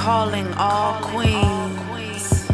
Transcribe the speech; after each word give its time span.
calling 0.00 0.48
all 0.54 0.94
queens. 1.12 2.48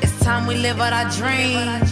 It's 0.00 0.16
time 0.20 0.46
we 0.46 0.54
live 0.54 0.78
out 0.78 0.92
our 0.92 1.10
dreams. 1.10 1.90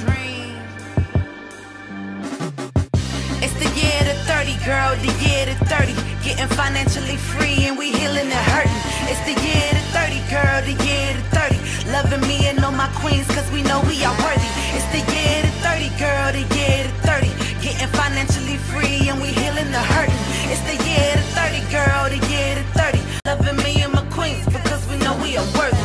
It's 3.42 3.56
the 3.58 3.70
year 3.74 4.00
to 4.08 4.14
30, 4.30 4.54
girl, 4.70 4.90
the 5.02 5.12
year 5.26 5.42
to 5.50 5.56
30. 5.66 5.90
Getting 6.22 6.46
financially 6.54 7.16
free 7.16 7.66
and 7.66 7.76
we 7.76 7.90
healing 7.90 8.30
and 8.30 8.46
hurting. 8.54 8.82
It's 9.10 9.22
the 9.26 9.34
year 9.42 9.68
to 9.74 9.82
30, 9.90 10.22
girl, 10.30 10.56
the 10.62 10.76
year 10.86 11.08
to 11.18 11.22
30. 11.34 11.90
Loving 11.90 12.22
me 12.28 12.46
and 12.46 12.64
all 12.64 12.70
my 12.70 12.88
queens, 13.02 13.26
cause 13.34 13.50
we 13.50 13.62
know 13.64 13.82
we 13.90 14.04
are 14.04 14.16
worthy. 14.22 14.50
It's 14.70 14.86
the 14.94 15.02
year 15.14 15.42
to 15.42 15.50
30, 15.66 15.90
girl, 15.98 16.26
the 16.30 16.46
year 16.54 16.86
to 16.86 16.92
30. 17.10 17.26
Getting 17.58 17.90
financially 17.98 18.58
free 18.70 19.08
and 19.10 19.20
we 19.20 19.34
healing 19.34 19.70
the 19.72 19.82
hurting. 19.82 20.23
It's 20.56 20.62
the 20.62 20.88
year 20.88 21.16
to 21.16 21.22
30, 21.34 21.72
girl, 21.72 22.08
the 22.08 22.20
year 22.30 22.54
to 22.54 22.62
30. 22.78 23.00
Loving 23.26 23.56
me 23.64 23.82
and 23.82 23.92
my 23.92 24.04
queens 24.12 24.46
because 24.46 24.86
we 24.88 24.96
know 24.98 25.18
we 25.20 25.36
are 25.36 25.44
worthy. 25.58 25.76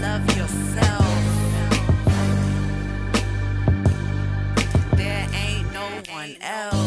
Love 0.00 0.26
yourself. 0.36 1.06
There 4.96 5.28
ain't 5.32 5.72
no 5.72 5.86
one 6.12 6.36
else. 6.40 6.79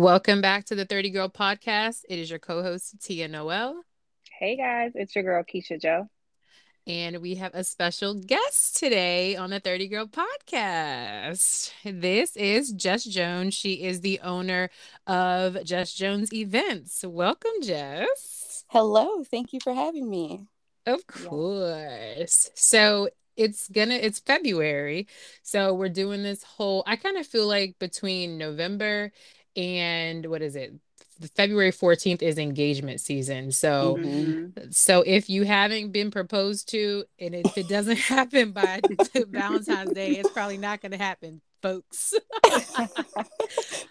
Welcome 0.00 0.40
back 0.40 0.64
to 0.64 0.74
the 0.74 0.86
30 0.86 1.10
Girl 1.10 1.28
Podcast. 1.28 2.04
It 2.08 2.18
is 2.18 2.30
your 2.30 2.38
co 2.38 2.62
host, 2.62 2.94
Tia 3.02 3.28
Noel, 3.28 3.82
Hey 4.38 4.56
guys, 4.56 4.92
it's 4.94 5.14
your 5.14 5.24
girl 5.24 5.44
Keisha 5.44 5.78
Joe. 5.78 6.08
and 6.86 7.18
we 7.18 7.34
have 7.34 7.54
a 7.54 7.62
special 7.62 8.14
guest 8.14 8.78
today 8.78 9.36
on 9.36 9.50
the 9.50 9.60
30 9.60 9.88
Girl 9.88 10.06
Podcast. 10.06 11.72
This 11.84 12.34
is 12.34 12.72
Jess 12.72 13.04
Jones. 13.04 13.52
She 13.52 13.74
is 13.82 14.00
the 14.00 14.20
owner 14.20 14.70
of 15.06 15.62
Jess 15.64 15.92
Jones 15.92 16.32
Events. 16.32 17.04
Welcome, 17.06 17.60
Jess. 17.62 18.64
Hello, 18.68 19.22
thank 19.24 19.52
you 19.52 19.60
for 19.62 19.74
having 19.74 20.08
me. 20.08 20.46
Of 20.86 21.06
course. 21.08 22.50
So 22.54 23.10
it's 23.36 23.68
gonna 23.68 23.96
it's 23.96 24.18
February. 24.18 25.08
So 25.42 25.74
we're 25.74 25.90
doing 25.90 26.22
this 26.22 26.42
whole 26.42 26.84
I 26.86 26.96
kind 26.96 27.18
of 27.18 27.26
feel 27.26 27.46
like 27.46 27.78
between 27.78 28.38
November 28.38 29.12
and 29.56 30.26
what 30.26 30.42
is 30.42 30.56
it? 30.56 30.74
February 31.34 31.70
14th 31.70 32.22
is 32.22 32.38
engagement 32.38 33.00
season. 33.00 33.52
So 33.52 33.96
Mhm. 33.98 34.72
so 34.74 35.02
if 35.02 35.28
you 35.28 35.44
haven't 35.44 35.92
been 35.92 36.10
proposed 36.10 36.68
to 36.70 37.04
and 37.18 37.34
if 37.34 37.56
it 37.58 37.68
doesn't 37.68 37.96
happen 37.98 38.52
by 38.52 38.82
Valentine's 39.14 39.92
Day, 39.92 40.18
it's 40.18 40.30
probably 40.30 40.56
not 40.58 40.80
gonna 40.80 40.96
happen, 40.96 41.40
folks. 41.60 42.14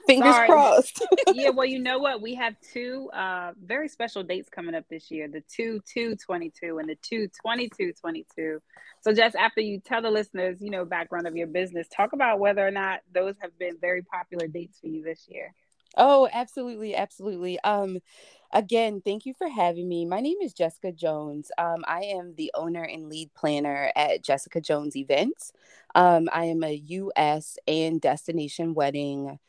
Fingers 0.07 0.35
Sorry. 0.35 0.47
crossed. 0.47 1.05
yeah, 1.33 1.49
well, 1.49 1.65
you 1.65 1.79
know 1.83 1.99
what? 1.99 2.21
We 2.21 2.35
have 2.35 2.55
two 2.73 3.09
uh, 3.13 3.51
very 3.63 3.87
special 3.87 4.23
dates 4.23 4.49
coming 4.49 4.75
up 4.75 4.85
this 4.89 5.11
year 5.11 5.27
the 5.27 5.41
2 5.55 5.81
2 5.93 6.15
22 6.15 6.79
and 6.79 6.89
the 6.89 6.95
2 7.01 7.29
22 7.41 7.93
22. 7.93 8.61
So, 9.01 9.13
just 9.13 9.35
after 9.35 9.61
you 9.61 9.79
tell 9.79 10.01
the 10.01 10.11
listeners, 10.11 10.61
you 10.61 10.71
know, 10.71 10.85
background 10.85 11.27
of 11.27 11.35
your 11.35 11.47
business, 11.47 11.87
talk 11.95 12.13
about 12.13 12.39
whether 12.39 12.65
or 12.65 12.71
not 12.71 12.99
those 13.13 13.35
have 13.41 13.57
been 13.57 13.77
very 13.79 14.01
popular 14.01 14.47
dates 14.47 14.79
for 14.79 14.87
you 14.87 15.03
this 15.03 15.25
year. 15.29 15.53
Oh, 15.97 16.29
absolutely, 16.31 16.95
absolutely. 16.95 17.59
Um, 17.61 17.99
again, 18.53 19.01
thank 19.03 19.25
you 19.25 19.33
for 19.33 19.49
having 19.49 19.87
me. 19.87 20.05
My 20.05 20.19
name 20.21 20.37
is 20.41 20.53
Jessica 20.53 20.91
Jones. 20.91 21.51
Um, 21.57 21.83
I 21.87 22.01
am 22.01 22.35
the 22.35 22.51
owner 22.55 22.83
and 22.83 23.09
lead 23.09 23.33
planner 23.33 23.91
at 23.95 24.23
Jessica 24.23 24.61
Jones 24.61 24.95
Events. 24.95 25.51
Um, 25.95 26.29
I 26.31 26.45
am 26.45 26.63
a 26.63 26.73
U.S. 26.73 27.57
and 27.67 27.99
destination 27.99 28.73
wedding 28.73 29.39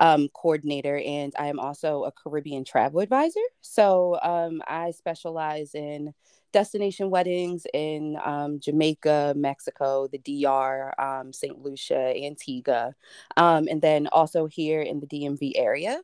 um, 0.00 0.28
coordinator, 0.32 0.98
and 1.04 1.34
I 1.38 1.46
am 1.48 1.60
also 1.60 2.04
a 2.04 2.12
Caribbean 2.12 2.64
travel 2.64 3.00
advisor. 3.00 3.40
So 3.60 4.18
um, 4.22 4.62
I 4.66 4.92
specialize 4.92 5.74
in 5.74 6.14
destination 6.52 7.10
weddings 7.10 7.66
in 7.72 8.18
um, 8.24 8.60
Jamaica, 8.60 9.34
Mexico, 9.36 10.08
the 10.08 10.18
DR, 10.18 10.94
um, 11.00 11.32
St. 11.32 11.58
Lucia, 11.62 12.14
Antigua, 12.16 12.94
um, 13.36 13.68
and 13.68 13.80
then 13.82 14.06
also 14.08 14.46
here 14.46 14.82
in 14.82 15.00
the 15.00 15.06
DMV 15.06 15.52
area. 15.56 16.00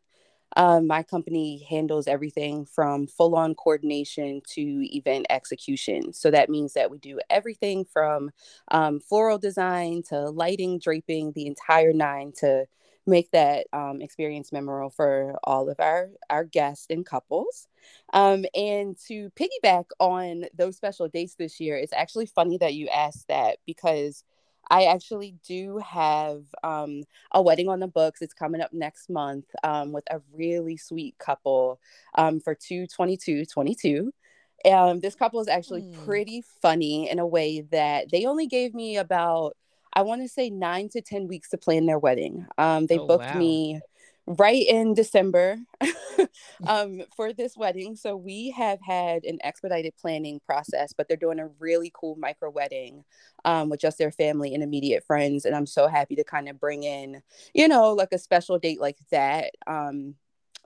Um, 0.56 0.87
my 0.87 1.03
company 1.03 1.67
handles 1.69 2.06
everything 2.06 2.65
from 2.65 3.06
full 3.06 3.35
on 3.37 3.55
coordination 3.55 4.41
to 4.55 4.97
event 4.97 5.27
execution. 5.29 6.15
So 6.15 6.31
that 6.31 6.49
means 6.49 6.73
that 6.73 6.91
we 6.91 6.99
do 6.99 7.21
everything 7.29 7.85
from 7.85 8.31
um, 8.71 9.01
floral 9.01 9.39
design 9.39 10.03
to 10.09 10.31
lighting, 10.31 10.79
draping, 10.79 11.33
the 11.33 11.47
entire 11.47 11.93
nine 11.93 12.33
to 12.39 12.67
make 13.06 13.31
that 13.33 13.67
um, 13.72 14.00
experience 14.00 14.53
memorable 14.53 14.91
for 14.91 15.39
all 15.44 15.69
of 15.71 15.78
our, 15.81 16.11
our 16.31 16.44
guests 16.44 16.87
and 16.91 17.06
couples. 17.06 17.69
Um, 18.12 18.44
and 18.55 18.97
to 19.06 19.31
piggyback 19.31 19.87
on 20.00 20.44
those 20.56 20.77
special 20.77 21.09
dates 21.09 21.34
this 21.34 21.61
year, 21.61 21.77
it's 21.77 21.93
actually 21.93 22.27
funny 22.27 22.59
that 22.59 22.75
you 22.75 22.89
asked 22.89 23.28
that 23.28 23.59
because 23.67 24.25
I 24.69 24.84
actually 24.87 25.37
do 25.47 25.78
have 25.78 26.43
um, 26.65 27.05
a 27.33 27.41
wedding 27.43 27.69
on 27.69 27.78
the 27.81 27.87
books. 27.87 28.22
It's 28.22 28.34
coming 28.34 28.61
up 28.61 28.72
next 28.72 29.09
month 29.09 29.47
um, 29.62 29.93
with 29.93 30.05
a 30.11 30.21
really 30.33 30.77
sweet 30.77 31.17
couple 31.19 31.81
um, 32.17 32.41
for 32.41 32.55
222 32.55 33.47
22. 33.47 34.12
Um, 34.65 35.00
this 35.00 35.15
couple 35.15 35.41
is 35.41 35.49
actually 35.49 35.83
Hmm. 35.83 35.93
pretty 35.93 36.43
funny 36.62 37.09
in 37.09 37.19
a 37.21 37.27
way 37.27 37.61
that 37.71 38.11
they 38.11 38.25
only 38.25 38.47
gave 38.47 38.75
me 38.75 38.97
about, 38.97 39.56
I 39.97 40.03
want 40.03 40.21
to 40.23 40.29
say, 40.29 40.51
nine 40.51 40.91
to 40.91 41.01
10 41.01 41.27
weeks 41.27 41.49
to 41.51 41.57
plan 41.59 41.87
their 41.87 41.99
wedding. 41.99 42.47
Um, 42.59 42.87
they 42.87 42.99
Oh, 42.99 43.07
booked 43.07 43.33
wow. 43.33 43.39
me 43.39 43.81
right 44.27 44.67
in 44.69 44.93
December 44.93 45.57
um, 46.67 47.03
for 47.17 47.33
this 47.33 47.57
wedding. 47.57 47.97
So 47.97 48.15
we 48.17 48.51
have 48.51 48.79
had 48.83 49.25
an 49.25 49.39
expedited 49.43 49.95
planning 50.01 50.41
process, 50.45 50.93
but 50.93 51.09
they're 51.09 51.17
doing 51.17 51.39
a 51.41 51.49
really 51.59 51.91
cool 51.95 52.17
micro 52.17 52.51
wedding 52.51 53.05
um, 53.45 53.71
with 53.71 53.81
just 53.81 53.99
their 53.99 54.11
family 54.12 54.55
and 54.55 54.62
immediate 54.62 55.05
friends. 55.05 55.45
And 55.47 55.56
I'm 55.56 55.67
so 55.67 55.89
happy 55.89 56.15
to 56.17 56.25
kind 56.25 56.49
of 56.49 56.61
bring 56.61 56.83
in, 56.83 57.23
you 57.55 57.67
know, 57.67 57.93
like 57.93 58.12
a 58.12 58.19
special 58.19 58.59
date 58.59 58.81
like 58.81 58.99
that. 59.11 59.53
Um, 59.67 60.15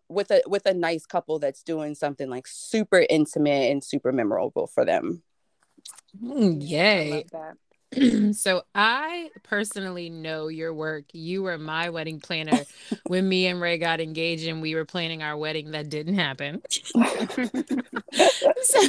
with 0.09 0.33
a 0.33 0.43
with 0.49 0.67
a 0.67 0.75
nice 0.75 1.07
couple 1.07 1.39
that's 1.39 1.63
doing 1.63 1.95
something 1.95 2.29
like 2.29 2.45
super 2.49 3.07
intimate 3.09 3.71
and 3.71 3.85
super 3.85 4.11
memorable 4.11 4.67
for 4.67 4.85
them. 4.85 5.23
Mm, 6.21 6.61
I 6.61 6.65
Yay. 6.67 7.25
so 8.33 8.63
I 8.75 9.31
personally 9.43 10.11
know 10.11 10.49
your 10.49 10.73
work. 10.73 11.05
You 11.13 11.43
were 11.43 11.59
my 11.59 11.91
wedding 11.91 12.21
planner 12.21 12.67
when 13.07 13.29
me 13.29 13.47
and 13.47 13.61
Ray 13.61 13.79
got 13.79 14.01
engaged 14.01 14.47
and 14.47 14.63
we 14.63 14.75
were 14.75 14.85
planning 14.85 15.23
our 15.23 15.37
wedding 15.37 15.73
that 15.73 15.89
didn't 15.89 16.15
happen. 16.15 16.63
so 18.63 18.81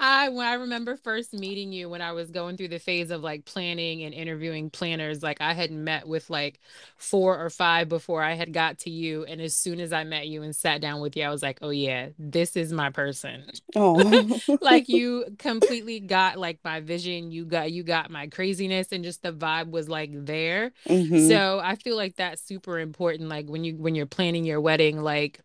I 0.00 0.28
when 0.30 0.46
I 0.46 0.54
remember 0.54 0.96
first 0.96 1.32
meeting 1.32 1.72
you 1.72 1.88
when 1.88 2.02
I 2.02 2.12
was 2.12 2.30
going 2.30 2.56
through 2.56 2.68
the 2.68 2.78
phase 2.78 3.10
of 3.10 3.22
like 3.22 3.44
planning 3.44 4.02
and 4.02 4.14
interviewing 4.14 4.70
planners, 4.70 5.22
like 5.22 5.40
I 5.40 5.52
had 5.52 5.70
met 5.70 6.06
with 6.08 6.30
like 6.30 6.60
four 6.96 7.38
or 7.38 7.50
five 7.50 7.88
before 7.88 8.22
I 8.22 8.34
had 8.34 8.52
got 8.52 8.78
to 8.80 8.90
you. 8.90 9.24
And 9.24 9.40
as 9.40 9.54
soon 9.54 9.80
as 9.80 9.92
I 9.92 10.04
met 10.04 10.26
you 10.28 10.42
and 10.42 10.54
sat 10.54 10.80
down 10.80 11.00
with 11.00 11.16
you, 11.16 11.24
I 11.24 11.30
was 11.30 11.42
like, 11.42 11.58
oh 11.62 11.70
yeah, 11.70 12.08
this 12.18 12.56
is 12.56 12.72
my 12.72 12.90
person 12.90 13.44
Oh, 13.76 14.40
like 14.60 14.88
you 14.88 15.24
completely 15.38 16.00
got 16.00 16.38
like 16.38 16.58
my 16.64 16.80
vision 16.80 17.30
you 17.30 17.44
got 17.44 17.70
you 17.70 17.82
got 17.82 17.99
my 18.08 18.28
craziness 18.28 18.92
and 18.92 19.02
just 19.02 19.20
the 19.22 19.32
vibe 19.32 19.70
was 19.70 19.88
like 19.88 20.10
there 20.12 20.72
Mhm. 20.88 21.28
so 21.28 21.60
i 21.62 21.74
feel 21.74 21.96
like 21.96 22.14
that's 22.14 22.40
super 22.40 22.78
important 22.78 23.28
like 23.28 23.48
when 23.48 23.64
you 23.64 23.76
when 23.76 23.96
you're 23.96 24.06
planning 24.06 24.44
your 24.44 24.60
wedding 24.60 25.02
like 25.02 25.40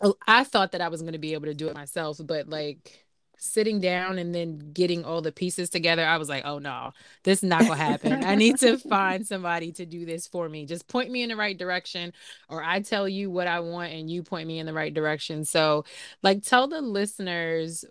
oh, 0.00 0.14
i 0.26 0.44
thought 0.44 0.72
that 0.72 0.80
i 0.80 0.88
was 0.88 1.02
going 1.02 1.12
to 1.14 1.18
be 1.18 1.34
able 1.34 1.46
to 1.46 1.54
do 1.54 1.68
it 1.68 1.74
myself 1.74 2.20
but 2.24 2.48
like 2.48 3.03
sitting 3.36 3.80
down 3.80 4.18
and 4.18 4.34
then 4.34 4.72
getting 4.72 5.04
all 5.04 5.20
the 5.20 5.32
pieces 5.32 5.68
together 5.70 6.04
i 6.04 6.16
was 6.16 6.28
like 6.28 6.44
oh 6.44 6.58
no 6.58 6.92
this 7.24 7.38
is 7.38 7.48
not 7.48 7.62
gonna 7.62 7.76
happen. 7.76 8.24
I 8.24 8.34
need 8.34 8.58
to 8.58 8.78
find 8.88 9.26
somebody 9.26 9.72
to 9.72 9.86
do 9.86 10.04
this 10.04 10.28
for 10.28 10.48
me. 10.48 10.66
Just 10.66 10.86
point 10.86 11.10
me 11.10 11.22
in 11.22 11.30
the 11.30 11.36
right 11.36 11.56
direction 11.56 12.12
or 12.48 12.62
i 12.62 12.80
tell 12.80 13.08
you 13.08 13.30
what 13.30 13.46
i 13.46 13.60
want 13.60 13.92
and 13.92 14.10
you 14.10 14.22
point 14.22 14.46
me 14.46 14.58
in 14.58 14.66
the 14.66 14.72
right 14.72 14.92
direction. 14.92 15.44
So 15.44 15.84
like 16.22 16.42
tell 16.42 16.68
the 16.68 16.80
listeners 16.80 17.84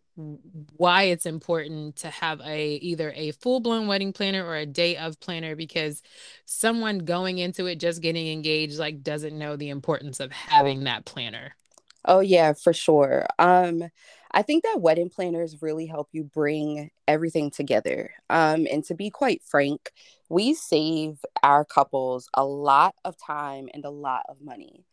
why 0.77 1.03
it's 1.03 1.25
important 1.25 1.95
to 1.97 2.09
have 2.09 2.39
a 2.41 2.75
either 2.75 3.11
a 3.15 3.31
full-blown 3.31 3.87
wedding 3.87 4.13
planner 4.13 4.45
or 4.45 4.55
a 4.55 4.65
day 4.65 4.95
of 4.95 5.19
planner 5.19 5.55
because 5.55 6.03
someone 6.45 6.99
going 6.99 7.39
into 7.39 7.65
it 7.65 7.79
just 7.79 8.01
getting 8.01 8.27
engaged 8.27 8.77
like 8.77 9.01
doesn't 9.01 9.37
know 9.37 9.55
the 9.55 9.69
importance 9.69 10.19
of 10.19 10.31
having 10.31 10.83
that 10.83 11.05
planner. 11.05 11.55
Oh 12.05 12.19
yeah, 12.19 12.53
for 12.53 12.73
sure. 12.73 13.25
Um, 13.39 13.89
I 14.33 14.41
think 14.41 14.63
that 14.63 14.81
wedding 14.81 15.09
planners 15.09 15.61
really 15.61 15.85
help 15.85 16.09
you 16.11 16.23
bring 16.23 16.89
everything 17.07 17.51
together. 17.51 18.11
Um, 18.29 18.65
and 18.71 18.83
to 18.85 18.95
be 18.95 19.09
quite 19.09 19.43
frank, 19.43 19.91
we 20.29 20.55
save 20.55 21.19
our 21.43 21.63
couples 21.63 22.29
a 22.33 22.43
lot 22.43 22.95
of 23.05 23.15
time 23.17 23.69
and 23.73 23.85
a 23.85 23.91
lot 23.91 24.23
of 24.27 24.41
money. 24.41 24.85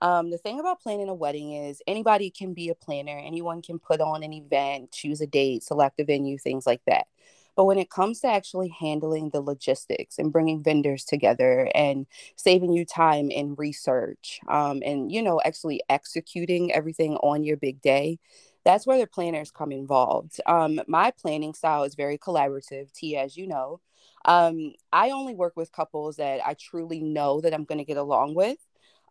Um, 0.00 0.30
the 0.30 0.38
thing 0.38 0.60
about 0.60 0.80
planning 0.80 1.08
a 1.08 1.14
wedding 1.14 1.52
is 1.52 1.82
anybody 1.86 2.30
can 2.30 2.54
be 2.54 2.68
a 2.68 2.74
planner, 2.74 3.18
anyone 3.18 3.62
can 3.62 3.78
put 3.78 4.00
on 4.00 4.22
an 4.22 4.32
event, 4.32 4.92
choose 4.92 5.20
a 5.20 5.26
date, 5.26 5.62
select 5.62 6.00
a 6.00 6.04
venue, 6.04 6.38
things 6.38 6.66
like 6.66 6.82
that. 6.86 7.06
But 7.54 7.64
when 7.64 7.78
it 7.78 7.88
comes 7.88 8.20
to 8.20 8.28
actually 8.28 8.68
handling 8.68 9.30
the 9.30 9.40
logistics 9.40 10.18
and 10.18 10.30
bringing 10.30 10.62
vendors 10.62 11.04
together 11.04 11.70
and 11.74 12.06
saving 12.36 12.72
you 12.72 12.84
time 12.84 13.30
in 13.30 13.54
research 13.54 14.40
um, 14.48 14.82
and, 14.84 15.10
you 15.10 15.22
know, 15.22 15.40
actually 15.42 15.80
executing 15.88 16.70
everything 16.72 17.16
on 17.16 17.44
your 17.44 17.56
big 17.56 17.80
day, 17.80 18.18
that's 18.66 18.84
where 18.84 18.98
the 18.98 19.06
planners 19.06 19.52
come 19.52 19.70
involved. 19.70 20.40
Um, 20.44 20.80
my 20.88 21.12
planning 21.12 21.54
style 21.54 21.84
is 21.84 21.94
very 21.94 22.18
collaborative, 22.18 22.92
T, 22.92 23.16
as 23.16 23.36
you 23.36 23.46
know. 23.46 23.80
Um, 24.24 24.72
I 24.92 25.10
only 25.10 25.36
work 25.36 25.52
with 25.56 25.70
couples 25.70 26.16
that 26.16 26.44
I 26.44 26.54
truly 26.54 27.00
know 27.00 27.40
that 27.40 27.54
I'm 27.54 27.62
going 27.62 27.78
to 27.78 27.84
get 27.84 27.96
along 27.96 28.34
with. 28.34 28.58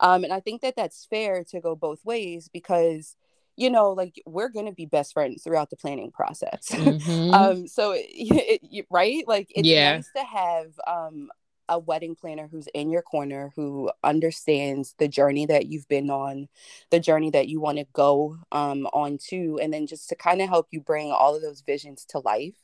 Um, 0.02 0.26
and 0.26 0.34
I 0.34 0.42
think 0.42 0.62
that 0.62 0.76
that's 0.76 1.08
fair 1.10 1.46
to 1.46 1.62
go 1.62 1.74
both 1.74 2.04
ways 2.04 2.50
because, 2.52 3.16
you 3.56 3.70
know, 3.70 3.92
like 3.92 4.22
we're 4.26 4.50
going 4.50 4.66
to 4.66 4.74
be 4.74 4.86
best 4.86 5.14
friends 5.14 5.44
throughout 5.44 5.70
the 5.70 5.78
planning 5.78 6.12
process. 6.12 6.70
Mm-hmm. 6.76 7.34
um, 7.34 7.68
so, 7.68 7.94
it, 7.96 8.60
it, 8.62 8.86
right? 8.92 9.26
Like 9.26 9.54
it's 9.56 9.66
yeah. 9.66 9.96
nice 9.96 10.12
to 10.18 10.24
have 10.24 10.68
um, 10.86 11.30
a 11.70 11.80
wedding 11.80 12.16
planner 12.16 12.48
who's 12.48 12.68
in 12.74 12.90
your 12.90 13.02
corner, 13.02 13.52
who 13.56 13.92
understands 14.04 14.96
the 14.98 15.08
journey 15.08 15.46
that 15.46 15.68
you've 15.68 15.88
been 15.88 16.10
on, 16.10 16.48
the 16.90 17.00
journey 17.00 17.30
that 17.32 17.48
you 17.48 17.60
want 17.60 17.78
to 17.78 17.88
go 17.94 18.38
um, 18.52 18.86
on 18.88 19.18
to, 19.30 19.60
and 19.62 19.74
then 19.74 19.88
just 19.88 20.10
to 20.10 20.16
kind 20.16 20.42
of 20.42 20.50
help 20.50 20.68
you 20.72 20.80
bring 20.80 21.12
all 21.12 21.36
of 21.36 21.42
those 21.42 21.62
visions 21.62 22.06
to 22.06 22.20
life. 22.20 22.56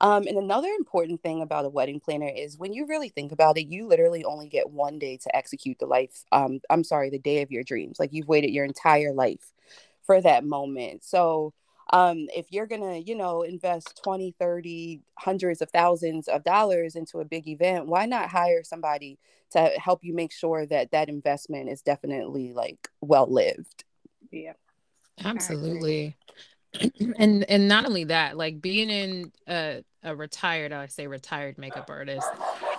Um, 0.00 0.26
and 0.26 0.36
another 0.36 0.68
important 0.68 1.22
thing 1.22 1.40
about 1.40 1.64
a 1.64 1.70
wedding 1.70 2.00
planner 2.00 2.28
is 2.28 2.58
when 2.58 2.74
you 2.74 2.86
really 2.86 3.08
think 3.08 3.32
about 3.32 3.56
it, 3.56 3.68
you 3.68 3.86
literally 3.86 4.24
only 4.24 4.46
get 4.46 4.70
one 4.70 4.98
day 4.98 5.16
to 5.16 5.34
execute 5.34 5.78
the 5.78 5.86
life. 5.86 6.24
Um, 6.32 6.60
I'm 6.68 6.84
sorry, 6.84 7.08
the 7.08 7.18
day 7.18 7.42
of 7.42 7.50
your 7.50 7.62
dreams. 7.62 7.98
Like 7.98 8.12
you've 8.12 8.28
waited 8.28 8.50
your 8.50 8.66
entire 8.66 9.12
life 9.12 9.52
for 10.04 10.20
that 10.20 10.44
moment. 10.44 11.02
So 11.04 11.54
um, 11.92 12.26
if 12.34 12.50
you're 12.50 12.66
going 12.66 12.80
to, 12.80 12.98
you 12.98 13.14
know, 13.14 13.42
invest 13.42 14.00
20, 14.02 14.34
30, 14.38 15.00
hundreds 15.18 15.62
of 15.62 15.70
thousands 15.70 16.28
of 16.28 16.42
dollars 16.44 16.96
into 16.96 17.20
a 17.20 17.24
big 17.24 17.46
event, 17.48 17.86
why 17.86 18.06
not 18.06 18.28
hire 18.28 18.64
somebody 18.64 19.18
to 19.52 19.60
help 19.76 20.02
you 20.02 20.12
make 20.12 20.32
sure 20.32 20.66
that 20.66 20.90
that 20.90 21.08
investment 21.08 21.68
is 21.68 21.82
definitely 21.82 22.52
like 22.52 22.88
well 23.00 23.30
lived? 23.30 23.84
Yeah. 24.32 24.54
Absolutely. 25.24 26.16
and 27.18 27.44
and 27.48 27.68
not 27.68 27.86
only 27.86 28.04
that 28.04 28.36
like 28.36 28.60
being 28.60 28.90
in 28.90 29.32
a, 29.48 29.82
a 30.02 30.14
retired 30.14 30.72
i 30.72 30.86
say 30.86 31.06
retired 31.06 31.56
makeup 31.56 31.88
artist 31.88 32.28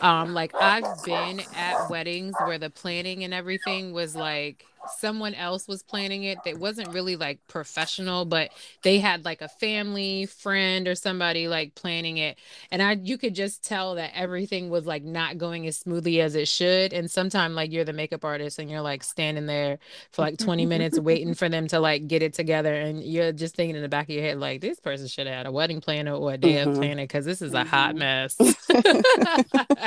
um 0.01 0.33
like 0.33 0.53
i've 0.55 1.03
been 1.05 1.41
at 1.55 1.89
weddings 1.89 2.35
where 2.45 2.57
the 2.57 2.69
planning 2.69 3.23
and 3.23 3.33
everything 3.33 3.93
was 3.93 4.15
like 4.15 4.65
someone 4.89 5.33
else 5.33 5.67
was 5.67 5.83
planning 5.83 6.23
it 6.23 6.37
that 6.45 6.57
wasn't 6.59 6.87
really 6.89 7.15
like 7.15 7.39
professional 7.47 8.25
but 8.25 8.51
they 8.83 8.99
had 8.99 9.25
like 9.25 9.41
a 9.41 9.47
family 9.47 10.25
friend 10.25 10.87
or 10.87 10.95
somebody 10.95 11.47
like 11.47 11.75
planning 11.75 12.17
it 12.17 12.37
and 12.71 12.81
i 12.81 12.93
you 12.93 13.17
could 13.17 13.35
just 13.35 13.63
tell 13.63 13.95
that 13.95 14.11
everything 14.15 14.69
was 14.69 14.85
like 14.85 15.03
not 15.03 15.37
going 15.37 15.67
as 15.67 15.77
smoothly 15.77 16.21
as 16.21 16.35
it 16.35 16.47
should 16.47 16.93
and 16.93 17.09
sometimes 17.09 17.55
like 17.55 17.71
you're 17.71 17.83
the 17.83 17.93
makeup 17.93 18.23
artist 18.23 18.59
and 18.59 18.69
you're 18.69 18.81
like 18.81 19.03
standing 19.03 19.45
there 19.45 19.77
for 20.11 20.21
like 20.21 20.37
20 20.37 20.65
minutes 20.65 20.99
waiting 20.99 21.33
for 21.33 21.49
them 21.49 21.67
to 21.67 21.79
like 21.79 22.07
get 22.07 22.21
it 22.21 22.33
together 22.33 22.73
and 22.73 23.03
you're 23.03 23.31
just 23.31 23.55
thinking 23.55 23.75
in 23.75 23.81
the 23.81 23.89
back 23.89 24.07
of 24.07 24.15
your 24.15 24.23
head 24.23 24.39
like 24.39 24.61
this 24.61 24.79
person 24.79 25.07
should 25.07 25.27
have 25.27 25.37
had 25.37 25.45
a 25.45 25.51
wedding 25.51 25.81
planner 25.81 26.13
or 26.13 26.33
a 26.33 26.37
day 26.37 26.53
mm-hmm. 26.53 26.69
of 26.71 26.77
planner 26.77 27.03
because 27.03 27.25
this 27.25 27.41
is 27.41 27.53
a 27.53 27.63
hot 27.63 27.95
mm-hmm. 27.95 27.99
mess 27.99 28.37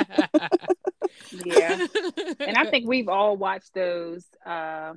yeah 1.45 1.85
and 2.39 2.57
i 2.57 2.69
think 2.69 2.87
we've 2.87 3.09
all 3.09 3.37
watched 3.37 3.73
those 3.73 4.25
uh, 4.45 4.93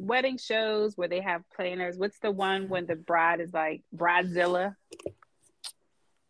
wedding 0.00 0.38
shows 0.38 0.96
where 0.96 1.08
they 1.08 1.20
have 1.20 1.42
planners 1.54 1.96
what's 1.96 2.18
the 2.20 2.30
one 2.30 2.68
when 2.68 2.86
the 2.86 2.96
bride 2.96 3.40
is 3.40 3.52
like 3.52 3.82
bridezilla 3.94 4.74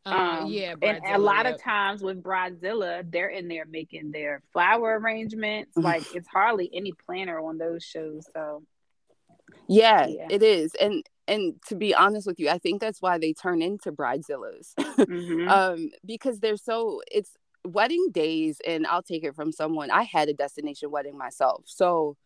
uh, 0.07 0.41
um, 0.43 0.47
yeah, 0.51 0.75
and 0.83 1.01
a 1.07 1.19
lot 1.19 1.45
yep. 1.45 1.55
of 1.55 1.63
times 1.63 2.03
with 2.03 2.23
Bridezilla, 2.23 3.11
they're 3.11 3.29
in 3.29 3.49
there 3.49 3.67
making 3.67 4.11
their 4.11 4.43
flower 4.53 4.99
arrangements. 4.99 5.77
like 5.77 6.05
it's 6.15 6.29
hardly 6.29 6.71
any 6.73 6.93
planner 7.07 7.39
on 7.39 7.59
those 7.59 7.85
shows. 7.85 8.27
So, 8.33 8.63
yeah, 9.69 10.07
yeah, 10.07 10.27
it 10.31 10.43
is. 10.43 10.75
And 10.81 11.05
and 11.27 11.55
to 11.69 11.75
be 11.75 11.95
honest 11.95 12.27
with 12.27 12.41
you, 12.41 12.49
I 12.49 12.59
think 12.59 12.81
that's 12.81 13.03
why 13.03 13.19
they 13.19 13.33
turn 13.33 13.61
into 13.61 13.93
Bridezillas, 13.93 14.75
mm-hmm. 14.79 15.49
um, 15.49 15.91
because 16.05 16.41
they're 16.41 16.57
so 16.57 17.03
it's 17.11 17.37
wedding 17.69 18.09
days 18.13 18.61
and 18.67 18.87
I'll 18.87 19.03
take 19.03 19.25
it 19.25 19.35
from 19.35 19.53
someone 19.53 19.91
I 19.91 20.03
had 20.03 20.29
a 20.29 20.35
destination 20.35 20.91
wedding 20.91 21.17
myself. 21.17 21.65
So 21.67 22.17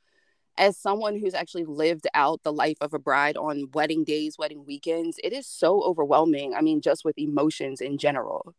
as 0.58 0.76
someone 0.76 1.18
who's 1.18 1.34
actually 1.34 1.64
lived 1.64 2.06
out 2.14 2.42
the 2.42 2.52
life 2.52 2.76
of 2.80 2.92
a 2.92 2.98
bride 2.98 3.36
on 3.36 3.70
wedding 3.72 4.04
days, 4.04 4.36
wedding 4.38 4.64
weekends, 4.66 5.18
it 5.24 5.32
is 5.32 5.46
so 5.46 5.82
overwhelming. 5.82 6.54
I 6.54 6.60
mean, 6.60 6.80
just 6.80 7.04
with 7.04 7.18
emotions 7.18 7.80
in 7.80 7.98
general. 7.98 8.54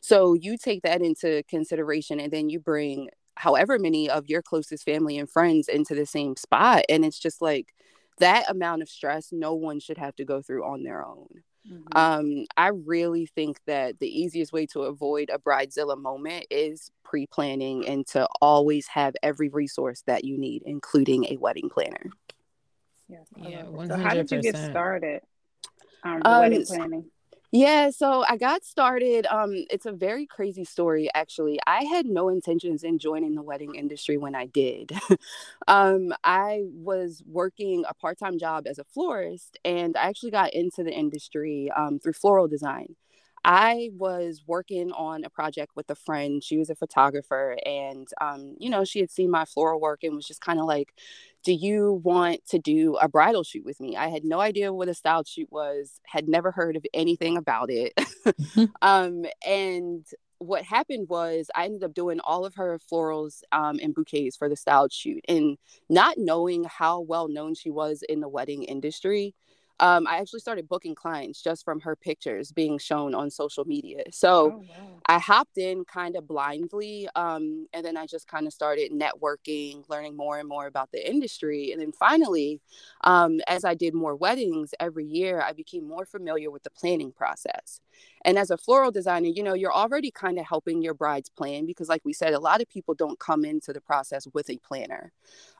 So 0.00 0.34
you 0.34 0.58
take 0.58 0.82
that 0.82 1.02
into 1.02 1.42
consideration 1.48 2.18
and 2.18 2.32
then 2.32 2.50
you 2.50 2.58
bring 2.58 3.10
however 3.36 3.78
many 3.78 4.10
of 4.10 4.28
your 4.28 4.42
closest 4.42 4.84
family 4.84 5.18
and 5.18 5.30
friends 5.30 5.68
into 5.68 5.94
the 5.94 6.06
same 6.06 6.36
spot. 6.36 6.84
And 6.88 7.04
it's 7.04 7.18
just 7.18 7.40
like 7.40 7.74
that 8.18 8.50
amount 8.50 8.82
of 8.82 8.88
stress 8.88 9.28
no 9.30 9.54
one 9.54 9.78
should 9.78 9.98
have 9.98 10.16
to 10.16 10.24
go 10.24 10.42
through 10.42 10.64
on 10.64 10.82
their 10.82 11.04
own. 11.04 11.28
Mm-hmm. 11.70 11.98
Um, 11.98 12.46
I 12.56 12.68
really 12.68 13.26
think 13.26 13.58
that 13.66 13.98
the 13.98 14.08
easiest 14.08 14.52
way 14.52 14.66
to 14.66 14.82
avoid 14.82 15.30
a 15.32 15.38
bridezilla 15.38 16.00
moment 16.00 16.46
is 16.50 16.90
pre-planning 17.04 17.86
and 17.86 18.06
to 18.08 18.28
always 18.40 18.86
have 18.88 19.14
every 19.22 19.48
resource 19.48 20.02
that 20.06 20.24
you 20.24 20.38
need, 20.38 20.62
including 20.64 21.26
a 21.26 21.36
wedding 21.38 21.68
planner. 21.68 22.10
Yeah, 23.08 23.18
yeah. 23.36 23.64
So 23.86 23.96
how 23.96 24.14
did 24.14 24.30
you 24.30 24.42
get 24.42 24.56
started? 24.56 25.22
Um, 26.02 26.22
um, 26.24 26.40
wedding 26.40 26.64
planning. 26.66 27.10
Yeah, 27.52 27.90
so 27.90 28.24
I 28.28 28.36
got 28.36 28.64
started. 28.64 29.26
Um, 29.26 29.52
it's 29.70 29.86
a 29.86 29.92
very 29.92 30.26
crazy 30.26 30.64
story, 30.64 31.08
actually. 31.14 31.58
I 31.66 31.84
had 31.84 32.06
no 32.06 32.28
intentions 32.28 32.82
in 32.82 32.98
joining 32.98 33.34
the 33.34 33.42
wedding 33.42 33.74
industry 33.74 34.18
when 34.18 34.34
I 34.34 34.46
did. 34.46 34.92
um, 35.68 36.12
I 36.24 36.62
was 36.72 37.22
working 37.26 37.84
a 37.88 37.94
part 37.94 38.18
time 38.18 38.38
job 38.38 38.66
as 38.66 38.78
a 38.78 38.84
florist, 38.84 39.58
and 39.64 39.96
I 39.96 40.08
actually 40.08 40.32
got 40.32 40.52
into 40.54 40.82
the 40.82 40.92
industry 40.92 41.70
um, 41.76 41.98
through 41.98 42.14
floral 42.14 42.48
design. 42.48 42.96
I 43.46 43.90
was 43.96 44.42
working 44.46 44.90
on 44.92 45.24
a 45.24 45.30
project 45.30 45.72
with 45.76 45.88
a 45.90 45.94
friend. 45.94 46.42
She 46.42 46.58
was 46.58 46.68
a 46.68 46.74
photographer, 46.74 47.56
and 47.64 48.08
um, 48.20 48.56
you 48.58 48.68
know, 48.68 48.84
she 48.84 48.98
had 49.00 49.10
seen 49.10 49.30
my 49.30 49.44
floral 49.44 49.80
work 49.80 50.02
and 50.02 50.16
was 50.16 50.26
just 50.26 50.40
kind 50.40 50.58
of 50.58 50.66
like, 50.66 50.92
"Do 51.44 51.52
you 51.52 52.00
want 52.04 52.44
to 52.48 52.58
do 52.58 52.96
a 52.96 53.08
bridal 53.08 53.44
shoot 53.44 53.64
with 53.64 53.80
me?" 53.80 53.96
I 53.96 54.08
had 54.08 54.24
no 54.24 54.40
idea 54.40 54.72
what 54.72 54.88
a 54.88 54.94
style 54.94 55.22
shoot 55.24 55.48
was. 55.52 56.00
Had 56.06 56.28
never 56.28 56.50
heard 56.50 56.76
of 56.76 56.84
anything 56.92 57.36
about 57.36 57.70
it. 57.70 57.92
Um, 58.82 59.24
and 59.46 60.04
what 60.38 60.64
happened 60.64 61.08
was 61.08 61.48
I 61.54 61.64
ended 61.64 61.84
up 61.84 61.94
doing 61.94 62.20
all 62.20 62.44
of 62.44 62.54
her 62.56 62.78
florals 62.92 63.42
um, 63.52 63.78
and 63.82 63.94
bouquets 63.94 64.36
for 64.36 64.48
the 64.48 64.56
styled 64.56 64.92
shoot, 64.92 65.24
and 65.28 65.56
not 65.88 66.18
knowing 66.18 66.64
how 66.64 67.00
well 67.00 67.28
known 67.28 67.54
she 67.54 67.70
was 67.70 68.02
in 68.08 68.20
the 68.20 68.28
wedding 68.28 68.64
industry 68.64 69.34
um, 69.80 70.06
I 70.06 70.18
actually 70.18 70.40
started 70.40 70.68
booking 70.68 70.94
clients 70.94 71.42
just 71.42 71.64
from 71.64 71.80
her 71.80 71.96
pictures 71.96 72.52
being 72.52 72.78
shown 72.78 73.14
on 73.14 73.30
social 73.30 73.64
media. 73.64 74.04
So 74.10 74.52
oh, 74.52 74.58
wow. 74.58 75.00
I 75.06 75.18
hopped 75.18 75.58
in 75.58 75.84
kind 75.84 76.16
of 76.16 76.26
blindly. 76.26 77.08
Um, 77.14 77.66
and 77.72 77.84
then 77.84 77.96
I 77.96 78.06
just 78.06 78.26
kind 78.26 78.46
of 78.46 78.52
started 78.52 78.92
networking, 78.92 79.88
learning 79.88 80.16
more 80.16 80.38
and 80.38 80.48
more 80.48 80.66
about 80.66 80.90
the 80.92 81.08
industry. 81.08 81.72
And 81.72 81.80
then 81.80 81.92
finally, 81.92 82.60
um, 83.02 83.40
as 83.46 83.64
I 83.64 83.74
did 83.74 83.94
more 83.94 84.16
weddings 84.16 84.74
every 84.80 85.04
year, 85.04 85.42
I 85.42 85.52
became 85.52 85.86
more 85.86 86.06
familiar 86.06 86.50
with 86.50 86.62
the 86.62 86.70
planning 86.70 87.12
process. 87.12 87.80
And 88.24 88.38
as 88.38 88.50
a 88.50 88.56
floral 88.56 88.90
designer, 88.90 89.28
you 89.28 89.42
know, 89.42 89.54
you're 89.54 89.72
already 89.72 90.10
kind 90.10 90.38
of 90.38 90.46
helping 90.46 90.82
your 90.82 90.94
brides 90.94 91.28
plan 91.28 91.64
because, 91.64 91.88
like 91.88 92.02
we 92.04 92.12
said, 92.12 92.34
a 92.34 92.40
lot 92.40 92.60
of 92.60 92.68
people 92.68 92.94
don't 92.94 93.18
come 93.20 93.44
into 93.44 93.72
the 93.72 93.80
process 93.80 94.26
with 94.34 94.50
a 94.50 94.58
planner. 94.58 95.12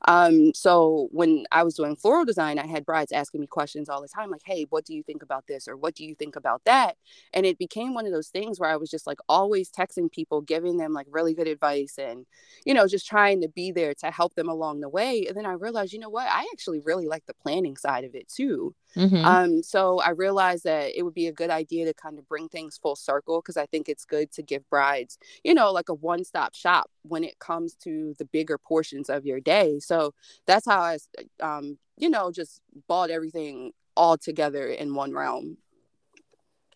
Um, 0.09 0.53
so 0.53 1.09
when 1.13 1.47
I 1.53 1.63
was 1.63 1.75
doing 1.75 1.97
floral 1.97 2.25
design, 2.25 2.59
I 2.59 2.67
had 2.67 2.85
brides 2.85 3.13
asking 3.13 3.41
me 3.41 3.47
questions 3.47 3.89
all 3.89 4.03
the 4.11 4.15
time, 4.15 4.31
like, 4.31 4.43
hey, 4.45 4.67
what 4.71 4.85
do 4.85 4.95
you 4.95 5.03
think 5.03 5.23
about 5.23 5.47
this? 5.47 5.69
Or 5.69 5.77
what 5.77 5.95
do 5.95 6.05
you 6.05 6.15
think 6.15 6.37
about 6.37 6.63
that? 6.65 6.97
And 7.33 7.45
it 7.47 7.59
became 7.59 7.95
one 7.95 8.07
of 8.07 8.13
those 8.13 8.29
things 8.29 8.59
where 8.59 8.71
I 8.71 8.77
was 8.77 8.91
just 8.91 9.07
like 9.07 9.19
always 9.29 9.71
texting 9.71 10.11
people, 10.11 10.41
giving 10.41 10.77
them 10.77 10.93
like 10.93 11.07
really 11.11 11.35
good 11.35 11.49
advice 11.49 11.99
and, 11.99 12.27
you 12.65 12.75
know, 12.75 12.87
just 12.87 13.07
trying 13.07 13.41
to 13.43 13.49
be 13.49 13.73
there 13.73 13.95
to 13.95 14.11
help 14.11 14.35
them 14.35 14.49
along 14.49 14.81
the 14.81 14.89
way. 14.89 15.27
And 15.27 15.37
then 15.37 15.47
I 15.47 15.53
realized, 15.53 15.93
you 15.93 15.99
know 15.99 16.11
what? 16.11 16.29
I 16.29 16.47
actually 16.53 16.81
really 16.81 17.07
like 17.07 17.27
the 17.27 17.35
planning 17.35 17.77
side 17.77 18.05
of 18.05 18.15
it 18.15 18.29
too. 18.29 18.75
Mm-hmm. 18.97 19.25
Um, 19.25 19.63
so 19.63 20.01
I 20.01 20.11
realized 20.11 20.65
that 20.65 20.97
it 20.97 21.03
would 21.03 21.15
be 21.15 21.27
a 21.27 21.33
good 21.33 21.51
idea 21.51 21.85
to 21.85 21.95
kind 21.95 22.19
of 22.19 22.29
bring 22.29 22.49
things 22.49 22.79
full 22.79 22.97
circle 22.97 23.41
because 23.41 23.57
I 23.57 23.67
think 23.67 23.89
it's 23.89 24.05
good 24.05 24.33
to 24.33 24.43
give 24.43 24.69
brides, 24.71 25.19
you 25.45 25.55
know, 25.55 25.71
like 25.73 25.89
a 25.89 25.95
one 25.95 26.25
stop 26.25 26.55
shop 26.55 26.91
when 27.03 27.25
it 27.25 27.39
comes 27.39 27.75
to 27.85 28.15
the 28.19 28.25
bigger 28.25 28.59
portions 28.59 29.11
of 29.11 29.27
your 29.27 29.41
day. 29.41 29.79
So 29.81 30.15
that's 30.47 30.67
how 30.67 30.81
I, 30.81 30.99
um, 31.41 31.79
you 31.99 32.11
know, 32.11 32.31
just 32.31 32.61
bought 32.89 33.11
everything 33.11 33.73
all 33.97 34.19
together 34.19 34.69
in 34.69 34.95
one 34.95 35.13
realm. 35.13 35.59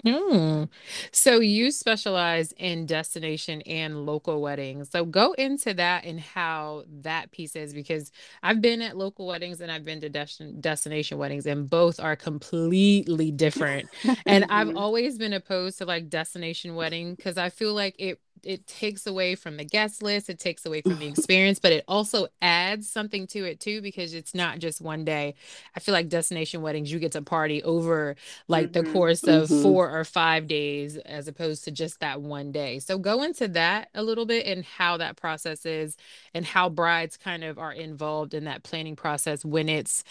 Mm. 0.04 0.68
So 1.12 1.40
you 1.40 1.70
specialize 1.70 2.52
in 2.52 2.86
destination 2.86 3.60
and 3.62 4.06
local 4.06 4.40
weddings. 4.40 4.90
So 4.90 5.04
go 5.04 5.32
into 5.32 5.74
that 5.74 6.04
and 6.04 6.18
how 6.18 6.84
that 7.02 7.30
piece 7.32 7.54
is 7.56 7.74
because 7.74 8.10
I've 8.42 8.60
been 8.60 8.82
at 8.82 8.96
local 8.96 9.26
weddings 9.26 9.60
and 9.60 9.70
I've 9.70 9.84
been 9.84 10.00
to 10.00 10.08
destin- 10.08 10.60
destination 10.60 11.18
weddings 11.18 11.46
and 11.46 11.68
both 11.68 12.00
are 12.00 12.16
completely 12.16 13.30
different. 13.30 13.88
and 14.26 14.46
I've 14.48 14.74
always 14.76 15.18
been 15.18 15.32
opposed 15.32 15.78
to 15.78 15.84
like 15.84 16.08
destination 16.08 16.74
wedding 16.74 17.14
because 17.14 17.36
I 17.36 17.50
feel 17.50 17.74
like 17.74 17.94
it 17.98 18.20
it 18.42 18.66
takes 18.66 19.06
away 19.06 19.34
from 19.34 19.56
the 19.58 19.64
guest 19.64 20.02
list, 20.02 20.30
it 20.30 20.38
takes 20.38 20.64
away 20.64 20.80
from 20.80 20.98
the 20.98 21.06
experience, 21.08 21.58
but 21.58 21.72
it 21.72 21.84
also 21.86 22.28
adds 22.40 22.88
something 22.90 23.26
to 23.28 23.44
it 23.44 23.60
too 23.60 23.82
because 23.82 24.14
it's 24.14 24.34
not 24.34 24.58
just 24.58 24.80
one 24.80 25.04
day. 25.04 25.34
I 25.76 25.80
feel 25.80 25.92
like 25.92 26.08
destination 26.08 26.62
weddings 26.62 26.90
you 26.90 26.98
get 26.98 27.12
to 27.12 27.22
party 27.22 27.62
over 27.62 28.16
like 28.48 28.72
the 28.72 28.82
Mhm. 28.82 28.92
course 28.92 29.24
of 29.24 29.50
Mhm. 29.50 29.62
four 29.62 29.90
or 29.90 30.04
five 30.04 30.46
days 30.46 30.96
as 30.96 31.28
opposed 31.28 31.64
to 31.64 31.70
just 31.70 32.00
that 32.00 32.22
one 32.22 32.50
day. 32.52 32.78
So 32.78 32.98
go 32.98 33.22
into 33.22 33.46
that 33.48 33.88
a 33.94 34.02
little 34.02 34.26
bit 34.26 34.46
and 34.46 34.64
how 34.64 34.96
that 34.96 35.16
process 35.16 35.66
is 35.66 35.96
and 36.32 36.44
how 36.46 36.70
brides 36.70 37.16
kind 37.18 37.44
of 37.44 37.58
are 37.58 37.72
involved 37.72 38.32
in 38.34 38.44
that 38.44 38.62
planning 38.62 38.96
process 38.96 39.44
when 39.44 39.68
it's 39.68 40.02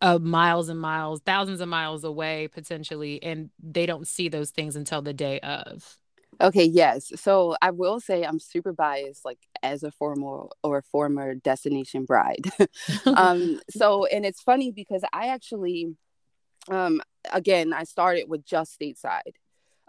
uh, 0.00 0.18
miles 0.18 0.68
and 0.68 0.80
miles, 0.80 1.20
thousands 1.26 1.60
of 1.60 1.68
miles 1.68 2.04
away 2.04 2.48
potentially, 2.48 3.22
and 3.22 3.50
they 3.60 3.84
don't 3.86 4.06
see 4.06 4.28
those 4.28 4.50
things 4.50 4.76
until 4.76 5.02
the 5.02 5.12
day 5.12 5.40
of. 5.40 5.98
Okay, 6.40 6.64
yes. 6.64 7.10
So 7.16 7.56
I 7.60 7.70
will 7.70 7.98
say 8.00 8.22
I'm 8.24 8.38
super 8.38 8.72
biased, 8.72 9.24
like 9.24 9.38
as 9.62 9.82
a 9.82 9.90
former 9.90 10.46
or 10.62 10.82
former 10.82 11.34
destination 11.34 12.04
bride. 12.04 12.50
um, 13.06 13.60
so 13.70 14.06
and 14.06 14.24
it's 14.24 14.40
funny 14.40 14.70
because 14.70 15.02
I 15.12 15.28
actually 15.28 15.94
um 16.70 17.00
again 17.32 17.72
I 17.72 17.84
started 17.84 18.28
with 18.28 18.44
just 18.44 18.78
stateside 18.78 19.34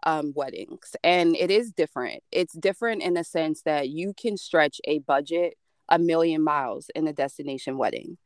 um 0.04 0.32
weddings 0.36 0.96
and 1.04 1.36
it 1.36 1.52
is 1.52 1.72
different. 1.72 2.24
It's 2.32 2.54
different 2.54 3.04
in 3.04 3.14
the 3.14 3.24
sense 3.24 3.62
that 3.64 3.90
you 3.90 4.14
can 4.14 4.38
stretch 4.38 4.80
a 4.86 5.00
budget 5.00 5.56
a 5.90 6.00
million 6.00 6.44
miles 6.44 6.90
in 6.96 7.08
a 7.08 7.14
destination 7.14 7.78
wedding. 7.78 8.18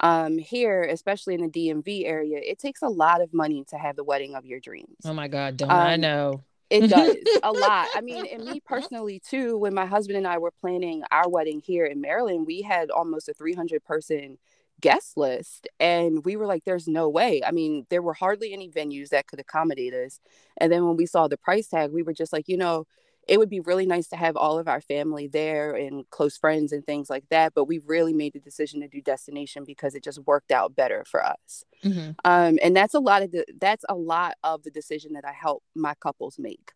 Um 0.00 0.38
here, 0.38 0.82
especially 0.82 1.34
in 1.34 1.40
the 1.42 1.48
DMV 1.48 2.04
area, 2.04 2.38
it 2.42 2.58
takes 2.58 2.82
a 2.82 2.88
lot 2.88 3.20
of 3.20 3.32
money 3.32 3.64
to 3.68 3.78
have 3.78 3.96
the 3.96 4.04
wedding 4.04 4.34
of 4.34 4.44
your 4.44 4.60
dreams. 4.60 4.98
oh 5.04 5.14
my 5.14 5.28
God, 5.28 5.56
don't 5.56 5.70
I 5.70 5.94
Um, 5.94 6.00
know? 6.02 6.44
It 6.70 6.84
mm-hmm. 6.84 6.88
does 6.88 7.16
a 7.42 7.52
lot. 7.60 7.88
I 7.94 8.00
mean, 8.00 8.26
and 8.26 8.44
me 8.44 8.60
personally 8.60 9.20
too, 9.20 9.56
when 9.58 9.74
my 9.74 9.86
husband 9.86 10.16
and 10.16 10.26
I 10.26 10.38
were 10.38 10.50
planning 10.50 11.02
our 11.10 11.28
wedding 11.28 11.60
here 11.64 11.84
in 11.84 12.00
Maryland, 12.00 12.46
we 12.46 12.62
had 12.62 12.90
almost 12.90 13.28
a 13.28 13.34
300 13.34 13.84
person 13.84 14.38
guest 14.80 15.16
list 15.16 15.68
and 15.78 16.24
we 16.24 16.36
were 16.36 16.46
like 16.46 16.64
there's 16.64 16.88
no 16.88 17.08
way. 17.08 17.40
I 17.46 17.52
mean, 17.52 17.86
there 17.90 18.02
were 18.02 18.12
hardly 18.12 18.52
any 18.52 18.68
venues 18.68 19.10
that 19.10 19.26
could 19.26 19.40
accommodate 19.40 19.94
us. 19.94 20.20
And 20.56 20.70
then 20.72 20.86
when 20.86 20.96
we 20.96 21.06
saw 21.06 21.28
the 21.28 21.36
price 21.36 21.68
tag, 21.68 21.92
we 21.92 22.02
were 22.02 22.12
just 22.12 22.32
like, 22.32 22.48
you 22.48 22.56
know, 22.56 22.86
it 23.26 23.38
would 23.38 23.48
be 23.50 23.60
really 23.60 23.86
nice 23.86 24.08
to 24.08 24.16
have 24.16 24.36
all 24.36 24.58
of 24.58 24.68
our 24.68 24.80
family 24.80 25.26
there 25.26 25.74
and 25.74 26.08
close 26.10 26.36
friends 26.36 26.72
and 26.72 26.84
things 26.84 27.08
like 27.08 27.24
that, 27.30 27.54
but 27.54 27.64
we 27.64 27.78
really 27.78 28.12
made 28.12 28.32
the 28.32 28.40
decision 28.40 28.80
to 28.80 28.88
do 28.88 29.00
destination 29.00 29.64
because 29.64 29.94
it 29.94 30.04
just 30.04 30.18
worked 30.26 30.50
out 30.52 30.76
better 30.76 31.04
for 31.06 31.24
us 31.24 31.64
Mhm. 31.84 32.16
um, 32.24 32.58
and 32.62 32.76
that's 32.76 32.94
a 32.94 33.00
lot 33.00 33.22
of 33.22 33.30
the 33.32 33.44
that's 33.58 33.84
a 33.88 33.94
lot 33.94 34.34
of 34.42 34.62
the 34.62 34.70
decision 34.70 35.12
that 35.14 35.24
I 35.24 35.32
help 35.32 35.62
my 35.74 35.94
couples 35.94 36.38
make. 36.38 36.72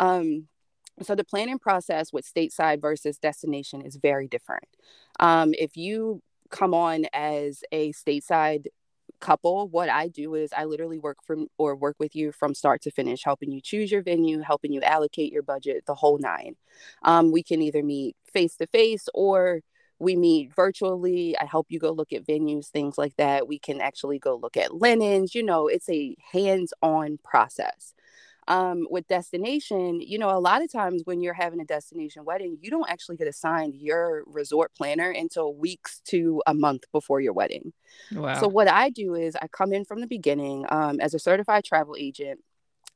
Um, 0.00 0.48
so 1.00 1.14
the 1.14 1.24
planning 1.24 1.58
process 1.58 2.12
with 2.12 2.26
stateside 2.26 2.80
versus 2.80 3.18
destination 3.18 3.82
is 3.82 3.96
very 3.96 4.28
different. 4.28 4.68
Um, 5.20 5.54
if 5.58 5.76
you 5.76 6.22
come 6.50 6.74
on 6.74 7.06
as 7.14 7.64
a 7.72 7.92
stateside 7.92 8.66
couple, 9.22 9.68
what 9.68 9.88
I 9.88 10.08
do 10.08 10.34
is 10.34 10.52
I 10.54 10.64
literally 10.64 10.98
work 10.98 11.18
from 11.24 11.48
or 11.56 11.74
work 11.74 11.96
with 11.98 12.14
you 12.14 12.32
from 12.32 12.54
start 12.54 12.82
to 12.82 12.90
finish, 12.90 13.24
helping 13.24 13.52
you 13.52 13.62
choose 13.62 13.90
your 13.90 14.02
venue, 14.02 14.40
helping 14.40 14.72
you 14.72 14.82
allocate 14.82 15.32
your 15.32 15.42
budget, 15.42 15.84
the 15.86 15.94
whole 15.94 16.18
nine. 16.18 16.56
Um, 17.02 17.32
we 17.32 17.42
can 17.42 17.62
either 17.62 17.82
meet 17.82 18.16
face 18.32 18.56
to 18.56 18.66
face 18.66 19.08
or 19.14 19.60
we 19.98 20.16
meet 20.16 20.52
virtually. 20.54 21.38
I 21.38 21.44
help 21.44 21.68
you 21.70 21.78
go 21.78 21.92
look 21.92 22.12
at 22.12 22.26
venues, 22.26 22.66
things 22.66 22.98
like 22.98 23.16
that. 23.16 23.46
We 23.46 23.58
can 23.58 23.80
actually 23.80 24.18
go 24.18 24.36
look 24.36 24.56
at 24.56 24.74
linens. 24.74 25.34
You 25.34 25.44
know, 25.44 25.68
it's 25.68 25.88
a 25.88 26.16
hands 26.32 26.74
on 26.82 27.18
process. 27.22 27.94
Um, 28.52 28.86
with 28.90 29.08
destination, 29.08 30.00
you 30.00 30.18
know, 30.18 30.30
a 30.30 30.38
lot 30.38 30.62
of 30.62 30.70
times 30.70 31.02
when 31.06 31.22
you're 31.22 31.32
having 31.44 31.60
a 31.60 31.64
destination 31.64 32.24
wedding, 32.24 32.58
you 32.60 32.70
don't 32.70 32.90
actually 32.90 33.16
get 33.16 33.26
assigned 33.26 33.74
your 33.74 34.24
resort 34.26 34.70
planner 34.76 35.10
until 35.10 35.54
weeks 35.54 36.00
to 36.08 36.42
a 36.46 36.52
month 36.52 36.84
before 36.92 37.20
your 37.20 37.32
wedding. 37.32 37.72
Wow. 38.12 38.40
So 38.40 38.48
what 38.48 38.68
I 38.68 38.90
do 38.90 39.14
is 39.14 39.36
I 39.36 39.46
come 39.48 39.72
in 39.72 39.84
from 39.86 40.00
the 40.00 40.06
beginning 40.06 40.66
um, 40.68 41.00
as 41.00 41.14
a 41.14 41.18
certified 41.18 41.64
travel 41.64 41.96
agent. 41.98 42.40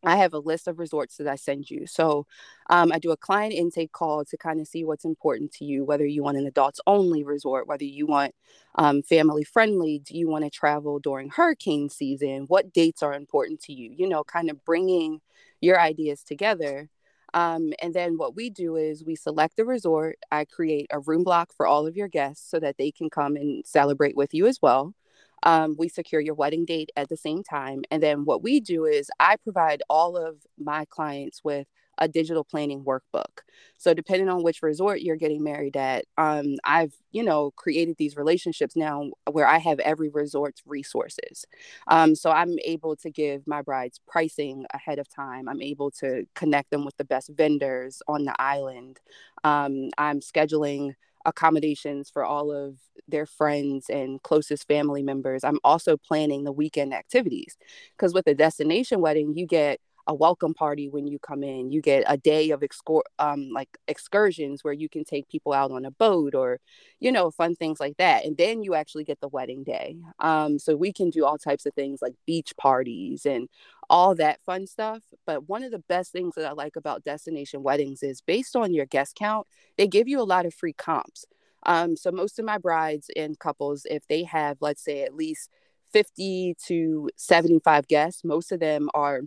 I 0.04 0.16
have 0.16 0.34
a 0.34 0.38
list 0.38 0.68
of 0.68 0.78
resorts 0.78 1.16
that 1.16 1.26
I 1.26 1.36
send 1.36 1.70
you. 1.70 1.86
So 1.86 2.26
um, 2.68 2.92
I 2.92 2.98
do 2.98 3.12
a 3.12 3.16
client 3.16 3.54
intake 3.54 3.92
call 3.92 4.24
to 4.26 4.36
kind 4.36 4.60
of 4.60 4.68
see 4.68 4.84
what's 4.84 5.06
important 5.06 5.52
to 5.52 5.64
you, 5.64 5.84
whether 5.84 6.06
you 6.06 6.22
want 6.22 6.36
an 6.36 6.46
adults 6.46 6.80
only 6.86 7.24
resort, 7.24 7.66
whether 7.66 7.84
you 7.84 8.06
want 8.06 8.34
um, 8.74 9.02
family 9.02 9.42
friendly, 9.42 9.98
do 9.98 10.16
you 10.16 10.28
want 10.28 10.44
to 10.44 10.50
travel 10.50 10.98
during 10.98 11.30
hurricane 11.30 11.88
season, 11.88 12.44
what 12.48 12.72
dates 12.74 13.02
are 13.02 13.14
important 13.14 13.62
to 13.62 13.72
you, 13.72 13.90
you 13.96 14.06
know, 14.06 14.22
kind 14.22 14.50
of 14.50 14.62
bringing 14.64 15.20
your 15.60 15.80
ideas 15.80 16.22
together. 16.22 16.88
Um, 17.34 17.72
and 17.82 17.92
then 17.92 18.16
what 18.16 18.34
we 18.34 18.50
do 18.50 18.76
is 18.76 19.04
we 19.04 19.16
select 19.16 19.58
a 19.58 19.64
resort. 19.64 20.18
I 20.30 20.44
create 20.44 20.86
a 20.90 21.00
room 21.00 21.24
block 21.24 21.52
for 21.54 21.66
all 21.66 21.86
of 21.86 21.96
your 21.96 22.08
guests 22.08 22.48
so 22.50 22.58
that 22.60 22.78
they 22.78 22.90
can 22.90 23.10
come 23.10 23.36
and 23.36 23.64
celebrate 23.66 24.16
with 24.16 24.32
you 24.32 24.46
as 24.46 24.60
well. 24.62 24.94
Um, 25.42 25.76
we 25.78 25.88
secure 25.88 26.20
your 26.20 26.34
wedding 26.34 26.64
date 26.64 26.90
at 26.96 27.08
the 27.08 27.16
same 27.16 27.42
time. 27.42 27.82
And 27.90 28.02
then 28.02 28.24
what 28.24 28.42
we 28.42 28.58
do 28.60 28.84
is 28.84 29.10
I 29.20 29.36
provide 29.36 29.82
all 29.90 30.16
of 30.16 30.38
my 30.58 30.86
clients 30.86 31.42
with 31.44 31.66
a 31.98 32.08
digital 32.08 32.44
planning 32.44 32.84
workbook. 32.84 33.42
So 33.78 33.94
depending 33.94 34.28
on 34.28 34.42
which 34.42 34.62
resort 34.62 35.00
you're 35.00 35.16
getting 35.16 35.42
married 35.42 35.76
at, 35.76 36.04
um, 36.18 36.56
I've 36.64 36.94
you 37.12 37.22
know 37.22 37.52
created 37.56 37.96
these 37.98 38.16
relationships 38.16 38.76
now 38.76 39.10
where 39.30 39.46
I 39.46 39.58
have 39.58 39.78
every 39.80 40.08
resort's 40.08 40.62
resources. 40.66 41.44
Um, 41.88 42.14
so 42.14 42.30
I'm 42.30 42.58
able 42.64 42.96
to 42.96 43.10
give 43.10 43.46
my 43.46 43.62
brides 43.62 44.00
pricing 44.06 44.66
ahead 44.72 44.98
of 44.98 45.08
time. 45.08 45.48
I'm 45.48 45.62
able 45.62 45.90
to 45.92 46.26
connect 46.34 46.70
them 46.70 46.84
with 46.84 46.96
the 46.96 47.04
best 47.04 47.30
vendors 47.36 48.02
on 48.08 48.24
the 48.24 48.34
island. 48.40 49.00
Um, 49.44 49.90
I'm 49.98 50.20
scheduling 50.20 50.94
accommodations 51.26 52.08
for 52.08 52.24
all 52.24 52.52
of 52.52 52.76
their 53.08 53.26
friends 53.26 53.90
and 53.90 54.22
closest 54.22 54.66
family 54.68 55.02
members. 55.02 55.44
I'm 55.44 55.58
also 55.64 55.96
planning 55.96 56.44
the 56.44 56.52
weekend 56.52 56.94
activities 56.94 57.56
because 57.96 58.14
with 58.14 58.26
a 58.28 58.34
destination 58.34 59.00
wedding, 59.00 59.34
you 59.36 59.46
get 59.46 59.80
a 60.06 60.14
welcome 60.14 60.54
party 60.54 60.88
when 60.88 61.06
you 61.06 61.18
come 61.18 61.42
in. 61.42 61.70
You 61.70 61.80
get 61.82 62.04
a 62.06 62.16
day 62.16 62.50
of 62.50 62.60
excor- 62.60 63.02
um, 63.18 63.50
like 63.52 63.76
excursions 63.88 64.62
where 64.62 64.72
you 64.72 64.88
can 64.88 65.04
take 65.04 65.28
people 65.28 65.52
out 65.52 65.70
on 65.70 65.84
a 65.84 65.90
boat 65.90 66.34
or, 66.34 66.60
you 67.00 67.10
know, 67.10 67.30
fun 67.30 67.54
things 67.56 67.80
like 67.80 67.96
that. 67.96 68.24
And 68.24 68.36
then 68.36 68.62
you 68.62 68.74
actually 68.74 69.04
get 69.04 69.20
the 69.20 69.28
wedding 69.28 69.64
day. 69.64 69.96
Um, 70.20 70.58
so 70.58 70.76
we 70.76 70.92
can 70.92 71.10
do 71.10 71.24
all 71.24 71.38
types 71.38 71.66
of 71.66 71.74
things 71.74 72.00
like 72.02 72.14
beach 72.26 72.52
parties 72.56 73.26
and 73.26 73.48
all 73.90 74.14
that 74.14 74.40
fun 74.44 74.66
stuff. 74.66 75.02
But 75.26 75.48
one 75.48 75.62
of 75.62 75.72
the 75.72 75.80
best 75.88 76.12
things 76.12 76.34
that 76.36 76.46
I 76.46 76.52
like 76.52 76.76
about 76.76 77.04
destination 77.04 77.62
weddings 77.62 78.02
is 78.02 78.20
based 78.20 78.54
on 78.56 78.72
your 78.72 78.86
guest 78.86 79.16
count, 79.16 79.46
they 79.76 79.86
give 79.88 80.08
you 80.08 80.20
a 80.20 80.22
lot 80.22 80.46
of 80.46 80.54
free 80.54 80.72
comps. 80.72 81.24
Um, 81.64 81.96
so 81.96 82.12
most 82.12 82.38
of 82.38 82.44
my 82.44 82.58
brides 82.58 83.10
and 83.16 83.38
couples, 83.38 83.86
if 83.90 84.06
they 84.06 84.22
have, 84.22 84.58
let's 84.60 84.84
say, 84.84 85.02
at 85.02 85.16
least 85.16 85.50
50 85.92 86.54
to 86.66 87.10
75 87.16 87.88
guests, 87.88 88.22
most 88.24 88.52
of 88.52 88.60
them 88.60 88.88
are 88.94 89.22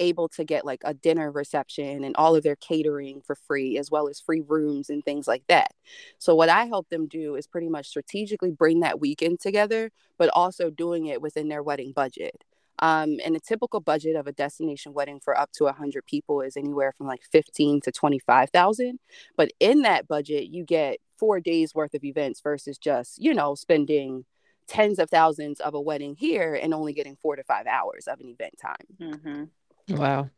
able 0.00 0.28
to 0.28 0.44
get 0.44 0.64
like 0.64 0.80
a 0.84 0.94
dinner 0.94 1.30
reception 1.30 2.04
and 2.04 2.16
all 2.16 2.34
of 2.34 2.42
their 2.42 2.56
catering 2.56 3.20
for 3.20 3.34
free 3.34 3.78
as 3.78 3.90
well 3.90 4.08
as 4.08 4.20
free 4.20 4.42
rooms 4.46 4.90
and 4.90 5.04
things 5.04 5.28
like 5.28 5.44
that. 5.48 5.72
So 6.18 6.34
what 6.34 6.48
I 6.48 6.64
help 6.64 6.88
them 6.88 7.06
do 7.06 7.36
is 7.36 7.46
pretty 7.46 7.68
much 7.68 7.86
strategically 7.86 8.50
bring 8.50 8.80
that 8.80 9.00
weekend 9.00 9.40
together 9.40 9.90
but 10.18 10.30
also 10.34 10.68
doing 10.68 11.06
it 11.06 11.22
within 11.22 11.48
their 11.48 11.62
wedding 11.62 11.92
budget. 11.92 12.44
Um, 12.80 13.16
and 13.24 13.34
a 13.34 13.40
typical 13.40 13.80
budget 13.80 14.14
of 14.14 14.26
a 14.28 14.32
destination 14.32 14.92
wedding 14.92 15.20
for 15.20 15.38
up 15.38 15.50
to 15.54 15.64
100 15.64 16.06
people 16.06 16.42
is 16.42 16.56
anywhere 16.56 16.92
from 16.96 17.08
like 17.08 17.22
15 17.32 17.80
to 17.82 17.92
25,000. 17.92 19.00
But 19.36 19.50
in 19.58 19.82
that 19.82 20.06
budget, 20.06 20.48
you 20.48 20.64
get 20.64 20.98
four 21.18 21.40
days 21.40 21.74
worth 21.74 21.94
of 21.94 22.04
events 22.04 22.40
versus 22.40 22.78
just, 22.78 23.20
you 23.20 23.34
know, 23.34 23.56
spending 23.56 24.26
tens 24.68 25.00
of 25.00 25.10
thousands 25.10 25.58
of 25.60 25.74
a 25.74 25.80
wedding 25.80 26.14
here 26.16 26.54
and 26.54 26.72
only 26.72 26.92
getting 26.92 27.16
four 27.16 27.34
to 27.34 27.42
five 27.42 27.66
hours 27.66 28.06
of 28.06 28.20
an 28.20 28.28
event 28.28 28.54
time. 28.60 29.16
hmm 29.24 29.44
Wow. 29.88 30.30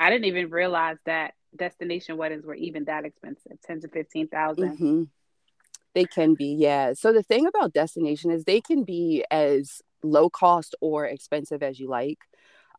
I 0.00 0.10
didn't 0.10 0.26
even 0.26 0.50
realize 0.50 0.96
that 1.06 1.34
destination 1.56 2.16
weddings 2.16 2.44
were 2.44 2.54
even 2.54 2.84
that 2.84 3.04
expensive, 3.04 3.60
ten 3.62 3.80
to 3.80 3.88
fifteen 3.88 4.28
thousand. 4.28 4.78
Mhm. 4.78 5.08
They 5.94 6.04
can 6.04 6.34
be, 6.34 6.46
yeah. 6.54 6.92
So 6.94 7.12
the 7.12 7.22
thing 7.22 7.46
about 7.46 7.72
destination 7.72 8.32
is 8.32 8.44
they 8.44 8.60
can 8.60 8.82
be 8.82 9.24
as 9.30 9.80
low 10.02 10.28
cost 10.28 10.74
or 10.80 11.06
expensive 11.06 11.62
as 11.62 11.78
you 11.78 11.88
like. 11.88 12.18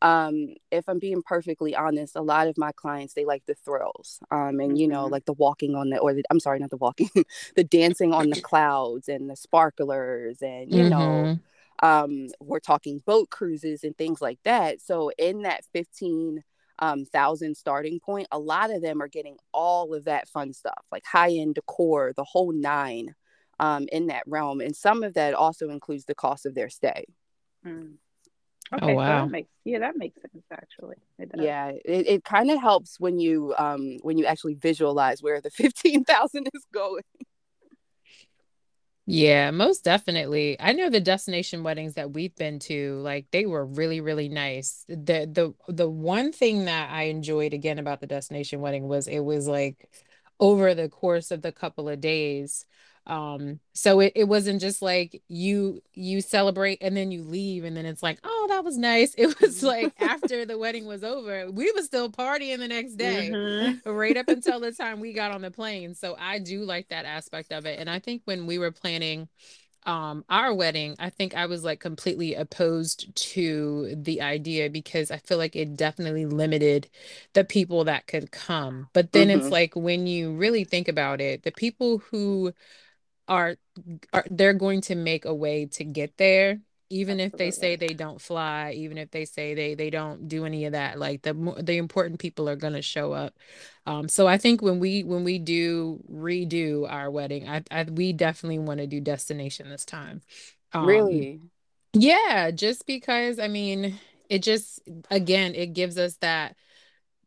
Um, 0.02 0.56
if 0.72 0.90
I'm 0.90 1.00
being 1.00 1.24
perfectly 1.24 1.74
honest, 1.74 2.18
a 2.18 2.22
lot 2.22 2.48
of 2.50 2.58
my 2.58 2.74
clients 2.74 3.14
they 3.14 3.24
like 3.24 3.46
the 3.46 3.56
thrills, 3.56 4.20
um, 4.30 4.60
and 4.60 4.78
you 4.78 4.88
know, 4.90 5.08
Mhm. 5.08 5.12
like 5.12 5.26
the 5.26 5.34
walking 5.34 5.74
on 5.76 5.90
the 5.90 5.98
or 6.00 6.14
the 6.14 6.24
I'm 6.30 6.42
sorry, 6.42 6.60
not 6.60 6.70
the 6.70 6.78
walking, 6.78 7.10
the 7.56 7.64
dancing 7.64 8.12
on 8.14 8.30
the 8.30 8.42
clouds 8.42 9.08
and 9.08 9.30
the 9.30 9.38
sparklers, 9.38 10.42
and 10.42 10.70
you 10.70 10.90
know, 10.90 11.00
Mhm. 11.00 11.40
Um, 11.84 12.28
we're 12.40 12.60
talking 12.60 13.02
boat 13.06 13.30
cruises 13.30 13.84
and 13.84 13.98
things 13.98 14.22
like 14.22 14.40
that. 14.44 14.82
So 14.82 15.12
in 15.18 15.42
that 15.44 15.66
15 15.74 16.44
um, 16.80 17.06
thousand 17.06 17.56
starting 17.56 18.00
point, 18.00 18.28
a 18.32 18.40
lot 18.40 18.72
of 18.72 18.82
them 18.82 19.02
are 19.02 19.08
getting 19.08 19.38
all 19.54 19.94
of 19.94 20.06
that 20.06 20.28
fun 20.28 20.54
stuff, 20.54 20.84
like 20.92 21.04
high 21.06 21.32
end 21.32 21.56
decor, 21.56 22.14
the 22.16 22.24
whole 22.24 22.52
nine 22.52 23.16
um, 23.60 23.88
in 23.92 24.08
that 24.08 24.24
realm. 24.28 24.62
And 24.62 24.76
some 24.76 25.04
of 25.04 25.14
that 25.14 25.34
also 25.34 25.70
includes 25.70 26.06
the 26.06 26.16
cost 26.16 26.46
of 26.46 26.56
their 26.56 26.70
stay. 26.70 27.06
Mm. 27.66 27.94
Oh, 28.72 28.78
Okay, 28.78 28.88
so 28.88 28.96
wow. 28.96 29.26
that 29.26 29.32
makes 29.32 29.50
yeah, 29.64 29.80
that 29.80 29.96
makes 29.96 30.20
sense 30.22 30.44
actually. 30.52 30.96
It 31.20 31.32
does. 31.32 31.46
Yeah, 31.46 31.68
it, 31.68 32.08
it 32.08 32.24
kind 32.24 32.50
of 32.50 32.60
helps 32.60 33.00
when 33.00 33.20
you 33.20 33.54
um, 33.58 34.00
when 34.02 34.18
you 34.18 34.26
actually 34.26 34.56
visualize 34.56 35.22
where 35.22 35.40
the 35.40 35.50
15,000 35.52 36.50
is 36.54 36.66
going. 36.74 37.04
Yeah, 39.08 39.52
most 39.52 39.84
definitely. 39.84 40.60
I 40.60 40.72
know 40.74 40.90
the 40.90 41.00
destination 41.00 41.62
weddings 41.62 41.94
that 41.94 42.12
we've 42.14 42.36
been 42.36 42.58
to, 42.62 42.96
like 43.02 43.28
they 43.32 43.46
were 43.46 43.64
really, 43.64 44.02
really 44.02 44.30
nice. 44.30 44.84
The 44.88 45.28
the 45.32 45.54
the 45.72 45.88
one 45.90 46.32
thing 46.32 46.66
that 46.66 46.90
I 46.90 47.04
enjoyed 47.04 47.54
again 47.54 47.78
about 47.78 48.00
the 48.02 48.08
destination 48.08 48.62
wedding 48.62 48.88
was 48.88 49.08
it 49.08 49.20
was 49.20 49.48
like 49.48 49.88
over 50.40 50.74
the 50.74 50.90
course 50.90 51.30
of 51.30 51.44
the 51.44 51.52
couple 51.52 51.88
of 51.88 52.02
days. 52.02 52.66
Um, 53.08 53.60
so 53.74 54.00
it, 54.00 54.14
it 54.16 54.24
wasn't 54.26 54.62
just 54.62 54.82
like 54.82 55.22
you 55.28 55.82
you 55.94 56.22
celebrate 56.22 56.80
and 56.82 56.98
then 56.98 57.12
you 57.12 57.24
leave 57.24 57.64
and 57.64 57.78
then 57.78 57.86
it's 57.86 58.02
like, 58.04 58.20
oh, 58.24 58.48
that 58.50 58.64
was 58.64 58.78
nice. 58.78 59.14
It 59.18 59.40
was 59.42 59.62
like 59.64 59.94
after 60.00 60.46
the 60.46 60.58
wedding 60.58 60.86
was 60.86 61.04
over, 61.04 61.52
we 61.52 61.72
were 61.72 61.82
still 61.84 62.10
partying 62.12 62.58
the 62.60 62.68
next 62.68 62.96
day 62.96 63.38
Mhm. 63.38 63.82
right 63.86 64.18
up 64.18 64.30
until 64.30 64.60
the 64.60 64.72
time 64.74 65.00
we 65.00 65.14
got 65.14 65.32
on 65.32 65.42
the 65.42 65.52
plane. 65.52 65.94
So 65.96 66.16
I 66.20 66.40
do 66.40 66.64
like 66.64 66.90
that 66.90 67.06
aspect 67.06 67.52
of 67.54 67.66
it. 67.66 67.80
And 67.80 67.90
I 67.90 68.00
think 68.00 68.24
when 68.26 68.48
we 68.48 68.58
were 68.58 68.72
planning 68.72 69.30
um 69.86 70.26
our 70.30 70.54
wedding, 70.54 70.96
I 71.00 71.10
think 71.12 71.36
I 71.36 71.46
was 71.46 71.64
like 71.64 71.80
completely 71.80 72.34
opposed 72.34 73.16
to 73.34 73.94
the 73.96 74.22
idea 74.22 74.70
because 74.70 75.12
I 75.12 75.18
feel 75.20 75.38
like 75.38 75.56
it 75.56 75.76
definitely 75.78 76.26
limited 76.26 76.90
the 77.34 77.44
people 77.44 77.84
that 77.84 78.08
could 78.08 78.32
come. 78.32 78.90
But 78.94 79.12
then 79.14 79.30
it's 79.30 79.52
Mhm. 79.52 79.52
like 79.52 79.76
when 79.76 80.08
you 80.08 80.34
really 80.34 80.64
think 80.64 80.88
about 80.88 81.22
it, 81.22 81.44
the 81.44 81.52
people 81.52 82.00
who 82.00 82.54
are 83.28 83.56
are 84.14 84.26
they're 84.30 84.54
going 84.54 84.82
to 84.82 84.96
make 84.96 85.26
a 85.26 85.34
way 85.34 85.66
to 85.66 85.84
get 85.84 86.18
there 86.18 86.60
even 86.90 87.20
if 87.20 87.36
they 87.36 87.50
say 87.50 87.76
they 87.76 87.94
don't 87.94 88.22
fly 88.22 88.72
even 88.76 88.98
if 88.98 89.10
they 89.12 89.26
say 89.26 89.54
they 89.56 89.74
they 89.76 89.90
don't 89.90 90.28
do 90.28 90.46
any 90.46 90.66
of 90.66 90.74
that 90.74 91.00
like 91.00 91.22
the 91.24 91.34
the 91.62 91.78
important 91.78 92.20
people 92.20 92.48
are 92.48 92.56
going 92.56 92.74
to 92.74 92.82
show 92.82 93.12
up. 93.14 93.34
Um 93.86 94.08
so 94.10 94.28
i 94.28 94.38
think 94.38 94.62
when 94.62 94.80
we 94.80 95.04
when 95.04 95.24
we 95.24 95.40
do 95.40 96.00
redo 96.12 96.90
our 96.92 97.10
wedding 97.10 97.48
i, 97.50 97.64
I 97.72 97.84
we 97.84 98.14
definitely 98.14 98.60
want 98.60 98.80
to 98.80 98.88
do 98.88 99.02
destination 99.02 99.70
this 99.70 99.86
time. 99.86 100.22
Um 100.74 100.86
Really? 100.88 101.42
yeah 101.94 102.52
just 102.52 102.86
because 102.86 103.40
i 103.40 103.48
mean 103.48 104.00
it 104.30 104.44
just 104.44 104.82
again 105.10 105.56
it 105.56 105.74
gives 105.74 105.98
us 105.98 106.18
that 106.18 106.56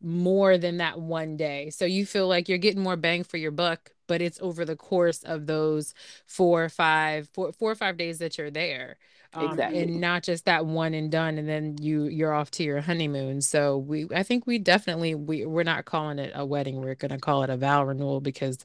more 0.00 0.58
than 0.58 0.78
that 0.78 1.00
one 1.00 1.36
day. 1.36 1.70
So 1.70 1.84
you 1.84 2.06
feel 2.06 2.28
like 2.28 2.48
you're 2.48 2.58
getting 2.58 2.82
more 2.82 2.96
bang 2.96 3.24
for 3.24 3.36
your 3.36 3.50
buck, 3.50 3.90
but 4.06 4.22
it's 4.22 4.40
over 4.40 4.64
the 4.64 4.76
course 4.76 5.22
of 5.24 5.46
those 5.46 5.94
four 6.26 6.64
or 6.64 6.68
five, 6.68 7.28
four, 7.32 7.52
four 7.52 7.70
or 7.72 7.74
five 7.74 7.96
days 7.96 8.18
that 8.18 8.38
you're 8.38 8.50
there. 8.50 8.96
Um, 9.34 9.66
Exactly. 9.66 9.70
and 9.70 10.00
not 10.00 10.22
just 10.22 10.46
that 10.46 10.64
one 10.64 10.94
and 10.94 11.12
done, 11.12 11.36
and 11.36 11.46
then 11.46 11.76
you 11.82 12.04
you're 12.04 12.32
off 12.32 12.50
to 12.52 12.64
your 12.64 12.80
honeymoon. 12.80 13.42
So 13.42 13.76
we, 13.76 14.06
I 14.14 14.22
think 14.22 14.46
we 14.46 14.58
definitely 14.58 15.14
we 15.14 15.44
we're 15.44 15.64
not 15.64 15.84
calling 15.84 16.18
it 16.18 16.32
a 16.34 16.46
wedding. 16.46 16.80
We're 16.80 16.94
gonna 16.94 17.18
call 17.18 17.42
it 17.42 17.50
a 17.50 17.56
vow 17.58 17.84
renewal 17.84 18.20
because 18.22 18.64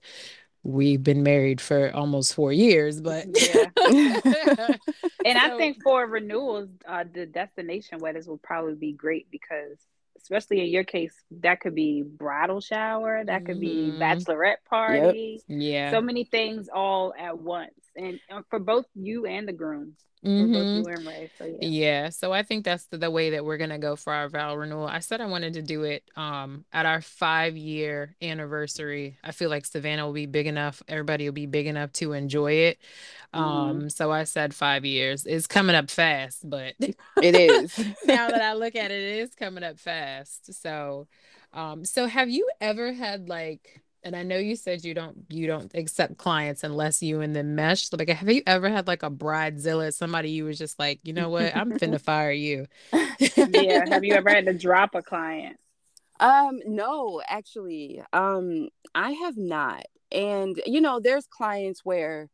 we've 0.64 1.04
been 1.04 1.24
married 1.24 1.62
for 1.62 1.92
almost 1.94 2.34
four 2.36 2.54
years. 2.54 3.02
But 3.02 3.28
Yeah. 3.36 3.70
And 5.24 5.38
I 5.38 5.50
think 5.52 5.82
for 5.84 6.06
renewals, 6.06 6.70
uh, 6.86 7.06
the 7.12 7.26
destination 7.26 8.00
weddings 8.02 8.28
will 8.28 8.38
probably 8.38 8.76
be 8.76 8.92
great 8.94 9.30
because, 9.32 9.78
especially 10.24 10.62
in 10.62 10.68
your 10.68 10.84
case, 10.84 11.14
that 11.42 11.60
could 11.60 11.76
be 11.76 12.02
bridal 12.02 12.62
shower, 12.62 13.24
that 13.26 13.46
could 13.46 13.60
be 13.60 13.92
Mhm. 13.92 14.00
bachelorette 14.00 14.64
party, 14.66 15.42
yeah. 15.48 15.92
so 15.92 16.02
many 16.02 16.24
things 16.24 16.70
all 16.74 17.14
at 17.18 17.40
once, 17.40 17.74
and 17.96 18.20
uh, 18.32 18.42
for 18.50 18.60
both 18.60 18.86
you 18.96 19.26
and 19.26 19.48
the 19.48 19.54
groom, 19.54 19.96
Mhm. 20.24 20.84
you 20.84 20.88
and 20.88 21.06
Ray. 21.06 21.30
So 21.38 21.46
yeah, 21.46 21.70
Yeah, 21.70 22.10
so 22.10 22.34
I 22.34 22.44
think 22.44 22.66
that's 22.66 22.86
the, 22.88 22.98
the 22.98 23.12
way 23.12 23.32
that 23.32 23.46
we're 23.46 23.58
gonna 23.58 23.80
go 23.80 23.96
for 23.96 24.14
our 24.14 24.30
vow 24.30 24.56
renewal. 24.56 24.88
I 24.88 25.00
said 25.00 25.22
I 25.22 25.26
wanted 25.28 25.54
to 25.54 25.62
do 25.64 25.84
it 25.84 26.04
um 26.18 26.66
at 26.74 26.86
our 26.86 27.02
five 27.02 27.58
year 27.58 28.16
anniversary. 28.22 29.18
I 29.24 29.32
feel 29.32 29.50
like 29.50 29.66
Savannah 29.66 30.06
will 30.06 30.14
be 30.14 30.26
big 30.28 30.48
enough, 30.48 30.84
everybody 30.88 31.26
will 31.26 31.34
be 31.34 31.48
big 31.48 31.68
enough 31.68 31.92
to 31.94 32.14
enjoy 32.14 32.54
it. 32.54 32.80
Mhm. 33.34 33.84
Um, 33.84 33.90
so 33.90 34.12
I 34.12 34.26
said 34.26 34.54
five 34.56 34.86
years. 34.86 35.26
It's 35.26 35.48
coming 35.48 35.76
up 35.76 35.90
fast, 35.92 36.50
but 36.50 36.76
It 37.22 37.36
is. 37.36 37.80
now 38.04 38.32
that 38.32 38.42
I 38.42 38.54
look 38.56 38.76
at 38.76 38.92
it, 38.92 39.02
it 39.02 39.20
is 39.22 39.36
coming 39.36 39.64
up 39.64 39.80
fast. 39.80 40.54
So, 40.54 41.08
um, 41.54 41.86
so 41.86 42.08
have 42.08 42.30
you 42.30 42.50
ever 42.62 42.94
had 42.94 43.30
like, 43.30 43.82
and 44.04 44.16
I 44.16 44.24
know 44.24 44.38
you 44.38 44.56
said 44.56 44.84
you 44.84 44.94
don't 44.94 45.26
you 45.30 45.48
don't 45.48 45.72
accept 45.76 46.18
clients 46.18 46.64
unless 46.64 47.02
you 47.02 47.22
in 47.22 47.34
the 47.34 47.44
mesh. 47.44 47.92
Like, 47.92 48.10
have 48.10 48.30
you 48.30 48.42
ever 48.46 48.70
had 48.70 48.88
like 48.88 49.04
a 49.04 49.10
bridezilla, 49.10 49.94
somebody 49.94 50.32
you 50.32 50.46
was 50.46 50.58
just 50.58 50.78
like, 50.80 51.00
you 51.04 51.14
know 51.14 51.30
what, 51.30 51.56
I'm 51.56 51.72
finna 51.74 52.00
fire 52.02 52.32
you. 52.32 52.68
yeah. 52.92 53.86
Have 53.90 54.04
you 54.04 54.14
ever 54.14 54.30
had 54.30 54.46
to 54.46 54.54
drop 54.58 54.96
a 54.96 55.02
client? 55.02 55.58
Um, 56.20 56.60
no, 56.66 57.22
actually, 57.28 58.02
um, 58.14 58.70
I 58.94 59.12
have 59.12 59.38
not. 59.38 59.86
And 60.12 60.62
you 60.66 60.82
know, 60.82 61.00
there's 61.00 61.26
clients 61.28 61.82
where 61.84 62.30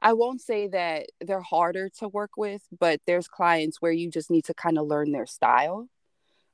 I 0.00 0.12
won't 0.12 0.40
say 0.40 0.68
that 0.68 1.06
they're 1.20 1.40
harder 1.40 1.88
to 2.00 2.08
work 2.08 2.32
with, 2.36 2.62
but 2.78 3.00
there's 3.06 3.28
clients 3.28 3.80
where 3.80 3.92
you 3.92 4.10
just 4.10 4.30
need 4.30 4.44
to 4.46 4.54
kind 4.54 4.78
of 4.78 4.86
learn 4.86 5.12
their 5.12 5.26
style. 5.26 5.88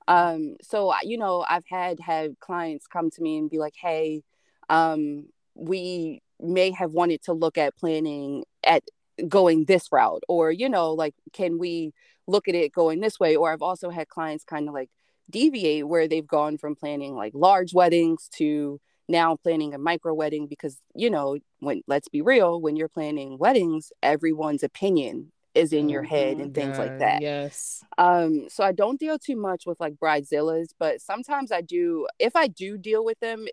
Um, 0.06 0.56
so 0.62 0.92
you 1.02 1.18
know, 1.18 1.44
I've 1.48 1.66
had 1.68 2.00
had 2.00 2.38
clients 2.40 2.86
come 2.86 3.10
to 3.10 3.22
me 3.22 3.38
and 3.38 3.50
be 3.50 3.58
like, 3.58 3.74
"Hey, 3.76 4.22
um, 4.70 5.26
we 5.54 6.22
may 6.40 6.70
have 6.72 6.92
wanted 6.92 7.22
to 7.24 7.34
look 7.34 7.58
at 7.58 7.76
planning 7.76 8.44
at 8.64 8.84
going 9.28 9.66
this 9.66 9.88
route, 9.92 10.22
or 10.28 10.52
you 10.52 10.68
know, 10.70 10.92
like, 10.94 11.14
can 11.34 11.58
we 11.58 11.92
look 12.28 12.48
at 12.48 12.54
it 12.54 12.72
going 12.72 13.00
this 13.00 13.20
way?" 13.20 13.36
Or 13.36 13.52
I've 13.52 13.62
also 13.62 13.90
had 13.90 14.08
clients 14.08 14.44
kind 14.44 14.68
of 14.68 14.74
like 14.74 14.90
deviate 15.30 15.88
where 15.88 16.08
they've 16.08 16.26
gone 16.26 16.58
from 16.58 16.74
planning 16.76 17.14
like 17.14 17.32
large 17.34 17.72
weddings 17.74 18.28
to 18.36 18.80
now 19.08 19.36
planning 19.36 19.74
a 19.74 19.78
micro 19.78 20.14
wedding 20.14 20.46
because 20.48 20.78
you 20.94 21.10
know 21.10 21.38
when 21.60 21.82
let's 21.86 22.08
be 22.08 22.20
real 22.22 22.60
when 22.60 22.76
you're 22.76 22.88
planning 22.88 23.38
weddings 23.38 23.92
everyone's 24.02 24.62
opinion 24.64 25.32
is 25.54 25.72
in 25.72 25.88
your 25.88 26.02
head 26.02 26.38
Mhm. 26.38 26.42
and 26.44 26.54
things 26.54 26.78
like 26.78 26.96
that 26.98 27.20
Yes. 27.22 27.84
um 27.98 28.48
so 28.48 28.64
i 28.64 28.72
don't 28.72 29.00
deal 29.00 29.18
too 29.18 29.36
much 29.36 29.66
with 29.66 29.80
like 29.80 29.94
bridezillas 29.96 30.68
but 30.78 31.00
sometimes 31.00 31.52
i 31.52 31.60
do 31.60 32.06
if 32.18 32.36
i 32.36 32.46
do 32.48 32.78
deal 32.78 33.04
with 33.04 33.18
them 33.20 33.46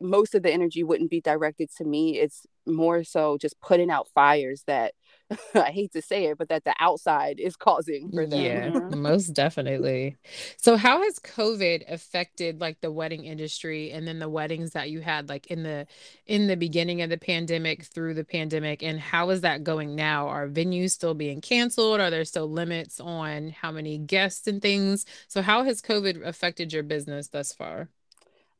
most 0.00 0.34
of 0.34 0.42
the 0.42 0.52
energy 0.52 0.82
wouldn't 0.82 1.10
be 1.10 1.20
directed 1.20 1.68
to 1.76 1.84
me 1.84 2.18
it's 2.18 2.46
more 2.66 3.02
so 3.04 3.38
just 3.38 3.60
putting 3.60 3.90
out 3.90 4.08
fires 4.14 4.62
that 4.66 4.94
i 5.54 5.70
hate 5.70 5.92
to 5.92 6.02
say 6.02 6.26
it 6.26 6.38
but 6.38 6.48
that 6.48 6.64
the 6.64 6.74
outside 6.80 7.40
is 7.40 7.56
causing 7.56 8.10
for 8.12 8.26
them 8.26 8.40
Yeah, 8.42 8.70
most 8.90 9.28
definitely. 9.34 10.16
So 10.56 10.76
how 10.76 11.02
has 11.02 11.18
COVID 11.18 11.90
affected 11.90 12.60
like 12.60 12.80
the 12.80 12.90
wedding 12.90 13.24
industry 13.24 13.90
and 13.92 14.06
then 14.08 14.18
the 14.18 14.28
weddings 14.28 14.72
that 14.72 14.90
you 14.90 15.00
had 15.00 15.28
like 15.28 15.46
in 15.48 15.62
the 15.62 15.86
in 16.26 16.46
the 16.46 16.56
beginning 16.56 17.02
of 17.02 17.10
the 17.10 17.18
pandemic 17.18 17.84
through 17.84 18.14
the 18.14 18.24
pandemic 18.24 18.82
and 18.82 18.98
how 19.00 19.30
is 19.30 19.42
that 19.42 19.62
going 19.64 19.94
now? 19.94 20.28
Are 20.28 20.48
venues 20.48 20.92
still 20.92 21.14
being 21.14 21.40
canceled? 21.40 22.00
Are 22.00 22.10
there 22.10 22.24
still 22.24 22.50
limits 22.50 22.98
on 23.00 23.50
how 23.50 23.70
many 23.72 23.98
guests 23.98 24.46
and 24.46 24.60
things? 24.62 25.04
So 25.28 25.42
how 25.42 25.64
has 25.64 25.82
COVID 25.82 26.24
affected 26.26 26.72
your 26.72 26.82
business 26.82 27.28
thus 27.28 27.52
far? 27.52 27.88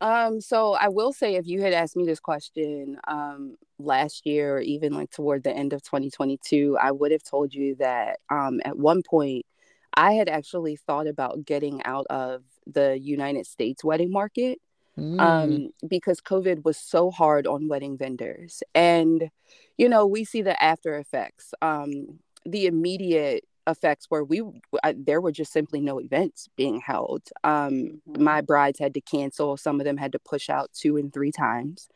Um, 0.01 0.39
so 0.39 0.73
I 0.73 0.87
will 0.87 1.11
say 1.11 1.35
if 1.35 1.45
you 1.45 1.61
had 1.61 1.73
asked 1.73 1.95
me 1.97 2.05
this 2.05 2.19
question 2.21 2.97
um 3.07 3.57
last 3.79 4.25
year 4.25 4.55
or 4.57 4.61
even 4.61 4.93
like 4.93 5.11
toward 5.11 5.43
the 5.43 5.51
end 5.53 5.73
of 5.73 5.83
2022, 5.83 6.77
I 6.81 6.91
would 6.91 7.11
have 7.11 7.23
told 7.23 7.53
you 7.53 7.75
that 7.75 8.19
um 8.29 8.61
at 8.65 8.77
one 8.77 9.03
point 9.03 9.45
I 9.93 10.13
had 10.13 10.29
actually 10.29 10.77
thought 10.77 11.07
about 11.07 11.45
getting 11.45 11.83
out 11.83 12.05
of 12.09 12.43
the 12.67 12.97
United 12.99 13.45
States 13.47 13.83
wedding 13.83 14.11
market 14.11 14.59
Mm, 14.97 15.19
um 15.19 15.69
because 15.87 16.21
COVID 16.21 16.63
was 16.65 16.77
so 16.77 17.11
hard 17.11 17.47
on 17.47 17.67
wedding 17.67 17.97
vendors. 17.97 18.63
And 18.75 19.29
you 19.77 19.89
know, 19.89 20.05
we 20.05 20.25
see 20.25 20.41
the 20.41 20.61
after 20.63 20.97
effects. 20.97 21.53
Um 21.61 22.19
the 22.45 22.65
immediate 22.67 23.45
effects 23.69 24.07
where 24.09 24.23
we 24.23 24.41
I, 24.83 24.95
there 24.97 25.21
were 25.21 25.31
just 25.31 25.51
simply 25.53 25.81
no 25.81 25.99
events 25.99 26.49
being 26.55 26.79
held. 26.81 27.23
Um 27.43 28.01
my 28.05 28.41
brides 28.41 28.79
had 28.79 28.93
to 28.95 29.01
cancel, 29.01 29.57
some 29.57 29.79
of 29.79 29.85
them 29.85 29.97
had 29.97 30.11
to 30.13 30.19
push 30.19 30.49
out 30.49 30.71
two 30.73 30.97
and 30.97 31.13
three 31.13 31.31
times. 31.31 31.89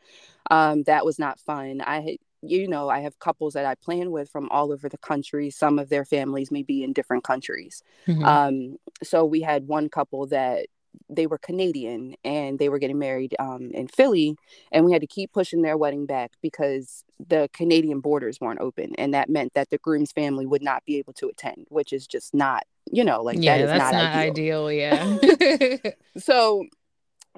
Um 0.50 0.82
that 0.84 1.04
was 1.04 1.18
not 1.18 1.40
fun. 1.40 1.80
I 1.80 2.00
had 2.00 2.16
you 2.46 2.68
know, 2.68 2.90
I 2.90 3.00
have 3.00 3.18
couples 3.18 3.54
that 3.54 3.64
I 3.64 3.74
plan 3.74 4.10
with 4.10 4.28
from 4.28 4.50
all 4.50 4.70
over 4.70 4.90
the 4.90 4.98
country. 4.98 5.48
Some 5.50 5.78
of 5.78 5.88
their 5.88 6.04
families 6.04 6.50
may 6.50 6.62
be 6.62 6.84
in 6.84 6.92
different 6.92 7.24
countries. 7.24 7.82
mhm. 8.06 8.22
Um, 8.22 8.76
so 9.02 9.24
we 9.24 9.40
had 9.40 9.66
one 9.66 9.88
couple 9.88 10.26
that 10.26 10.66
they 11.08 11.26
were 11.26 11.38
Canadian 11.38 12.14
and 12.24 12.58
they 12.58 12.68
were 12.68 12.78
getting 12.78 12.98
married 12.98 13.34
um, 13.38 13.70
in 13.72 13.88
Philly, 13.88 14.36
and 14.72 14.84
we 14.84 14.92
had 14.92 15.00
to 15.00 15.06
keep 15.06 15.32
pushing 15.32 15.62
their 15.62 15.76
wedding 15.76 16.06
back 16.06 16.32
because 16.42 17.04
the 17.26 17.48
Canadian 17.52 18.00
borders 18.00 18.40
weren't 18.40 18.60
open, 18.60 18.94
and 18.96 19.14
that 19.14 19.28
meant 19.28 19.54
that 19.54 19.70
the 19.70 19.78
groom's 19.78 20.12
family 20.12 20.46
would 20.46 20.62
not 20.62 20.84
be 20.84 20.98
able 20.98 21.12
to 21.14 21.28
attend, 21.28 21.66
which 21.68 21.92
is 21.92 22.06
just 22.06 22.34
not, 22.34 22.64
you 22.90 23.04
know, 23.04 23.22
like 23.22 23.38
yeah, 23.40 23.58
that 23.58 23.64
is 23.64 23.70
that's 23.70 23.92
not, 23.92 24.02
not 24.02 24.16
ideal. 24.16 24.66
ideal. 24.66 24.72
Yeah. 24.72 25.90
So 26.18 26.66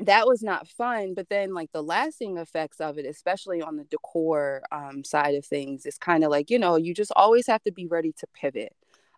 that 0.03 0.27
was 0.27 0.42
not 0.42 0.69
fun. 0.69 1.14
But 1.14 1.29
then, 1.29 1.55
like 1.55 1.73
the 1.73 1.83
lasting 1.83 2.37
effects 2.38 2.81
of 2.81 2.99
it, 2.99 3.07
especially 3.07 3.62
on 3.62 3.77
the 3.77 3.85
decor 3.85 4.62
um, 4.71 5.05
side 5.05 5.35
of 5.35 5.45
things, 5.45 5.87
is 5.87 5.99
kind 5.99 6.25
of 6.25 6.31
like 6.31 6.51
you 6.51 6.59
know, 6.59 6.77
you 6.77 6.95
just 6.95 7.12
always 7.16 7.47
have 7.47 7.62
to 7.64 7.73
be 7.73 7.87
ready 7.87 8.12
to 8.19 8.27
pivot 8.35 8.75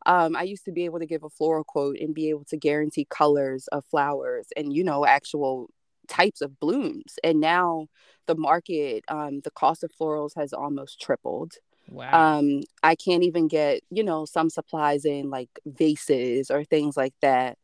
um, 0.08 0.34
I 0.34 0.42
used 0.42 0.64
to 0.64 0.72
be 0.72 0.86
able 0.86 0.98
to 1.00 1.06
give 1.06 1.22
a 1.22 1.28
floral 1.28 1.64
quote 1.64 1.98
and 2.00 2.14
be 2.14 2.30
able 2.30 2.44
to 2.46 2.56
guarantee 2.56 3.06
colors 3.08 3.68
of 3.68 3.84
flowers 3.84 4.46
and, 4.56 4.72
you 4.72 4.82
know, 4.82 5.04
actual 5.04 5.68
types 6.08 6.40
of 6.40 6.58
blooms. 6.58 7.18
And 7.22 7.40
now 7.40 7.88
the 8.26 8.34
market, 8.34 9.04
um, 9.08 9.40
the 9.40 9.50
cost 9.50 9.84
of 9.84 9.92
florals 9.92 10.34
has 10.34 10.54
almost 10.54 10.98
tripled. 10.98 11.52
Wow. 11.90 12.38
Um, 12.38 12.62
I 12.82 12.94
can't 12.94 13.22
even 13.22 13.48
get, 13.48 13.82
you 13.90 14.02
know, 14.02 14.24
some 14.24 14.48
supplies 14.48 15.04
in 15.04 15.28
like 15.28 15.50
vases 15.66 16.50
or 16.50 16.64
things 16.64 16.96
like 16.96 17.14
that. 17.20 17.58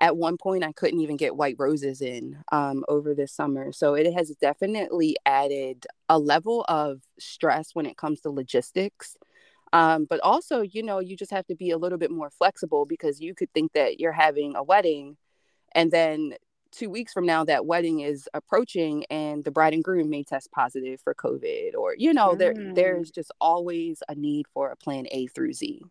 At 0.00 0.16
one 0.16 0.36
point, 0.36 0.62
I 0.62 0.70
couldn't 0.70 1.00
even 1.00 1.16
get 1.16 1.34
white 1.34 1.56
roses 1.58 2.00
in 2.00 2.38
um, 2.52 2.84
over 2.88 3.12
this 3.12 3.32
summer. 3.32 3.72
So 3.72 3.94
it 3.94 4.12
has 4.14 4.30
definitely 4.40 5.16
added 5.26 5.84
a 6.08 6.20
level 6.20 6.64
of 6.68 7.00
stress 7.18 7.74
when 7.74 7.86
it 7.86 7.96
comes 7.96 8.20
to 8.20 8.30
logistics 8.30 9.16
um, 9.72 10.06
but 10.08 10.20
also, 10.20 10.60
you 10.60 10.82
know, 10.82 10.98
you 10.98 11.16
just 11.16 11.30
have 11.30 11.46
to 11.46 11.54
be 11.54 11.70
a 11.70 11.78
little 11.78 11.98
bit 11.98 12.10
more 12.10 12.30
flexible 12.30 12.86
because 12.86 13.20
you 13.20 13.34
could 13.34 13.52
think 13.52 13.72
that 13.72 14.00
you're 14.00 14.12
having 14.12 14.56
a 14.56 14.62
wedding 14.62 15.16
and 15.72 15.90
then 15.90 16.34
two 16.70 16.90
weeks 16.90 17.12
from 17.12 17.26
now 17.26 17.44
that 17.44 17.66
wedding 17.66 18.00
is 18.00 18.28
approaching 18.34 19.04
and 19.10 19.44
the 19.44 19.50
bride 19.50 19.72
and 19.72 19.84
groom 19.84 20.10
may 20.10 20.22
test 20.22 20.50
positive 20.52 21.00
for 21.00 21.14
covid 21.14 21.74
or 21.74 21.94
you 21.96 22.12
know 22.12 22.30
mm. 22.30 22.38
there 22.38 22.54
there's 22.74 23.10
just 23.10 23.32
always 23.40 24.02
a 24.08 24.14
need 24.14 24.46
for 24.52 24.70
a 24.70 24.76
plan 24.76 25.06
a 25.10 25.26
through 25.28 25.52
z 25.52 25.82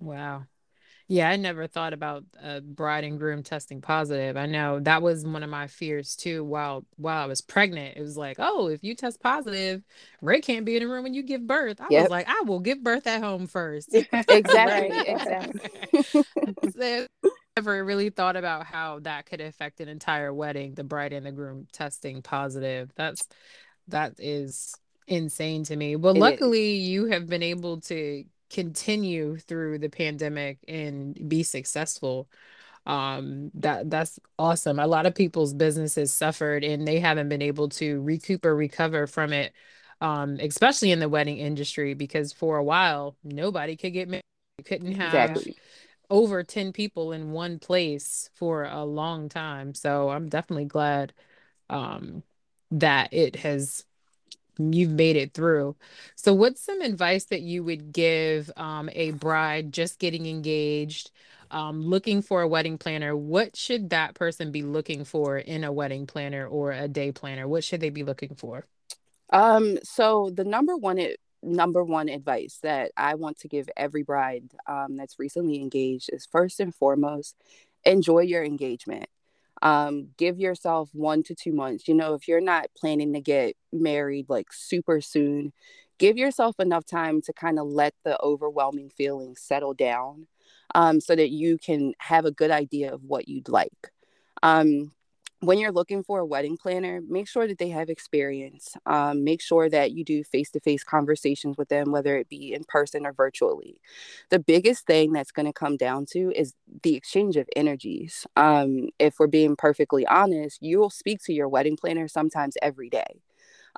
wow 0.00 0.44
yeah, 1.08 1.28
I 1.28 1.36
never 1.36 1.68
thought 1.68 1.92
about 1.92 2.24
a 2.42 2.60
bride 2.60 3.04
and 3.04 3.18
groom 3.18 3.44
testing 3.44 3.80
positive. 3.80 4.36
I 4.36 4.46
know 4.46 4.80
that 4.80 5.02
was 5.02 5.24
one 5.24 5.44
of 5.44 5.50
my 5.50 5.68
fears 5.68 6.16
too. 6.16 6.42
While 6.42 6.84
while 6.96 7.22
I 7.22 7.26
was 7.26 7.40
pregnant, 7.40 7.96
it 7.96 8.00
was 8.00 8.16
like, 8.16 8.36
oh, 8.40 8.66
if 8.66 8.82
you 8.82 8.96
test 8.96 9.20
positive, 9.20 9.84
Ray 10.20 10.40
can't 10.40 10.64
be 10.64 10.76
in 10.76 10.82
the 10.82 10.88
room 10.88 11.04
when 11.04 11.14
you 11.14 11.22
give 11.22 11.46
birth. 11.46 11.80
I 11.80 11.86
yep. 11.90 12.02
was 12.04 12.10
like, 12.10 12.28
I 12.28 12.42
will 12.44 12.58
give 12.58 12.82
birth 12.82 13.06
at 13.06 13.22
home 13.22 13.46
first. 13.46 13.94
exactly, 13.94 14.98
exactly. 15.06 16.24
so, 16.76 17.06
never 17.56 17.84
really 17.84 18.10
thought 18.10 18.36
about 18.36 18.66
how 18.66 18.98
that 19.00 19.26
could 19.26 19.40
affect 19.40 19.78
an 19.80 19.88
entire 19.88 20.34
wedding. 20.34 20.74
The 20.74 20.84
bride 20.84 21.12
and 21.12 21.24
the 21.24 21.32
groom 21.32 21.68
testing 21.72 22.20
positive. 22.20 22.90
That's 22.96 23.28
that 23.88 24.14
is 24.18 24.74
insane 25.06 25.62
to 25.64 25.76
me. 25.76 25.94
Well, 25.94 26.16
it 26.16 26.18
luckily 26.18 26.80
is. 26.80 26.88
you 26.88 27.06
have 27.06 27.28
been 27.28 27.44
able 27.44 27.80
to 27.82 28.24
continue 28.50 29.36
through 29.38 29.78
the 29.78 29.88
pandemic 29.88 30.58
and 30.68 31.28
be 31.28 31.42
successful 31.42 32.28
um 32.86 33.50
that 33.54 33.90
that's 33.90 34.20
awesome. 34.38 34.78
A 34.78 34.86
lot 34.86 35.06
of 35.06 35.14
people's 35.14 35.52
businesses 35.52 36.12
suffered 36.12 36.62
and 36.62 36.86
they 36.86 37.00
haven't 37.00 37.28
been 37.28 37.42
able 37.42 37.68
to 37.70 38.00
recoup 38.02 38.44
or 38.44 38.54
recover 38.54 39.06
from 39.06 39.32
it 39.32 39.52
um 40.00 40.36
especially 40.40 40.92
in 40.92 41.00
the 41.00 41.08
wedding 41.08 41.38
industry 41.38 41.94
because 41.94 42.32
for 42.32 42.58
a 42.58 42.64
while 42.64 43.16
nobody 43.24 43.76
could 43.76 43.92
get 43.92 44.08
married. 44.08 44.22
You 44.58 44.64
couldn't 44.64 44.92
have 44.92 45.30
exactly. 45.34 45.56
over 46.10 46.44
10 46.44 46.72
people 46.72 47.12
in 47.12 47.32
one 47.32 47.58
place 47.58 48.30
for 48.34 48.64
a 48.64 48.84
long 48.84 49.28
time. 49.28 49.74
So 49.74 50.10
i'm 50.10 50.28
definitely 50.28 50.66
glad 50.66 51.12
um 51.70 52.22
that 52.70 53.12
it 53.12 53.36
has 53.36 53.85
you've 54.58 54.90
made 54.90 55.16
it 55.16 55.34
through. 55.34 55.76
So, 56.14 56.32
what's 56.32 56.60
some 56.60 56.80
advice 56.80 57.24
that 57.26 57.42
you 57.42 57.64
would 57.64 57.92
give 57.92 58.50
um, 58.56 58.88
a 58.92 59.12
bride 59.12 59.72
just 59.72 59.98
getting 59.98 60.26
engaged, 60.26 61.10
um, 61.50 61.82
looking 61.82 62.22
for 62.22 62.42
a 62.42 62.48
wedding 62.48 62.78
planner? 62.78 63.16
What 63.16 63.56
should 63.56 63.90
that 63.90 64.14
person 64.14 64.50
be 64.52 64.62
looking 64.62 65.04
for 65.04 65.38
in 65.38 65.64
a 65.64 65.72
wedding 65.72 66.06
planner 66.06 66.46
or 66.46 66.72
a 66.72 66.88
day 66.88 67.12
planner? 67.12 67.46
What 67.48 67.64
should 67.64 67.80
they 67.80 67.90
be 67.90 68.04
looking 68.04 68.34
for? 68.34 68.64
Um, 69.30 69.78
so 69.82 70.30
the 70.34 70.44
number 70.44 70.76
one 70.76 70.98
it, 70.98 71.18
number 71.42 71.84
one 71.84 72.08
advice 72.08 72.58
that 72.62 72.92
I 72.96 73.14
want 73.14 73.38
to 73.40 73.48
give 73.48 73.68
every 73.76 74.02
bride 74.02 74.44
um, 74.66 74.96
that's 74.96 75.18
recently 75.18 75.60
engaged 75.60 76.10
is 76.12 76.26
first 76.26 76.60
and 76.60 76.74
foremost, 76.74 77.36
enjoy 77.84 78.20
your 78.20 78.44
engagement 78.44 79.08
um, 79.62 80.08
give 80.16 80.38
yourself 80.38 80.90
one 80.92 81.22
to 81.24 81.34
two 81.34 81.52
months. 81.52 81.88
You 81.88 81.94
know, 81.94 82.14
if 82.14 82.28
you're 82.28 82.40
not 82.40 82.66
planning 82.76 83.12
to 83.14 83.20
get 83.20 83.56
married 83.72 84.26
like 84.28 84.52
super 84.52 85.00
soon, 85.00 85.52
give 85.98 86.16
yourself 86.16 86.56
enough 86.58 86.84
time 86.84 87.20
to 87.22 87.32
kind 87.32 87.58
of 87.58 87.66
let 87.66 87.94
the 88.04 88.20
overwhelming 88.22 88.90
feelings 88.90 89.40
settle 89.40 89.74
down 89.74 90.26
um, 90.74 91.00
so 91.00 91.16
that 91.16 91.30
you 91.30 91.58
can 91.58 91.94
have 91.98 92.24
a 92.24 92.30
good 92.30 92.50
idea 92.50 92.92
of 92.92 93.02
what 93.04 93.28
you'd 93.28 93.48
like. 93.48 93.92
Um, 94.42 94.92
when 95.46 95.58
you're 95.58 95.72
looking 95.72 96.02
for 96.02 96.18
a 96.18 96.26
wedding 96.26 96.56
planner, 96.56 97.00
make 97.08 97.28
sure 97.28 97.46
that 97.46 97.58
they 97.58 97.68
have 97.68 97.88
experience. 97.88 98.76
Um, 98.84 99.24
make 99.24 99.40
sure 99.40 99.68
that 99.70 99.92
you 99.92 100.04
do 100.04 100.24
face 100.24 100.50
to 100.50 100.60
face 100.60 100.82
conversations 100.82 101.56
with 101.56 101.68
them, 101.68 101.92
whether 101.92 102.16
it 102.16 102.28
be 102.28 102.52
in 102.52 102.64
person 102.64 103.06
or 103.06 103.12
virtually. 103.12 103.80
The 104.30 104.40
biggest 104.40 104.86
thing 104.86 105.12
that's 105.12 105.30
going 105.30 105.46
to 105.46 105.52
come 105.52 105.76
down 105.76 106.06
to 106.12 106.32
is 106.34 106.54
the 106.82 106.96
exchange 106.96 107.36
of 107.36 107.48
energies. 107.54 108.26
Um, 108.36 108.88
if 108.98 109.20
we're 109.20 109.28
being 109.28 109.54
perfectly 109.56 110.04
honest, 110.06 110.58
you'll 110.62 110.90
speak 110.90 111.22
to 111.24 111.32
your 111.32 111.48
wedding 111.48 111.76
planner 111.76 112.08
sometimes 112.08 112.56
every 112.60 112.90
day. 112.90 113.22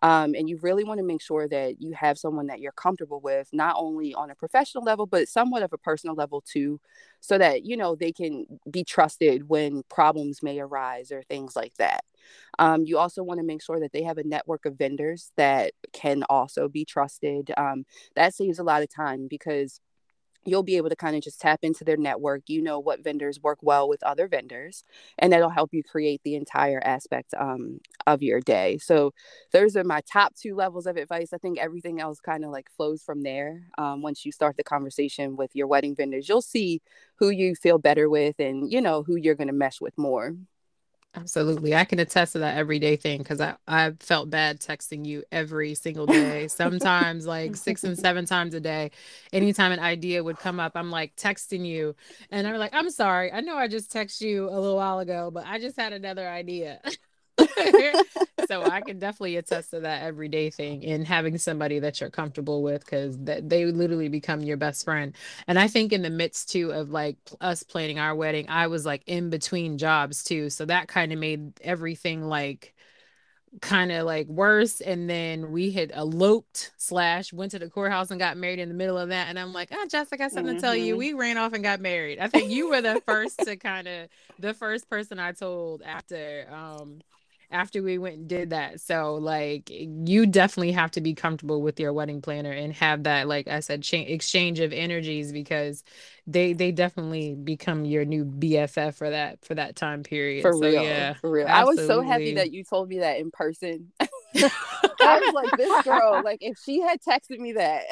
Um, 0.03 0.35
and 0.35 0.49
you 0.49 0.59
really 0.63 0.85
want 0.85 0.99
to 0.99 1.05
make 1.05 1.23
sure 1.23 1.49
that 1.49 1.81
you 1.81 1.93
have 1.93 2.19
someone 2.19 2.47
that 2.49 2.61
you're 2.61 2.73
comfortable 2.73 3.21
with, 3.21 3.49
not 3.53 3.75
only 3.79 4.15
on 4.15 4.31
a 4.31 4.35
professional 4.35 4.85
level, 4.85 5.07
but 5.07 5.29
somewhat 5.29 5.63
of 5.63 5.73
a 5.73 5.79
personal 5.79 6.15
level 6.15 6.41
too, 6.41 6.81
so 7.21 7.39
that, 7.39 7.65
you 7.65 7.77
know, 7.77 7.95
they 7.95 8.13
can 8.13 8.47
be 8.71 8.85
trusted 8.85 9.49
when 9.49 9.83
problems 9.89 10.43
may 10.43 10.61
arise 10.61 11.11
or 11.11 11.23
things 11.23 11.57
like 11.57 11.75
that. 11.75 12.05
Um, 12.59 12.85
you 12.85 12.99
also 12.99 13.23
want 13.23 13.39
to 13.39 13.47
make 13.47 13.63
sure 13.63 13.81
that 13.81 13.93
they 13.93 14.03
have 14.03 14.19
a 14.19 14.25
network 14.25 14.67
of 14.67 14.77
vendors 14.77 15.33
that 15.37 15.73
can 15.93 16.23
also 16.25 16.69
be 16.69 16.85
trusted. 16.85 17.51
Um, 17.57 17.85
that 18.15 18.35
saves 18.35 18.59
a 18.59 18.65
lot 18.65 18.83
of 18.83 18.89
time 18.95 19.27
because 19.29 19.81
you'll 20.49 20.63
be 20.63 20.77
able 20.77 20.89
to 20.91 20.97
kind 20.97 21.17
of 21.17 21.23
just 21.23 21.41
tap 21.41 21.61
into 21.63 21.85
their 21.85 21.97
network. 21.97 22.43
You 22.49 22.63
know 22.63 22.79
what 22.81 23.03
vendors 23.05 23.41
work 23.43 23.59
well 23.63 23.89
with 23.89 24.03
other 24.03 24.29
vendors, 24.29 24.85
and 25.19 25.33
that'll 25.33 25.51
help 25.51 25.73
you 25.73 25.83
create 25.83 26.21
the 26.25 26.35
entire 26.35 26.81
aspect 26.85 27.35
um, 27.39 27.81
of 28.07 28.23
your 28.23 28.41
day. 28.41 28.79
So, 28.79 29.13
those 29.53 29.77
are 29.77 29.85
my 29.85 30.01
top 30.11 30.35
two 30.35 30.55
levels 30.55 30.87
of 30.87 30.97
advice. 30.97 31.33
I 31.33 31.39
think 31.39 31.59
everything 31.59 32.01
else 32.01 32.21
kind 32.21 32.45
of 32.45 32.51
like 32.51 32.71
flows 32.77 33.03
from 33.03 33.23
there. 33.23 33.63
Um, 33.79 34.03
once 34.03 34.25
you 34.25 34.33
start 34.33 34.57
the 34.57 34.65
conversation 34.65 35.37
with 35.37 35.55
your 35.55 35.67
wedding 35.67 35.95
vendors, 35.95 36.29
you'll 36.29 36.43
see 36.43 36.81
who 37.17 37.31
you 37.31 37.55
feel 37.55 37.79
better 37.79 38.09
with 38.09 38.39
and, 38.39 38.71
you 38.71 38.81
know, 38.81 39.03
who 39.03 39.17
you're 39.17 39.35
going 39.35 39.49
to 39.49 39.53
mesh 39.55 39.81
with 39.81 39.97
more. 39.99 40.35
Absolutely. 41.15 41.75
I 41.75 41.85
can 41.85 41.99
attest 41.99 42.35
to 42.35 42.39
that 42.41 42.57
everyday 42.59 42.95
thing 42.97 43.19
because 43.19 43.41
I, 43.41 43.57
I 43.67 43.93
felt 43.99 44.31
bad 44.31 44.61
texting 44.61 45.05
you 45.05 45.25
every 45.33 45.75
single 45.75 46.07
day, 46.07 46.47
sometimes 46.49 47.27
like 47.27 47.57
six 47.57 47.83
and 47.85 47.99
seven 47.99 48.25
times 48.27 48.55
a 48.55 48.61
day. 48.61 48.91
Anytime 49.33 49.73
an 49.73 49.81
idea 49.81 50.23
would 50.23 50.39
come 50.39 50.61
up, 50.61 50.73
I'm 50.77 50.91
like 50.91 51.17
texting 51.17 51.67
you. 51.67 51.97
And 52.31 52.47
I'm 52.47 52.57
like, 52.57 52.75
I'm 52.75 52.91
sorry. 52.91 53.33
I 53.33 53.41
know 53.41 53.57
I 53.57 53.69
just 53.69 53.91
texted 53.93 54.21
you 54.23 54.45
a 54.49 54.55
little 54.61 54.77
while 54.77 55.01
ago, 55.01 55.31
but 55.33 55.45
I 55.47 55.59
just 55.59 55.77
had 55.77 55.93
another 55.93 56.29
idea. 56.29 56.81
so 58.49 58.63
I 58.63 58.81
can 58.81 58.99
definitely 58.99 59.37
attest 59.37 59.71
to 59.71 59.81
that 59.81 60.03
everyday 60.03 60.51
thing 60.51 60.85
and 60.85 61.07
having 61.07 61.39
somebody 61.39 61.79
that 61.81 62.01
you're 62.01 62.11
comfortable 62.11 62.63
with 62.63 62.85
because 62.85 63.19
that 63.25 63.49
they 63.49 63.67
literally 63.67 64.09
become 64.09 64.41
your 64.41 64.57
best 64.57 64.85
friend. 64.85 65.15
And 65.47 65.59
I 65.59 65.69
think 65.69 65.93
in 65.93 66.03
the 66.03 66.11
midst 66.11 66.51
too 66.51 66.73
of 66.73 66.91
like 66.91 67.17
us 67.41 67.63
planning 67.63 67.99
our 67.99 68.15
wedding, 68.15 68.49
I 68.49 68.69
was 68.69 68.87
like 68.87 69.03
in 69.07 69.31
between 69.31 69.79
jobs 69.79 70.25
too. 70.25 70.51
So 70.51 70.65
that 70.67 70.89
kind 70.89 71.13
of 71.13 71.19
made 71.19 71.53
everything 71.61 72.23
like 72.23 72.75
kind 73.61 73.91
of 73.91 74.05
like 74.05 74.27
worse 74.29 74.81
and 74.81 75.09
then 75.09 75.51
we 75.51 75.71
had 75.71 75.91
eloped 75.93 76.71
slash 76.77 77.33
went 77.33 77.51
to 77.51 77.59
the 77.59 77.69
courthouse 77.69 78.11
and 78.11 78.21
got 78.21 78.37
married 78.37 78.59
in 78.59 78.69
the 78.69 78.75
middle 78.75 78.99
of 78.99 79.09
that 79.09 79.29
and 79.29 79.39
i'm 79.39 79.53
like 79.53 79.71
oh 79.73 79.87
jessica 79.89 80.19
got 80.19 80.31
something 80.31 80.53
mm-hmm. 80.53 80.57
to 80.57 80.63
tell 80.63 80.77
you 80.77 80.93
mm-hmm. 80.93 80.99
we 80.99 81.13
ran 81.15 81.39
off 81.39 81.53
and 81.53 81.65
got 81.65 81.81
married 81.81 82.19
i 82.19 82.29
think 82.29 82.51
you 82.51 82.69
were 82.69 82.81
the 82.81 83.01
first 83.07 83.39
to 83.39 83.57
kind 83.57 83.89
of 83.89 84.09
the 84.39 84.53
first 84.53 84.89
person 84.89 85.19
i 85.19 85.33
told 85.33 85.83
after 85.83 86.47
um 86.53 87.01
after 87.51 87.83
we 87.83 87.99
went 87.99 88.17
and 88.17 88.29
did 88.29 88.51
that. 88.51 88.81
So 88.81 89.15
like 89.15 89.71
you 89.71 90.27
definitely 90.27 90.73
have 90.73 90.91
to 90.93 91.01
be 91.01 91.15
comfortable 91.15 91.63
with 91.63 91.81
your 91.81 91.93
wedding 91.93 92.21
planner 92.21 92.53
and 92.53 92.73
have 92.75 93.05
that 93.05 93.27
like 93.29 93.49
I 93.49 93.61
said 93.61 93.83
cha- 93.83 93.99
exchange 93.99 94.61
of 94.61 94.73
energies 94.73 95.33
because 95.33 95.83
they 96.27 96.53
they 96.53 96.73
definitely 96.73 97.35
become 97.35 97.85
your 97.85 98.05
new 98.05 98.25
BFF 98.25 98.95
for 98.95 99.11
that 99.11 99.45
for 99.45 99.55
that 99.55 99.77
time 99.77 100.03
period. 100.03 100.43
For 100.43 100.53
so, 100.53 100.61
real. 100.61 100.83
Yeah. 100.83 101.15
For 101.15 101.31
real. 101.31 101.47
Absolutely. 101.47 101.83
I 101.83 101.87
was 101.87 101.89
so 101.89 102.03
happy 102.03 102.35
that 102.35 102.53
you 102.53 102.65
told 102.65 102.89
me 102.89 102.99
that 102.99 103.19
in 103.19 103.31
person. 103.31 103.93
I 105.01 105.21
was 105.21 105.35
like, 105.35 105.57
this 105.57 105.85
girl, 105.85 106.23
like 106.23 106.39
if 106.43 106.59
she 106.59 106.81
had 106.81 107.01
texted 107.01 107.39
me 107.39 107.53
that. 107.53 107.85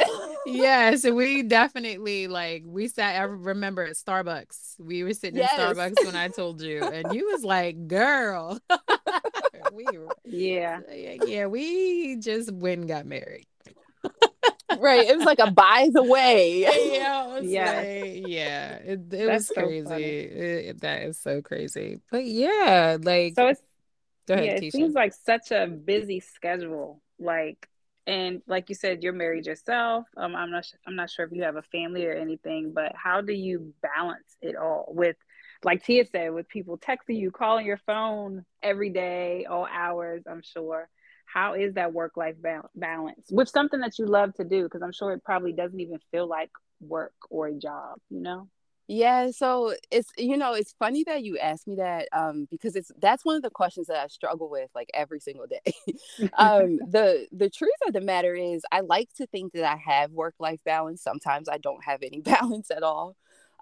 yes, 0.45 1.05
we 1.11 1.43
definitely 1.43 2.27
like 2.29 2.65
we 2.67 2.89
sat. 2.89 3.21
I 3.21 3.25
remember 3.25 3.85
at 3.85 3.95
Starbucks. 3.95 4.81
We 4.81 5.03
were 5.03 5.15
sitting 5.15 5.39
yes. 5.39 5.53
in 5.55 5.61
Starbucks 5.61 6.05
when 6.05 6.17
I 6.17 6.29
told 6.29 6.61
you, 6.61 6.85
and 6.85 7.15
you 7.15 7.31
was 7.33 7.45
like, 7.45 7.89
"Girl." 7.89 8.61
We 9.73 9.87
yeah 10.25 10.81
yeah 11.27 11.47
we 11.47 12.17
just 12.17 12.53
went 12.53 12.81
and 12.81 12.89
got 12.89 13.07
married 13.07 13.47
right. 14.79 15.09
It 15.09 15.17
was 15.17 15.27
like 15.27 15.39
a 15.39 15.51
by 15.51 15.89
the 15.93 16.03
way. 16.03 16.61
yeah. 16.93 17.41
Yeah. 17.41 17.73
Like, 17.77 18.25
yeah. 18.27 18.75
It, 18.77 19.13
it 19.13 19.31
was 19.31 19.51
crazy. 19.51 19.87
So 19.87 19.97
it, 19.97 20.81
that 20.81 21.03
is 21.03 21.19
so 21.19 21.43
crazy. 21.43 22.01
But 22.11 22.25
yeah, 22.25 22.97
like 23.01 23.35
so 23.35 23.49
it's 23.49 23.63
go 24.27 24.35
ahead. 24.35 24.47
Yeah, 24.47 24.53
it 24.53 24.63
Tisha. 24.63 24.73
seems 24.73 24.95
like 24.95 25.15
such 25.15 25.51
a 25.51 25.67
busy 25.67 26.21
schedule. 26.21 27.03
Like 27.19 27.69
and 28.07 28.43
like 28.47 28.69
you 28.69 28.75
said, 28.75 29.03
you're 29.03 29.13
married 29.13 29.47
yourself. 29.47 30.07
Um, 30.17 30.37
I'm 30.37 30.51
not. 30.51 30.67
I'm 30.87 30.97
not 30.97 31.11
sure 31.11 31.27
if 31.27 31.33
you 31.33 31.43
have 31.43 31.57
a 31.57 31.63
family 31.63 32.07
or 32.07 32.13
anything, 32.13 32.73
but 32.73 32.93
how 32.95 33.21
do 33.21 33.33
you 33.33 33.73
balance 33.83 34.37
it 34.41 34.57
all 34.57 34.87
with, 34.89 35.17
like 35.65 35.85
Tia 35.85 36.05
said, 36.07 36.33
with 36.33 36.49
people 36.49 36.79
texting 36.79 37.19
you, 37.19 37.31
calling 37.31 37.67
your 37.67 37.81
phone 37.87 38.45
every 38.63 38.91
day, 38.91 39.47
all 39.49 39.67
hours. 39.71 40.23
I'm 40.31 40.43
sure. 40.43 40.89
How 41.27 41.55
is 41.55 41.75
that 41.75 41.93
work 41.93 42.17
life 42.17 42.37
balance? 42.75 43.27
With 43.31 43.49
something 43.49 43.81
that 43.81 43.99
you 43.99 44.07
love 44.07 44.35
to 44.35 44.45
do 44.45 44.63
because 44.63 44.83
i'm 44.83 44.93
sure 44.93 45.13
it 45.13 45.25
probably 45.25 45.53
doesn't 45.53 45.81
even 45.81 45.99
feel 46.11 46.27
like 46.27 46.51
work 46.81 47.15
or 47.31 47.49
a 47.49 47.55
job 47.55 47.99
you 48.11 48.21
know? 48.21 48.49
Yeah 48.89 49.33
so 49.33 49.75
it's 49.91 50.11
you 50.17 50.37
know 50.37 50.55
it's 50.55 50.75
funny 50.79 51.03
that 51.05 51.25
you 51.25 51.39
asked 51.39 51.67
me 51.67 51.75
that 51.77 52.09
um 52.13 52.47
because 52.51 52.77
it's 52.77 52.93
that's 53.01 53.25
one 53.25 53.35
of 53.35 53.43
the 53.43 53.51
questions 53.51 53.89
that 53.89 53.97
i 53.97 54.07
struggle 54.07 54.49
with 54.49 54.71
like 54.75 54.89
every 54.95 55.21
single 55.21 55.47
day. 55.47 55.73
Um 56.39 56.79
the 56.89 57.27
the 57.33 57.51
truth 57.51 57.71
of 57.87 57.93
the 57.93 58.01
matter 58.01 58.35
is 58.35 58.63
i 58.71 58.81
like 58.81 59.09
to 59.17 59.27
think 59.27 59.53
that 59.55 59.65
i 59.65 59.77
have 59.77 60.13
work 60.13 60.35
life 60.39 60.61
balance. 60.65 61.03
Sometimes 61.03 61.49
i 61.49 61.59
don't 61.59 61.85
have 61.85 62.03
any 62.03 62.21
balance 62.35 62.71
at 62.71 62.85
all 62.85 63.17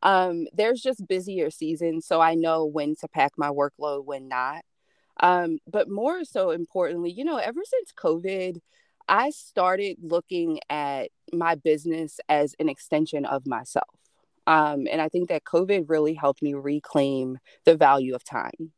um 0.05 0.47
there's 0.53 0.81
just 0.81 1.07
busier 1.09 1.51
seasons 1.51 2.07
so 2.07 2.21
i 2.21 2.35
know 2.35 2.65
when 2.65 2.95
to 2.95 3.09
pack 3.09 3.33
my 3.37 3.49
workload 3.49 4.05
when 4.05 4.29
not 4.29 4.63
um, 5.21 5.59
but 5.67 5.89
more 5.89 6.25
so 6.25 6.51
importantly, 6.51 7.11
you 7.11 7.25
know, 7.25 7.37
ever 7.37 7.61
since 7.65 7.93
COVID, 7.93 8.61
I 9.09 9.31
started 9.31 9.99
looking 10.03 10.61
at 10.69 11.11
my 11.33 11.55
business 11.55 12.19
as 12.29 12.55
an 12.59 12.69
extension 12.69 13.25
of 13.25 13.47
myself. 13.47 13.89
Um, 14.47 14.87
and 14.91 15.01
I 15.01 15.09
think 15.09 15.29
that 15.29 15.45
COVID 15.45 15.89
really 15.89 16.15
helped 16.15 16.43
me 16.43 16.55
reclaim 16.55 17.39
the 17.65 17.77
value 17.77 18.15
of 18.15 18.25
time. 18.25 18.73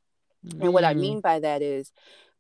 Mm. 0.47 0.63
And 0.63 0.73
what 0.73 0.85
I 0.85 0.95
mm. 0.95 1.01
mean 1.01 1.21
by 1.21 1.41
that 1.41 1.63
is, 1.63 1.91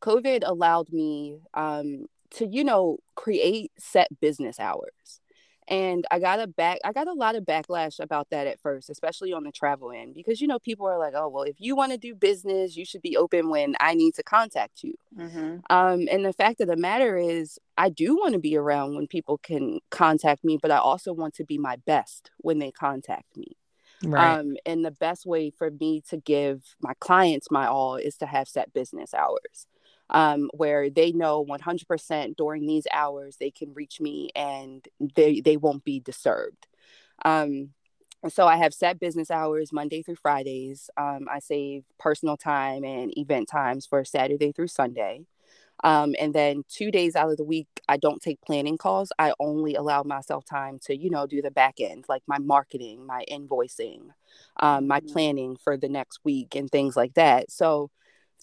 COVID 0.03 0.43
allowed 0.45 0.93
me 0.93 1.39
um, 1.55 2.07
to, 2.33 2.47
you 2.47 2.65
know, 2.65 2.99
create 3.15 3.73
set 3.79 4.09
business 4.21 4.61
hours 4.61 5.21
and 5.69 6.07
i 6.11 6.19
got 6.19 6.41
a 6.41 6.47
back 6.47 6.79
i 6.85 6.93
got 6.93 7.09
a 7.09 7.13
lot 7.13 7.35
of 7.35 7.45
backlash 7.45 7.99
about 7.99 8.29
that 8.31 8.47
at 8.47 8.61
first 8.61 8.91
especially 8.91 9.33
on 9.33 9.45
the 9.45 9.53
travel 9.53 9.93
end 9.93 10.15
because 10.15 10.41
you 10.41 10.47
know 10.47 10.59
people 10.59 10.87
are 10.87 10.99
like 10.99 11.15
oh 11.17 11.29
well 11.29 11.43
if 11.43 11.57
you 11.59 11.75
want 11.75 11.93
to 11.93 11.99
do 11.99 12.15
business 12.15 12.77
you 12.77 12.85
should 12.85 13.03
be 13.03 13.17
open 13.17 13.49
when 13.49 13.75
i 13.81 13.95
need 13.95 14.15
to 14.15 14.23
contact 14.23 14.83
you 14.83 14.95
mm-hmm. 15.17 15.57
um, 15.71 16.07
and 16.11 16.25
the 16.25 16.33
fact 16.33 16.61
of 16.61 16.69
the 16.69 16.77
matter 16.77 17.17
is 17.17 17.59
i 17.77 17.89
do 17.89 18.17
want 18.17 18.33
to 18.33 18.41
be 18.41 18.57
around 18.57 18.95
when 18.95 19.07
people 19.07 19.39
can 19.39 19.81
contact 19.91 20.45
me 20.45 20.59
but 20.61 20.71
i 20.71 20.79
also 20.79 21.13
want 21.13 21.35
to 21.35 21.45
be 21.45 21.59
my 21.59 21.77
best 21.87 22.31
when 22.39 22.59
they 22.59 22.71
contact 22.71 23.37
me 23.37 23.57
Right. 24.05 24.39
Um, 24.39 24.57
and 24.67 24.85
the 24.85 24.91
best 24.91 25.25
way 25.25 25.49
for 25.49 25.71
me 25.71 26.03
to 26.11 26.19
give 26.19 26.63
my 26.83 26.93
clients 27.01 27.51
my 27.51 27.67
all 27.67 27.97
is 27.97 28.19
to 28.19 28.27
have 28.27 28.47
set 28.47 28.75
business 28.75 29.15
hours 29.15 29.67
um, 30.11 30.51
where 30.55 30.91
they 30.91 31.13
know 31.13 31.45
100% 31.45 32.37
during 32.37 32.67
these 32.67 32.87
hours 32.93 33.37
they 33.39 33.51
can 33.51 33.75
reach 33.75 34.01
me 34.01 34.31
and 34.35 34.87
they, 35.15 35.41
they 35.41 35.57
won't 35.57 35.85
be 35.85 36.01
disturbed. 36.01 36.67
Um, 37.25 37.71
so 38.29 38.47
I 38.47 38.57
have 38.57 38.75
set 38.75 38.99
business 38.99 39.31
hours 39.31 39.73
Monday 39.73 40.03
through 40.03 40.17
Fridays. 40.17 40.91
Um, 40.97 41.27
I 41.31 41.39
save 41.39 41.85
personal 41.99 42.37
time 42.37 42.85
and 42.85 43.17
event 43.17 43.49
times 43.49 43.87
for 43.87 44.05
Saturday 44.05 44.53
through 44.53 44.69
Sunday. 44.69 45.27
Um, 45.85 46.15
and 46.19 46.35
then 46.35 46.65
two 46.69 46.91
days 46.91 47.17
out 47.17 47.31
of 47.31 47.37
the 47.37 47.45
week, 47.45 47.69
I 47.89 47.99
don't 47.99 48.23
take 48.23 48.41
planning 48.41 48.79
calls. 48.79 49.13
I 49.19 49.35
only 49.39 49.75
allow 49.75 50.03
myself 50.03 50.45
time 50.45 50.79
to, 50.85 50.97
you 50.97 51.11
know, 51.11 51.27
do 51.27 51.43
the 51.43 51.51
back 51.51 51.77
end, 51.81 52.07
like 52.09 52.23
my 52.27 52.39
marketing, 52.39 53.07
my 53.07 53.25
invoicing, 53.31 54.09
um, 54.59 54.87
my 54.87 55.01
mm-hmm. 55.01 55.13
planning 55.13 55.57
for 55.63 55.77
the 55.77 55.89
next 55.89 56.21
week, 56.25 56.55
and 56.55 56.71
things 56.71 56.97
like 56.97 57.15
that. 57.15 57.51
So 57.51 57.91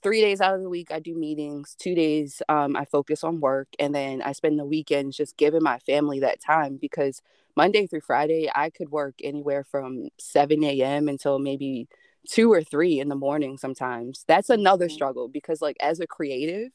three 0.04 0.22
days 0.22 0.42
out 0.42 0.54
of 0.54 0.62
the 0.62 0.70
week 0.70 0.92
I 0.92 1.00
do 1.00 1.16
meetings. 1.16 1.76
Two 1.80 1.96
days 1.96 2.42
um, 2.50 2.76
I 2.76 2.86
focus 2.86 3.24
on 3.24 3.39
work, 3.39 3.70
and 3.80 3.96
then 3.96 4.22
I 4.22 4.34
spend 4.34 4.60
the 4.60 4.66
weekends 4.66 5.18
just 5.18 5.38
giving 5.38 5.63
my 5.63 5.80
family 5.80 6.20
that 6.20 6.42
time 6.42 6.78
because 6.80 7.22
Monday 7.56 7.88
through 7.88 8.02
Friday 8.02 8.50
I 8.54 8.70
could 8.70 8.89
work 8.89 9.16
anywhere 9.24 9.63
from 9.63 10.10
seven 10.20 10.63
a.m. 10.63 11.08
until 11.08 11.39
maybe 11.39 11.88
two 12.30 12.52
or 12.52 12.63
three 12.63 13.00
in 13.00 13.10
the 13.10 13.16
morning. 13.16 13.58
Sometimes 13.58 14.24
that's 14.28 14.50
another 14.50 14.86
mm-hmm. 14.86 14.94
struggle 14.94 15.28
because 15.28 15.62
like 15.62 15.78
as 15.82 16.00
a 16.00 16.08
creative, 16.08 16.72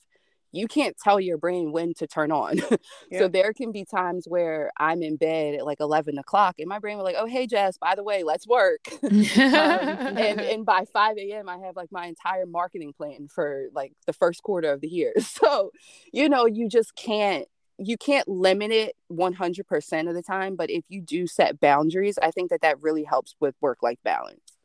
you 0.52 0.66
can't 0.66 0.96
tell 0.96 1.20
your 1.20 1.38
brain 1.38 1.72
when 1.72 1.94
to 1.94 2.06
turn 2.06 2.32
on. 2.32 2.58
yeah. 3.10 3.18
So 3.18 3.28
there 3.28 3.52
can 3.52 3.72
be 3.72 3.84
times 3.84 4.26
where 4.26 4.70
I'm 4.78 5.02
in 5.02 5.16
bed 5.16 5.54
at 5.54 5.66
like 5.66 5.80
11 5.80 6.18
o'clock 6.18 6.56
and 6.58 6.68
my 6.68 6.78
brain 6.78 6.96
will 6.96 7.04
like, 7.04 7.16
oh, 7.18 7.26
hey, 7.26 7.46
Jess, 7.46 7.76
by 7.78 7.94
the 7.94 8.02
way, 8.02 8.22
let's 8.22 8.46
work. 8.46 8.80
um, 9.02 9.10
and, 9.12 10.40
and 10.40 10.66
by 10.66 10.84
5 10.92 11.18
a.m., 11.18 11.48
I 11.48 11.58
have 11.58 11.76
like 11.76 11.92
my 11.92 12.06
entire 12.06 12.46
marketing 12.46 12.92
plan 12.92 13.28
for 13.28 13.66
like 13.74 13.92
the 14.06 14.12
first 14.12 14.42
quarter 14.42 14.72
of 14.72 14.80
the 14.80 14.88
year. 14.88 15.12
So, 15.20 15.70
you 16.12 16.28
know, 16.28 16.46
you 16.46 16.68
just 16.68 16.96
can't 16.96 17.46
you 17.80 17.96
can't 17.96 18.26
limit 18.26 18.72
it 18.72 18.96
100% 19.12 20.08
of 20.08 20.14
the 20.14 20.22
time 20.22 20.56
but 20.56 20.68
if 20.68 20.84
you 20.88 21.00
do 21.00 21.28
set 21.28 21.60
boundaries 21.60 22.18
i 22.20 22.32
think 22.32 22.50
that 22.50 22.60
that 22.60 22.82
really 22.82 23.04
helps 23.04 23.36
with 23.38 23.54
work 23.60 23.78
life 23.82 23.98
balance 24.02 24.58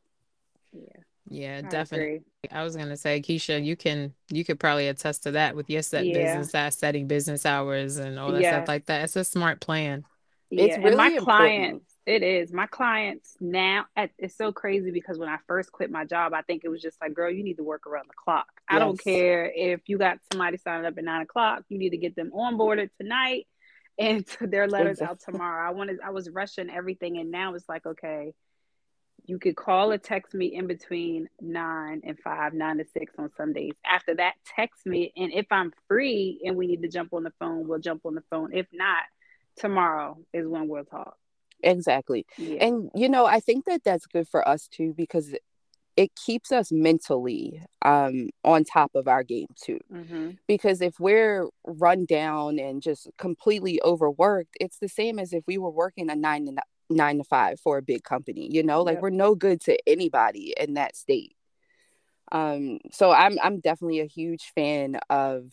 yeah 0.71 1.03
yeah, 1.29 1.61
I 1.63 1.69
definitely. 1.69 2.07
Agree. 2.07 2.21
I 2.51 2.63
was 2.63 2.75
gonna 2.75 2.97
say, 2.97 3.21
Keisha, 3.21 3.63
you 3.63 3.75
can 3.75 4.13
you 4.29 4.43
could 4.43 4.59
probably 4.59 4.87
attest 4.87 5.23
to 5.23 5.31
that 5.31 5.55
with 5.55 5.69
your 5.69 5.81
set 5.81 6.05
yeah. 6.05 6.13
business, 6.13 6.51
that 6.51 6.73
setting 6.73 7.07
business 7.07 7.45
hours 7.45 7.97
and 7.97 8.19
all 8.19 8.31
that 8.31 8.41
yeah. 8.41 8.57
stuff 8.57 8.67
like 8.67 8.85
that. 8.87 9.03
It's 9.03 9.15
a 9.15 9.23
smart 9.23 9.61
plan. 9.61 10.03
Yeah. 10.49 10.65
It's 10.65 10.77
really 10.77 10.89
and 10.89 10.97
my 10.97 11.07
important. 11.07 11.25
clients. 11.25 11.85
It 12.05 12.21
is 12.21 12.51
my 12.51 12.67
clients 12.67 13.37
now. 13.39 13.85
It's 13.95 14.35
so 14.35 14.51
crazy 14.51 14.91
because 14.91 15.17
when 15.17 15.29
I 15.29 15.37
first 15.47 15.71
quit 15.71 15.89
my 15.89 16.03
job, 16.03 16.33
I 16.33 16.41
think 16.41 16.63
it 16.65 16.69
was 16.69 16.81
just 16.81 16.99
like, 16.99 17.13
girl, 17.13 17.31
you 17.31 17.43
need 17.43 17.55
to 17.55 17.63
work 17.63 17.87
around 17.87 18.09
the 18.09 18.13
clock. 18.21 18.47
Yes. 18.69 18.75
I 18.75 18.79
don't 18.79 19.01
care 19.01 19.49
if 19.55 19.79
you 19.87 19.97
got 19.97 20.17
somebody 20.29 20.57
signed 20.57 20.85
up 20.85 20.97
at 20.97 21.03
nine 21.05 21.21
o'clock. 21.21 21.63
You 21.69 21.77
need 21.77 21.91
to 21.91 21.97
get 21.97 22.15
them 22.17 22.31
onboarded 22.35 22.89
tonight 22.99 23.47
and 23.97 24.25
their 24.41 24.67
letters 24.67 25.01
out 25.01 25.21
tomorrow. 25.21 25.65
I 25.65 25.71
wanted. 25.71 25.99
I 26.05 26.09
was 26.09 26.29
rushing 26.29 26.69
everything, 26.69 27.17
and 27.17 27.31
now 27.31 27.55
it's 27.55 27.69
like, 27.69 27.85
okay 27.85 28.33
you 29.25 29.39
could 29.39 29.55
call 29.55 29.91
or 29.91 29.97
text 29.97 30.33
me 30.33 30.47
in 30.47 30.67
between 30.67 31.29
nine 31.39 32.01
and 32.03 32.19
five, 32.19 32.53
nine 32.53 32.77
to 32.77 32.85
six 32.93 33.13
on 33.17 33.29
some 33.37 33.53
days. 33.53 33.73
After 33.85 34.15
that, 34.15 34.33
text 34.55 34.85
me. 34.85 35.13
And 35.15 35.31
if 35.31 35.45
I'm 35.49 35.71
free 35.87 36.41
and 36.45 36.57
we 36.57 36.67
need 36.67 36.81
to 36.81 36.89
jump 36.89 37.13
on 37.13 37.23
the 37.23 37.33
phone, 37.39 37.67
we'll 37.67 37.79
jump 37.79 38.05
on 38.05 38.15
the 38.15 38.23
phone. 38.29 38.53
If 38.53 38.67
not, 38.73 39.03
tomorrow 39.55 40.17
is 40.33 40.47
when 40.47 40.67
we'll 40.67 40.83
talk. 40.83 41.17
Exactly. 41.61 42.25
Yeah. 42.37 42.65
And, 42.65 42.91
you 42.93 43.07
know, 43.07 43.25
I 43.25 43.39
think 43.39 43.65
that 43.65 43.83
that's 43.85 44.05
good 44.05 44.27
for 44.27 44.45
us 44.45 44.67
too, 44.67 44.93
because 44.93 45.33
it 45.95 46.11
keeps 46.15 46.51
us 46.51 46.71
mentally 46.71 47.61
um, 47.83 48.29
on 48.43 48.63
top 48.63 48.95
of 48.95 49.07
our 49.07 49.23
game 49.23 49.47
too. 49.55 49.79
Mm-hmm. 49.93 50.31
Because 50.47 50.81
if 50.81 50.99
we're 50.99 51.47
run 51.65 52.05
down 52.05 52.59
and 52.59 52.81
just 52.81 53.09
completely 53.17 53.79
overworked, 53.83 54.57
it's 54.59 54.79
the 54.79 54.89
same 54.89 55.19
as 55.19 55.31
if 55.31 55.43
we 55.47 55.57
were 55.57 55.69
working 55.69 56.09
a 56.09 56.15
nine 56.15 56.45
to 56.47 56.51
nine 56.93 57.17
to 57.17 57.23
five 57.23 57.59
for 57.59 57.77
a 57.77 57.81
big 57.81 58.03
company 58.03 58.47
you 58.51 58.63
know 58.63 58.81
like 58.81 58.95
yep. 58.95 59.01
we're 59.01 59.09
no 59.09 59.35
good 59.35 59.61
to 59.61 59.77
anybody 59.87 60.53
in 60.57 60.75
that 60.75 60.95
state. 60.95 61.35
Um 62.31 62.79
so 62.91 63.11
i'm 63.11 63.37
i'm 63.43 63.59
definitely 63.59 63.99
a 63.99 64.05
huge 64.05 64.51
fan 64.55 64.99
of 65.09 65.51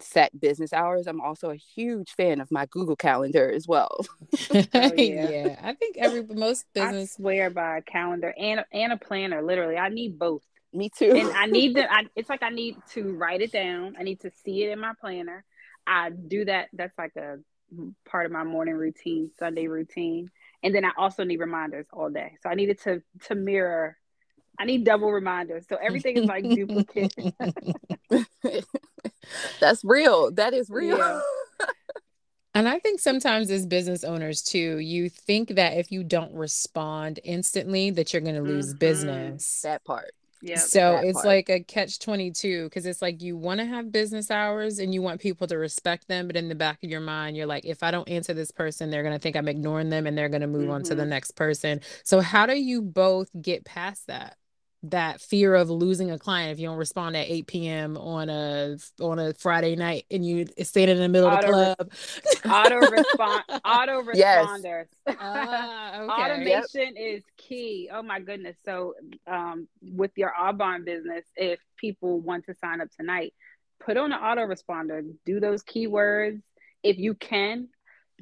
set 0.00 0.38
business 0.40 0.72
hours. 0.72 1.06
I'm 1.06 1.20
also 1.20 1.50
a 1.50 1.56
huge 1.56 2.10
fan 2.12 2.40
of 2.40 2.50
my 2.50 2.66
google 2.66 2.96
calendar 2.96 3.50
as 3.50 3.66
well. 3.66 4.00
Oh, 4.74 4.92
yeah. 4.96 5.28
yeah. 5.28 5.60
i 5.62 5.74
think 5.74 5.96
every 5.98 6.22
most 6.22 6.64
business 6.74 7.14
I 7.14 7.22
swear 7.22 7.50
by 7.50 7.78
a 7.78 7.82
calendar 7.82 8.34
and 8.36 8.64
and 8.72 8.92
a 8.92 8.96
planner 8.96 9.42
literally 9.42 9.76
i 9.76 9.88
need 9.88 10.18
both. 10.18 10.42
Me 10.72 10.88
too. 10.88 11.12
And 11.14 11.30
i 11.32 11.46
need 11.46 11.74
to 11.74 11.92
I, 11.92 12.06
it's 12.16 12.28
like 12.28 12.42
i 12.42 12.50
need 12.50 12.76
to 12.92 13.14
write 13.14 13.42
it 13.42 13.52
down. 13.52 13.96
I 13.98 14.02
need 14.02 14.20
to 14.20 14.30
see 14.44 14.64
it 14.64 14.72
in 14.72 14.80
my 14.80 14.92
planner. 15.00 15.44
I 15.86 16.10
do 16.10 16.44
that 16.46 16.68
that's 16.72 16.96
like 16.96 17.16
a 17.16 17.38
part 18.04 18.26
of 18.26 18.32
my 18.32 18.44
morning 18.44 18.74
routine 18.74 19.30
sunday 19.38 19.66
routine 19.66 20.30
and 20.62 20.74
then 20.74 20.84
I 20.84 20.90
also 20.96 21.24
need 21.24 21.40
reminders 21.40 21.86
all 21.92 22.10
day. 22.10 22.36
So 22.42 22.48
I 22.48 22.54
needed 22.54 22.80
to 22.82 23.02
to 23.26 23.34
mirror. 23.34 23.96
I 24.58 24.64
need 24.64 24.84
double 24.84 25.10
reminders. 25.10 25.66
So 25.68 25.76
everything 25.76 26.16
is 26.18 26.26
like 26.26 26.44
duplicate. 26.44 27.14
That's 29.60 29.82
real. 29.82 30.30
That 30.32 30.52
is 30.52 30.68
real. 30.70 30.98
Yeah. 30.98 31.20
And 32.54 32.68
I 32.68 32.78
think 32.80 33.00
sometimes 33.00 33.50
as 33.50 33.64
business 33.64 34.04
owners 34.04 34.42
too, 34.42 34.78
you 34.78 35.08
think 35.08 35.54
that 35.54 35.78
if 35.78 35.90
you 35.90 36.04
don't 36.04 36.34
respond 36.34 37.18
instantly 37.24 37.90
that 37.92 38.12
you're 38.12 38.20
going 38.20 38.34
to 38.34 38.42
lose 38.42 38.68
mm-hmm. 38.68 38.78
business. 38.78 39.62
That 39.62 39.84
part. 39.84 40.12
Yeah. 40.42 40.56
So 40.56 40.96
it's 40.96 41.14
part. 41.14 41.24
like 41.26 41.48
a 41.48 41.60
catch 41.60 42.00
22 42.00 42.64
because 42.64 42.84
it's 42.84 43.00
like 43.00 43.22
you 43.22 43.36
want 43.36 43.60
to 43.60 43.64
have 43.66 43.92
business 43.92 44.30
hours 44.30 44.80
and 44.80 44.92
you 44.92 45.00
want 45.00 45.20
people 45.20 45.46
to 45.46 45.56
respect 45.56 46.08
them, 46.08 46.26
but 46.26 46.36
in 46.36 46.48
the 46.48 46.54
back 46.56 46.82
of 46.82 46.90
your 46.90 47.00
mind, 47.00 47.36
you're 47.36 47.46
like, 47.46 47.64
if 47.64 47.82
I 47.82 47.92
don't 47.92 48.08
answer 48.08 48.34
this 48.34 48.50
person, 48.50 48.90
they're 48.90 49.04
going 49.04 49.14
to 49.14 49.20
think 49.20 49.36
I'm 49.36 49.48
ignoring 49.48 49.88
them 49.88 50.06
and 50.06 50.18
they're 50.18 50.28
going 50.28 50.40
to 50.42 50.48
move 50.48 50.68
on 50.68 50.82
to 50.84 50.94
the 50.96 51.04
Mhm. 51.04 51.08
next 51.08 51.30
person. 51.36 51.80
So 52.02 52.20
how 52.20 52.46
do 52.46 52.54
you 52.58 52.82
both 52.82 53.30
get 53.40 53.64
past 53.64 54.08
that? 54.08 54.36
That 54.84 55.20
fear 55.20 55.54
of 55.54 55.70
losing 55.70 56.10
a 56.10 56.18
client 56.18 56.50
if 56.52 56.58
you 56.58 56.66
don't 56.66 56.76
respond 56.76 57.16
at 57.16 57.28
8 57.28 57.46
p.m. 57.46 57.96
on 57.96 58.28
a 58.28 58.76
on 59.00 59.20
a 59.20 59.32
Friday 59.34 59.76
night 59.76 60.06
and 60.10 60.26
you 60.26 60.46
standing 60.62 60.96
in 60.96 61.02
the 61.02 61.08
middle 61.08 61.28
of 61.28 61.40
the 61.40 61.46
Auto 61.46 61.52
club. 61.52 61.92
auto 62.50 62.76
respond 62.90 63.44
auto 63.64 64.02
Yes. 64.12 64.48
responders. 64.48 64.86
Ah, 65.20 66.00
okay. 66.00 66.10
Automation 66.10 66.96
is 66.96 67.22
key. 67.36 67.88
Oh 67.92 68.02
my 68.02 68.18
goodness. 68.18 68.56
So 68.64 68.94
um 69.28 69.68
with 69.80 70.10
your 70.16 70.32
Auburn 70.36 70.84
business, 70.84 71.24
if 71.36 71.60
people 71.76 72.18
want 72.20 72.46
to 72.46 72.54
sign 72.54 72.80
up 72.80 72.88
tonight, 72.98 73.34
put 73.78 73.96
on 73.96 74.12
an 74.12 74.18
autoresponder, 74.18 75.02
do 75.24 75.38
those 75.38 75.62
keywords. 75.62 76.42
If 76.82 76.98
you 76.98 77.14
can, 77.14 77.68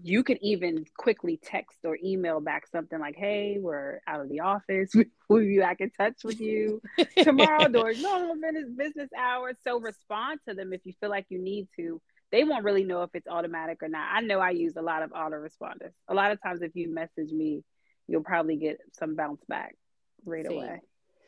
you 0.02 0.22
could 0.22 0.38
even 0.40 0.84
quickly 0.96 1.38
text 1.42 1.78
or 1.84 1.98
email 2.02 2.40
back 2.40 2.66
something 2.66 2.98
like, 2.98 3.16
Hey, 3.16 3.58
we're 3.60 4.00
out 4.06 4.20
of 4.20 4.28
the 4.28 4.40
office. 4.40 4.92
We'll 5.28 5.40
be 5.40 5.60
back 5.60 5.80
in 5.80 5.90
touch 5.90 6.24
with 6.24 6.40
you 6.40 6.82
tomorrow 7.22 7.68
during 7.68 8.02
normal 8.02 8.34
business 8.34 8.68
business 8.76 9.10
hours. 9.16 9.56
So 9.62 9.78
respond 9.78 10.40
to 10.48 10.54
them 10.54 10.72
if 10.72 10.80
you 10.84 10.92
feel 11.00 11.10
like 11.10 11.26
you 11.28 11.38
need 11.38 11.68
to. 11.76 12.00
They 12.32 12.42
won't 12.42 12.64
really 12.64 12.84
know 12.84 13.02
if 13.04 13.10
it's 13.14 13.28
automatic 13.28 13.78
or 13.82 13.88
not. 13.88 14.08
I 14.12 14.20
know 14.22 14.40
I 14.40 14.50
use 14.50 14.74
a 14.76 14.82
lot 14.82 15.02
of 15.02 15.10
autoresponders. 15.10 15.92
A 16.08 16.14
lot 16.14 16.32
of 16.32 16.42
times, 16.42 16.62
if 16.62 16.74
you 16.74 16.92
message 16.92 17.32
me, 17.32 17.62
you'll 18.08 18.24
probably 18.24 18.56
get 18.56 18.78
some 18.98 19.14
bounce 19.14 19.42
back 19.48 19.76
right 20.24 20.46
Same. 20.46 20.56
away. 20.56 20.80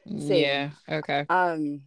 Yeah. 0.05 0.71
Okay. 0.89 1.27
Um, 1.29 1.83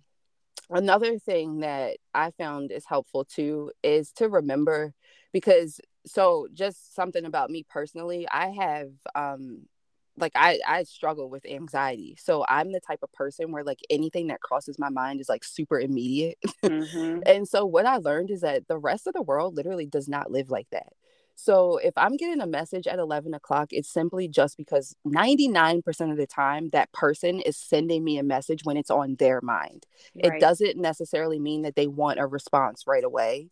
another 0.70 1.20
thing 1.20 1.60
that 1.60 1.98
I 2.14 2.32
found 2.32 2.72
is 2.72 2.86
helpful 2.86 3.26
too 3.26 3.72
is 3.84 4.12
to 4.14 4.30
remember 4.30 4.94
because 5.34 5.80
so 6.06 6.48
just 6.54 6.96
something 6.96 7.26
about 7.26 7.50
me 7.50 7.64
personally, 7.68 8.28
I 8.30 8.48
have 8.50 8.90
um 9.16 9.68
like 10.18 10.32
I 10.36 10.60
I 10.68 10.84
struggle 10.84 11.30
with 11.30 11.46
anxiety. 11.46 12.16
So 12.20 12.46
I'm 12.48 12.72
the 12.72 12.80
type 12.80 13.00
of 13.04 13.12
person 13.14 13.52
where 13.52 13.64
like 13.64 13.80
anything 13.90 14.28
that 14.28 14.42
crosses 14.42 14.80
my 14.80 14.90
mind 14.90 15.20
is 15.22 15.30
like 15.30 15.44
super 15.44 15.80
immediate. 15.80 16.38
Mhm. 16.64 17.22
And 17.28 17.48
so 17.48 17.66
what 17.66 17.86
I 17.86 17.98
learned 17.98 18.32
is 18.32 18.42
that 18.42 18.68
the 18.68 18.78
rest 18.78 19.08
of 19.08 19.14
the 19.14 19.22
world 19.22 19.56
literally 19.56 19.86
does 19.88 20.08
not 20.08 20.32
live 20.32 20.50
like 20.50 20.68
that. 20.72 20.94
So 21.38 21.78
if 21.78 21.94
I'm 21.98 22.16
getting 22.16 22.40
a 22.42 22.48
message 22.48 22.88
at 22.88 22.98
11 23.00 23.34
o'clock, 23.34 23.70
it's 23.72 23.90
simply 23.92 24.28
just 24.30 24.58
because 24.58 24.96
99% 25.04 26.12
of 26.12 26.18
the 26.18 26.28
time 26.28 26.70
that 26.70 26.92
person 26.94 27.42
is 27.42 27.58
sending 27.58 28.04
me 28.06 28.18
a 28.18 28.24
message 28.24 28.64
when 28.64 28.78
it's 28.78 28.90
on 28.92 29.16
their 29.16 29.42
mind. 29.42 29.86
It 30.18 30.38
doesn't 30.40 30.78
necessarily 30.78 31.40
mean 31.40 31.64
that 31.64 31.76
they 31.76 31.88
want 31.88 32.20
a 32.20 32.26
response 32.28 32.84
right 32.88 33.04
away. 33.04 33.50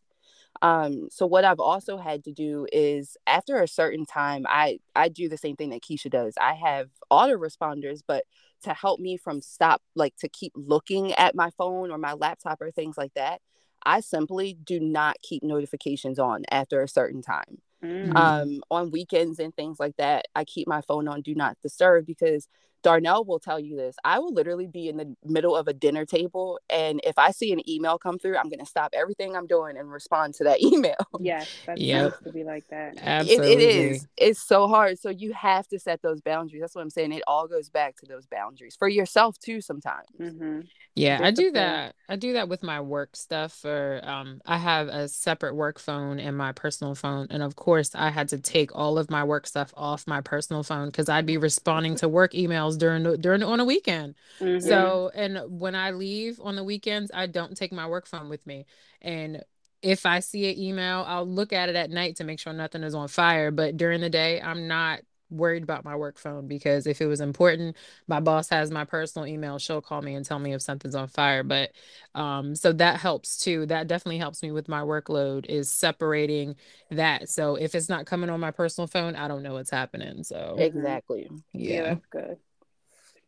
Um, 0.62 1.10
so 1.12 1.26
what 1.26 1.44
I've 1.44 1.60
also 1.60 1.98
had 1.98 2.24
to 2.26 2.32
do 2.32 2.68
is 2.72 3.18
after 3.28 3.62
a 3.62 3.68
certain 3.68 4.06
time, 4.06 4.46
I 4.48 4.80
I 4.96 5.10
do 5.10 5.28
the 5.28 5.38
same 5.38 5.56
thing 5.56 5.72
that 5.72 5.82
Keisha 5.82 6.10
does. 6.10 6.36
I 6.40 6.54
have 6.54 6.90
autoresponders, 7.12 8.02
but 8.08 8.24
to 8.64 8.74
help 8.74 9.00
me 9.00 9.18
from 9.18 9.42
stop 9.42 9.82
like 9.96 10.16
to 10.18 10.30
keep 10.30 10.54
looking 10.56 11.14
at 11.14 11.36
my 11.36 11.50
phone 11.58 11.92
or 11.92 11.98
my 11.98 12.14
laptop 12.14 12.62
or 12.62 12.72
things 12.72 12.98
like 12.98 13.14
that, 13.16 13.42
I 13.86 14.00
simply 14.00 14.58
do 14.64 14.80
not 14.80 15.18
keep 15.22 15.44
notifications 15.44 16.20
on 16.20 16.44
after 16.50 16.82
a 16.82 16.88
certain 16.88 17.22
time. 17.22 17.60
Mm. 17.84 18.16
Um, 18.16 18.62
on 18.72 18.92
weekends 18.92 19.40
and 19.40 19.54
things 19.54 19.80
like 19.80 19.98
that, 19.98 20.26
I 20.36 20.46
keep 20.46 20.68
my 20.68 20.82
phone 20.82 21.08
on 21.08 21.22
do 21.22 21.36
not 21.36 21.58
disturb 21.62 22.06
because 22.06 22.48
Darnell 22.84 23.24
will 23.26 23.40
tell 23.40 23.60
you 23.60 23.76
this. 23.78 23.96
I 24.04 24.20
will 24.20 24.34
literally 24.34 24.68
be 24.68 24.90
in 24.90 24.98
the 24.98 25.16
middle 25.24 25.56
of 25.56 25.68
a 25.68 25.74
dinner 25.74 26.06
table, 26.06 26.60
and 26.70 27.02
if 27.04 27.18
I 27.18 27.32
see 27.32 27.52
an 27.54 27.68
email 27.70 27.98
come 27.98 28.20
through, 28.20 28.38
I'm 28.38 28.50
gonna 28.50 28.66
stop 28.66 28.92
everything 28.94 29.36
I'm 29.36 29.48
doing 29.48 29.78
and 29.78 29.92
respond 29.92 30.36
to 30.36 30.44
that 30.46 30.62
email. 30.64 30.96
Yes, 31.20 31.50
that's 31.66 31.82
Yep. 31.82 32.12
supposed 32.14 32.24
to 32.26 32.32
be 32.32 32.44
like 32.44 32.66
that. 32.70 32.94
It, 32.96 33.04
Absolutely. 33.04 33.54
it 33.54 33.60
is. 33.62 34.08
It's 34.18 34.42
so 34.42 34.68
hard. 34.68 35.00
So 35.00 35.10
you 35.10 35.34
have 35.34 35.68
to 35.70 35.80
set 35.80 36.02
those 36.02 36.22
boundaries. 36.22 36.62
That's 36.62 36.76
what 36.76 36.82
I'm 36.82 36.90
saying. 36.90 37.12
It 37.14 37.24
all 37.28 37.48
goes 37.48 37.70
back 37.70 37.96
to 37.98 38.06
those 38.06 38.26
boundaries 38.26 38.76
for 38.78 38.88
yourself 38.90 39.38
too. 39.40 39.62
Sometimes. 39.62 40.08
hmm 40.18 40.62
Yeah, 40.96 41.20
I 41.24 41.32
do 41.32 41.52
that. 41.52 41.96
I 42.08 42.16
do 42.18 42.34
that 42.34 42.50
with 42.50 42.62
my 42.64 42.82
work 42.82 43.16
stuff. 43.16 43.64
Or 43.66 44.00
um, 44.04 44.42
I 44.46 44.58
have 44.58 44.88
a 44.90 45.08
separate 45.08 45.56
work 45.56 45.80
phone 45.80 46.20
and 46.20 46.38
my 46.38 46.52
personal 46.52 46.96
phone, 46.96 47.28
and 47.30 47.42
of 47.42 47.56
course, 47.56 47.96
I 47.96 48.10
had 48.10 48.30
to 48.30 48.38
take 48.40 48.76
all 48.76 48.98
of 48.98 49.10
my 49.10 49.24
work 49.24 49.48
stuff 49.48 49.74
off 49.76 50.06
my 50.08 50.22
personal 50.22 50.64
phone 50.64 50.88
because 50.88 51.10
I'd 51.10 51.26
be 51.26 51.38
responding 51.38 51.96
to 51.98 52.08
work 52.08 52.34
emails 52.34 52.73
during 52.78 53.04
the, 53.04 53.18
during 53.18 53.44
on 53.44 53.60
a 53.60 53.66
weekend. 53.66 54.16
Mhm. 54.40 54.60
So, 54.62 55.12
and 55.14 55.40
when 55.60 55.76
I 55.76 55.92
leave 55.92 56.40
on 56.42 56.56
the 56.56 56.64
weekends, 56.64 57.12
I 57.14 57.28
don't 57.28 57.56
take 57.56 57.72
my 57.72 57.88
work 57.88 58.06
phone 58.08 58.30
with 58.30 58.46
me. 58.48 58.66
And 59.02 59.44
if 59.82 60.06
I 60.06 60.20
see 60.20 60.50
an 60.52 60.58
email, 60.58 61.04
I'll 61.08 61.28
look 61.28 61.52
at 61.54 61.70
it 61.70 61.76
at 61.76 61.90
night 61.90 62.16
to 62.18 62.24
make 62.24 62.40
sure 62.40 62.54
nothing 62.54 62.84
is 62.84 62.96
on 62.96 63.08
fire. 63.08 63.52
But 63.52 63.78
during 63.78 64.02
the 64.02 64.10
day, 64.10 64.42
I'm 64.42 64.68
not 64.68 65.02
worried 65.30 65.64
about 65.64 65.84
my 65.84 65.96
work 65.96 66.18
phone 66.20 66.48
because 66.48 66.86
if 66.86 67.02
it 67.02 67.08
was 67.08 67.20
important, 67.20 67.76
my 68.08 68.20
boss 68.20 68.50
has 68.50 68.72
my 68.72 68.86
personal 68.86 69.28
email. 69.28 69.58
She'll 69.58 69.82
call 69.82 70.02
me 70.02 70.14
and 70.16 70.24
tell 70.26 70.40
me 70.40 70.54
if 70.54 70.62
something's 70.62 70.96
on 70.96 71.08
fire. 71.08 71.44
But 71.44 71.72
um, 72.16 72.56
so 72.56 72.72
that 72.74 73.00
helps 73.00 73.38
too. 73.38 73.66
That 73.66 73.88
definitely 73.88 74.20
helps 74.20 74.44
me 74.44 74.52
with 74.52 74.70
my 74.70 74.82
workload 74.82 75.46
is 75.48 75.70
separating 75.70 76.56
that. 76.92 77.30
So 77.30 77.56
if 77.56 77.76
it's 77.76 77.90
not 77.90 78.06
coming 78.06 78.30
on 78.30 78.40
my 78.40 78.52
personal 78.52 78.88
phone, 78.88 79.16
I 79.16 79.28
don't 79.28 79.44
know 79.44 79.54
what's 79.54 79.72
happening. 79.72 80.24
So 80.24 80.56
Exactly. 80.60 81.30
yeah, 81.54 81.76
yeah. 81.76 81.90
that's 81.96 82.06
good. 82.12 82.38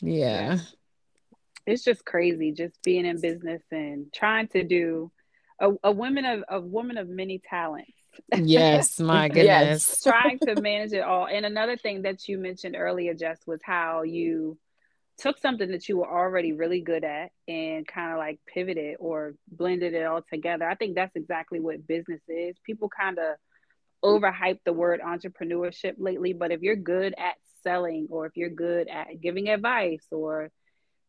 Yeah. 0.02 0.60
it's 1.66 1.84
just 1.84 2.06
crazy 2.06 2.52
just 2.52 2.82
being 2.84 3.06
in 3.06 3.20
business 3.20 3.62
and 3.72 4.12
trying 4.14 4.48
to 4.50 4.64
do 4.64 5.12
a, 5.60 5.72
a 5.84 5.92
woman 5.92 6.26
of 6.26 6.44
a 6.50 6.60
woman 6.60 6.98
of 6.98 7.08
many 7.08 7.42
talents 7.50 7.92
Yes, 8.34 9.00
my 9.00 9.28
goodness. 9.28 9.46
Yes. 9.46 10.04
trying 10.04 10.40
to 10.40 10.62
manage 10.62 10.94
it 10.94 11.02
all 11.02 11.28
and 11.28 11.46
another 11.46 11.78
thing 11.78 12.04
that 12.04 12.28
you 12.28 12.38
mentioned 12.38 12.76
earlier 12.78 13.14
jess 13.14 13.40
was 13.46 13.60
how 13.64 14.04
you 14.04 14.58
took 15.18 15.38
something 15.38 15.72
that 15.72 15.88
you 15.88 15.98
were 15.98 16.10
already 16.12 16.52
really 16.52 16.82
good 16.82 17.04
at 17.04 17.32
and 17.48 17.88
kind 17.88 18.12
of 18.12 18.18
like 18.18 18.40
pivoted 18.54 18.98
or 19.00 19.34
blended 19.48 19.94
it 19.94 20.06
all 20.06 20.22
together 20.30 20.68
i 20.68 20.76
think 20.76 20.96
that's 20.96 21.16
exactly 21.16 21.60
what 21.60 21.88
business 21.88 22.22
is 22.28 22.56
people 22.66 22.90
kind 22.90 23.18
of 23.18 23.36
overhype 24.04 24.60
the 24.66 24.74
word 24.74 25.02
entrepreneurship 25.02 25.96
lately 25.98 26.34
but 26.34 26.52
if 26.52 26.62
you're 26.62 26.76
good 26.76 27.14
at 27.18 27.36
selling 27.64 28.08
or 28.10 28.26
if 28.26 28.36
you're 28.36 28.50
good 28.50 28.88
at 28.88 29.20
giving 29.22 29.50
advice 29.50 30.06
or 30.12 30.52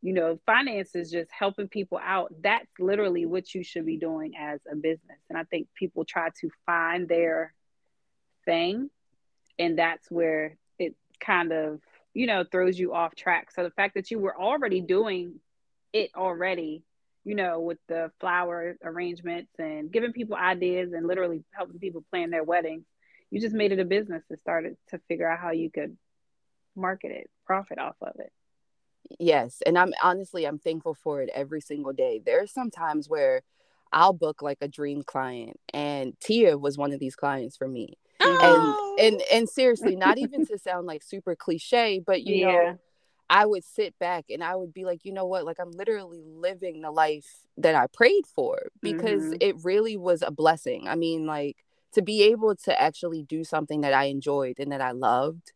you 0.02 0.12
know 0.12 0.38
finances 0.46 1.10
just 1.10 1.30
helping 1.30 1.68
people 1.68 1.98
out 2.02 2.32
that's 2.42 2.70
literally 2.78 3.26
what 3.26 3.54
you 3.54 3.62
should 3.62 3.84
be 3.84 3.96
doing 3.96 4.32
as 4.38 4.60
a 4.70 4.76
business. 4.76 5.18
And 5.28 5.38
i 5.38 5.44
think 5.44 5.68
people 5.74 6.04
try 6.04 6.28
to 6.40 6.50
find 6.64 7.08
their 7.08 7.52
thing 8.44 8.90
and 9.58 9.78
that's 9.78 10.10
where 10.10 10.56
it 10.78 10.94
kind 11.20 11.52
of 11.52 11.80
you 12.14 12.26
know 12.26 12.44
throws 12.50 12.78
you 12.78 12.94
off 12.94 13.14
track. 13.14 13.50
So 13.52 13.62
the 13.62 13.70
fact 13.70 13.94
that 13.94 14.10
you 14.10 14.18
were 14.18 14.36
already 14.40 14.80
doing 14.80 15.40
it 15.92 16.10
already 16.16 16.82
you 17.26 17.34
know 17.34 17.60
with 17.60 17.78
the 17.88 18.10
flower 18.20 18.76
arrangements 18.84 19.50
and 19.58 19.90
giving 19.92 20.12
people 20.12 20.36
ideas 20.36 20.92
and 20.94 21.06
literally 21.06 21.44
helping 21.50 21.78
people 21.78 22.04
plan 22.10 22.30
their 22.30 22.44
weddings 22.44 22.84
you 23.30 23.40
just 23.40 23.54
made 23.54 23.72
it 23.72 23.80
a 23.80 23.84
business 23.84 24.22
and 24.30 24.38
started 24.38 24.76
to 24.88 24.98
figure 25.08 25.30
out 25.30 25.38
how 25.40 25.50
you 25.50 25.70
could 25.70 25.96
market 26.76 27.10
it 27.10 27.28
profit 27.44 27.78
off 27.78 27.96
of 28.00 28.14
it 28.18 28.32
Yes, 29.18 29.62
and 29.64 29.78
I'm 29.78 29.92
honestly 30.02 30.46
I'm 30.46 30.58
thankful 30.58 30.94
for 30.94 31.22
it 31.22 31.30
every 31.34 31.60
single 31.60 31.92
day. 31.92 32.20
There's 32.24 32.52
some 32.52 32.70
times 32.70 33.08
where 33.08 33.42
I'll 33.92 34.12
book 34.12 34.42
like 34.42 34.58
a 34.60 34.68
dream 34.68 35.02
client, 35.04 35.60
and 35.72 36.18
Tia 36.20 36.58
was 36.58 36.76
one 36.76 36.92
of 36.92 36.98
these 36.98 37.14
clients 37.14 37.56
for 37.56 37.68
me. 37.68 37.98
Oh. 38.24 38.36
And 38.40 38.74
and 38.98 39.22
and 39.32 39.48
seriously, 39.48 39.96
not 39.96 40.18
even 40.18 40.44
to 40.46 40.58
sound 40.58 40.86
like 40.86 41.02
super 41.02 41.36
cliche, 41.36 42.02
but 42.04 42.22
you 42.24 42.38
Yeah. 42.38 42.46
know, 42.46 42.78
I 43.28 43.46
would 43.46 43.64
sit 43.64 43.98
back 43.98 44.26
and 44.30 44.42
I 44.42 44.54
would 44.56 44.72
be 44.72 44.84
like, 44.84 45.04
you 45.04 45.12
know 45.12 45.26
what, 45.26 45.44
like 45.44 45.58
I'm 45.60 45.72
literally 45.72 46.22
living 46.24 46.82
the 46.82 46.90
life 46.90 47.26
that 47.58 47.74
I 47.74 47.86
prayed 47.88 48.26
for 48.26 48.68
because 48.82 49.32
Mhm. 49.32 49.38
it 49.40 49.56
really 49.64 49.96
was 49.96 50.22
a 50.22 50.30
blessing. 50.30 50.86
I 50.88 50.94
mean, 50.96 51.26
like 51.26 51.56
to 51.92 52.02
be 52.02 52.22
able 52.24 52.54
to 52.56 52.80
actually 52.80 53.22
do 53.22 53.44
something 53.44 53.80
that 53.82 53.92
I 53.94 54.04
enjoyed 54.04 54.58
and 54.58 54.72
that 54.72 54.80
I 54.80 54.92
loved 54.92 55.52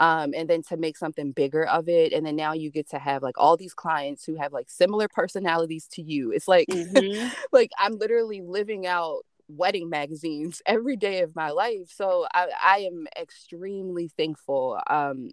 um, 0.00 0.32
and 0.34 0.48
then 0.48 0.62
to 0.64 0.76
make 0.76 0.96
something 0.96 1.32
bigger 1.32 1.64
of 1.64 1.88
it 1.88 2.12
and 2.12 2.26
then 2.26 2.36
now 2.36 2.52
you 2.52 2.70
get 2.70 2.88
to 2.90 2.98
have 2.98 3.22
like 3.22 3.38
all 3.38 3.56
these 3.56 3.74
clients 3.74 4.24
who 4.24 4.36
have 4.36 4.52
like 4.52 4.68
similar 4.70 5.08
personalities 5.08 5.86
to 5.92 6.02
you 6.02 6.32
it's 6.32 6.48
like 6.48 6.68
Mhm. 6.68 7.34
like 7.52 7.70
i'm 7.78 7.96
literally 7.98 8.40
living 8.42 8.86
out 8.86 9.20
wedding 9.48 9.88
magazines 9.88 10.62
every 10.66 10.96
day 10.96 11.20
of 11.22 11.34
my 11.36 11.50
life 11.50 11.88
so 11.94 12.26
i, 12.34 12.48
I 12.62 12.78
am 12.80 13.06
extremely 13.20 14.08
thankful 14.16 14.80
um, 14.88 15.30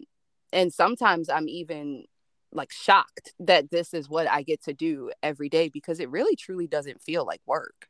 and 0.53 0.73
sometimes 0.73 1.29
i'm 1.29 1.47
even 1.49 2.05
like 2.51 2.71
shocked 2.71 3.33
that 3.39 3.71
this 3.71 3.93
is 3.93 4.09
what 4.09 4.29
i 4.29 4.41
get 4.43 4.61
to 4.63 4.73
do 4.73 5.11
every 5.23 5.49
day 5.49 5.69
because 5.69 5.99
it 5.99 6.09
really 6.09 6.35
truly 6.35 6.67
doesn't 6.67 7.01
feel 7.01 7.25
like 7.25 7.41
work 7.45 7.87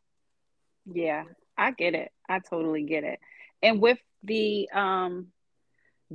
Yeah, 0.86 1.24
I 1.58 1.72
get 1.72 1.94
it. 1.96 2.12
I 2.30 2.40
totally 2.40 2.84
get 2.84 3.04
it. 3.04 3.20
And 3.62 3.82
with 3.82 4.00
the 4.24 4.70
um 4.74 5.28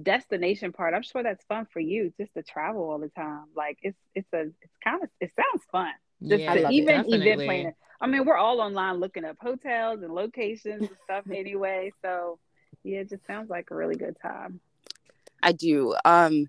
destination 0.01 0.73
part, 0.73 0.95
I'm 0.95 1.03
sure 1.03 1.23
that's 1.23 1.45
fun 1.47 1.67
for 1.73 1.81
you 1.81 2.13
just 2.19 2.35
to 2.35 2.43
travel 2.43 2.91
all 2.91 2.99
the 2.99 3.09
time. 3.11 3.47
Like 3.57 3.79
it's 3.83 3.99
it's 4.15 4.29
a 4.35 4.43
it's 4.43 4.77
kind 4.85 5.03
of 5.03 5.11
it 5.21 5.33
sounds 5.37 5.65
fun. 5.73 5.93
Just 6.29 6.43
Yeah, 6.43 6.57
even 6.69 6.97
definitely. 6.97 7.23
event 7.23 7.45
planning. 7.45 7.73
I 8.01 8.07
mean, 8.07 8.27
we're 8.27 8.37
all 8.37 8.61
online 8.61 8.97
looking 9.01 9.25
up 9.25 9.37
hotels 9.41 10.03
and 10.03 10.13
locations 10.15 10.89
and 10.89 10.99
stuff 11.05 11.25
anyway. 11.33 11.93
So 12.03 12.39
yeah, 12.85 13.01
it 13.01 13.11
just 13.11 13.27
sounds 13.27 13.51
like 13.51 13.69
a 13.71 13.77
really 13.77 13.97
good 13.97 14.17
time. 14.23 14.61
I 15.43 15.53
do. 15.53 15.95
Um, 16.05 16.47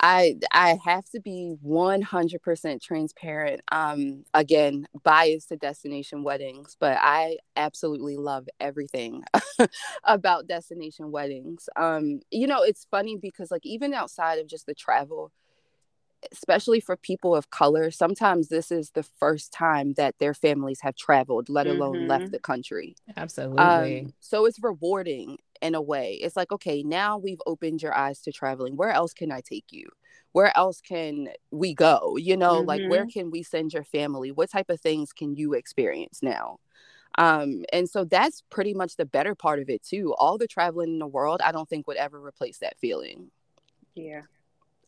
I 0.00 0.36
I 0.52 0.78
have 0.84 1.04
to 1.10 1.20
be 1.20 1.56
one 1.62 2.02
hundred 2.02 2.42
percent 2.42 2.82
transparent. 2.82 3.62
Um, 3.72 4.24
again, 4.34 4.88
biased 5.04 5.50
to 5.50 5.56
destination 5.56 6.24
weddings, 6.24 6.76
but 6.80 6.98
I 7.00 7.38
absolutely 7.56 8.16
love 8.16 8.48
everything 8.60 9.24
about 10.04 10.46
destination 10.46 11.10
weddings. 11.12 11.68
Um, 11.76 12.20
you 12.30 12.46
know, 12.46 12.62
it's 12.62 12.86
funny 12.90 13.16
because 13.16 13.50
like 13.50 13.66
even 13.66 13.94
outside 13.94 14.38
of 14.38 14.48
just 14.48 14.66
the 14.66 14.74
travel, 14.74 15.32
especially 16.32 16.80
for 16.80 16.96
people 16.96 17.34
of 17.34 17.50
color, 17.50 17.90
sometimes 17.90 18.48
this 18.48 18.70
is 18.70 18.90
the 18.92 19.02
first 19.02 19.52
time 19.52 19.94
that 19.94 20.18
their 20.18 20.34
families 20.34 20.80
have 20.82 20.96
traveled, 20.96 21.48
let 21.48 21.66
alone 21.66 22.00
Mhm. 22.00 22.06
left 22.06 22.30
the 22.32 22.38
country. 22.40 22.96
Absolutely. 23.16 24.04
Um, 24.06 24.14
so 24.20 24.46
it's 24.46 24.62
rewarding 24.62 25.38
in 25.62 25.74
a 25.74 25.82
way. 25.82 26.14
It's 26.14 26.36
like, 26.36 26.52
okay, 26.52 26.82
now 26.82 27.18
we've 27.18 27.40
opened 27.46 27.82
your 27.82 27.94
eyes 27.96 28.20
to 28.22 28.32
traveling. 28.32 28.76
Where 28.76 28.90
else 28.90 29.12
can 29.14 29.32
I 29.32 29.40
take 29.42 29.66
you? 29.70 29.88
Where 30.32 30.56
else 30.56 30.80
can 30.80 31.28
we 31.50 31.74
go? 31.74 32.16
You 32.16 32.36
know, 32.36 32.60
like 32.60 32.82
where 32.86 33.06
can 33.06 33.30
we 33.30 33.42
send 33.42 33.72
your 33.72 33.84
family? 33.84 34.30
What 34.32 34.50
type 34.50 34.70
of 34.70 34.80
things 34.80 35.12
can 35.12 35.34
you 35.36 35.54
experience 35.54 36.20
now? 36.22 36.58
Um, 37.18 37.64
and 37.72 37.88
so 37.90 38.04
that's 38.04 38.42
pretty 38.50 38.74
much 38.74 38.96
the 38.96 39.06
better 39.06 39.34
part 39.34 39.60
of 39.60 39.68
it 39.70 39.82
too. 39.82 40.14
All 40.18 40.38
the 40.38 40.48
traveling 40.48 40.90
in 40.94 40.98
the 41.00 41.06
world, 41.06 41.40
I 41.44 41.52
don't 41.52 41.68
think 41.68 41.86
would 41.88 41.96
ever 41.98 42.24
replace 42.24 42.58
that 42.58 42.78
feeling. 42.80 43.30
Yeah. 43.94 44.22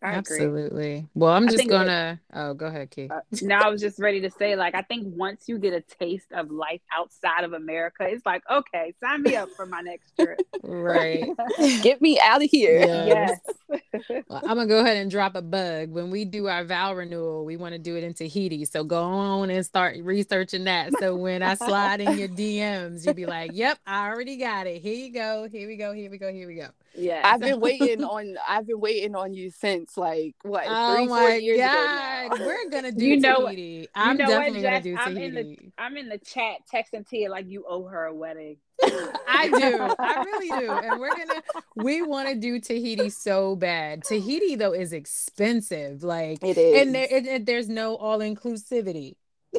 I 0.02 0.14
agree. 0.14 0.38
Absolutely. 0.38 1.08
Well, 1.14 1.32
I'm 1.32 1.48
just 1.48 1.68
gonna. 1.68 2.20
Oh, 2.32 2.54
go 2.54 2.66
ahead, 2.66 2.90
Key. 2.90 3.08
Uh, 3.08 3.20
now 3.42 3.60
I 3.60 3.70
was 3.70 3.80
just 3.80 4.00
ready 4.00 4.20
to 4.22 4.30
say, 4.30 4.56
like, 4.56 4.74
I 4.74 4.82
think 4.82 5.06
once 5.16 5.44
you 5.48 5.58
get 5.58 5.72
a 5.72 5.80
taste 5.80 6.32
of 6.32 6.50
life 6.50 6.80
outside 6.92 7.44
of 7.44 7.52
America, 7.52 8.04
it's 8.08 8.26
like, 8.26 8.42
okay, 8.50 8.94
sign 9.00 9.22
me 9.22 9.36
up 9.36 9.48
for 9.56 9.64
my 9.64 9.80
next 9.80 10.12
trip. 10.18 10.40
right. 10.62 11.28
Get 11.82 12.02
me 12.02 12.18
out 12.20 12.42
of 12.42 12.50
here. 12.50 12.80
Yeah. 12.80 13.06
yes. 13.06 13.40
Well, 14.28 14.40
I'm 14.42 14.56
gonna 14.56 14.66
go 14.66 14.80
ahead 14.80 14.96
and 14.96 15.10
drop 15.10 15.36
a 15.36 15.42
bug. 15.42 15.90
When 15.90 16.10
we 16.10 16.24
do 16.24 16.48
our 16.48 16.64
vow 16.64 16.94
renewal, 16.94 17.44
we 17.44 17.56
want 17.56 17.74
to 17.74 17.78
do 17.78 17.96
it 17.96 18.02
in 18.02 18.14
Tahiti. 18.14 18.64
So 18.64 18.82
go 18.82 19.02
on 19.02 19.50
and 19.50 19.64
start 19.64 19.96
researching 20.02 20.64
that. 20.64 20.92
So 20.98 21.14
when 21.14 21.42
I 21.42 21.54
slide 21.54 22.00
in 22.00 22.18
your 22.18 22.28
DMs, 22.28 23.04
you'll 23.04 23.14
be 23.14 23.26
like, 23.26 23.52
"Yep, 23.54 23.78
I 23.86 24.08
already 24.08 24.36
got 24.36 24.66
it. 24.66 24.82
Here 24.82 24.94
you 24.94 25.12
go. 25.12 25.48
Here 25.50 25.68
we 25.68 25.76
go. 25.76 25.92
Here 25.92 26.10
we 26.10 26.18
go. 26.18 26.32
Here 26.32 26.48
we 26.48 26.56
go." 26.56 26.68
Yes. 26.94 27.22
I've 27.24 27.40
been 27.40 27.60
waiting 27.60 28.04
on 28.16 28.36
I've 28.48 28.66
been 28.66 28.80
waiting 28.80 29.14
on 29.14 29.34
you 29.34 29.50
since 29.50 29.96
like 29.96 30.34
what 30.42 30.64
Oh 30.68 30.96
three, 30.96 31.06
four 31.06 31.16
my 31.20 31.34
years 31.36 31.58
god, 31.58 32.26
ago 32.26 32.36
now. 32.36 32.46
we're 32.46 32.70
gonna 32.70 32.92
do 32.92 33.04
You 33.06 33.20
know- 33.20 33.46
Tahiti. 33.46 33.88
I'm 33.94 34.16
know 34.16 34.24
what, 34.24 34.30
definitely 34.30 34.62
gonna 34.62 34.80
do 34.82 34.96
I'm 34.98 35.16
in 35.18 35.34
the- 35.34 35.42
Tahiti. 35.42 35.72
I'm 35.78 35.96
in 35.96 36.08
the 36.08 36.18
chat 36.18 36.56
texting 36.72 37.08
Tia 37.08 37.30
like 37.30 37.46
you 37.48 37.64
owe 37.68 37.86
her 37.86 38.04
a 38.06 38.14
wedding. 38.14 38.56
I 38.82 39.48
do. 39.48 39.94
I 39.98 40.22
really 40.24 40.48
do. 40.66 40.70
And 40.72 41.00
we're 41.00 41.10
gonna 41.16 41.42
we 41.76 42.02
want 42.02 42.28
to 42.28 42.34
do 42.34 42.58
Tahiti 42.60 43.10
so 43.10 43.54
bad. 43.56 44.02
Tahiti 44.04 44.56
though 44.56 44.72
is 44.72 44.92
expensive. 44.92 46.02
Like 46.02 46.42
It 46.42 46.58
is. 46.58 46.82
and 46.82 46.94
there 46.94 47.06
it, 47.10 47.26
it- 47.26 47.46
there's 47.46 47.68
no 47.68 47.96
all 47.96 48.18
inclusivity. 48.18 49.16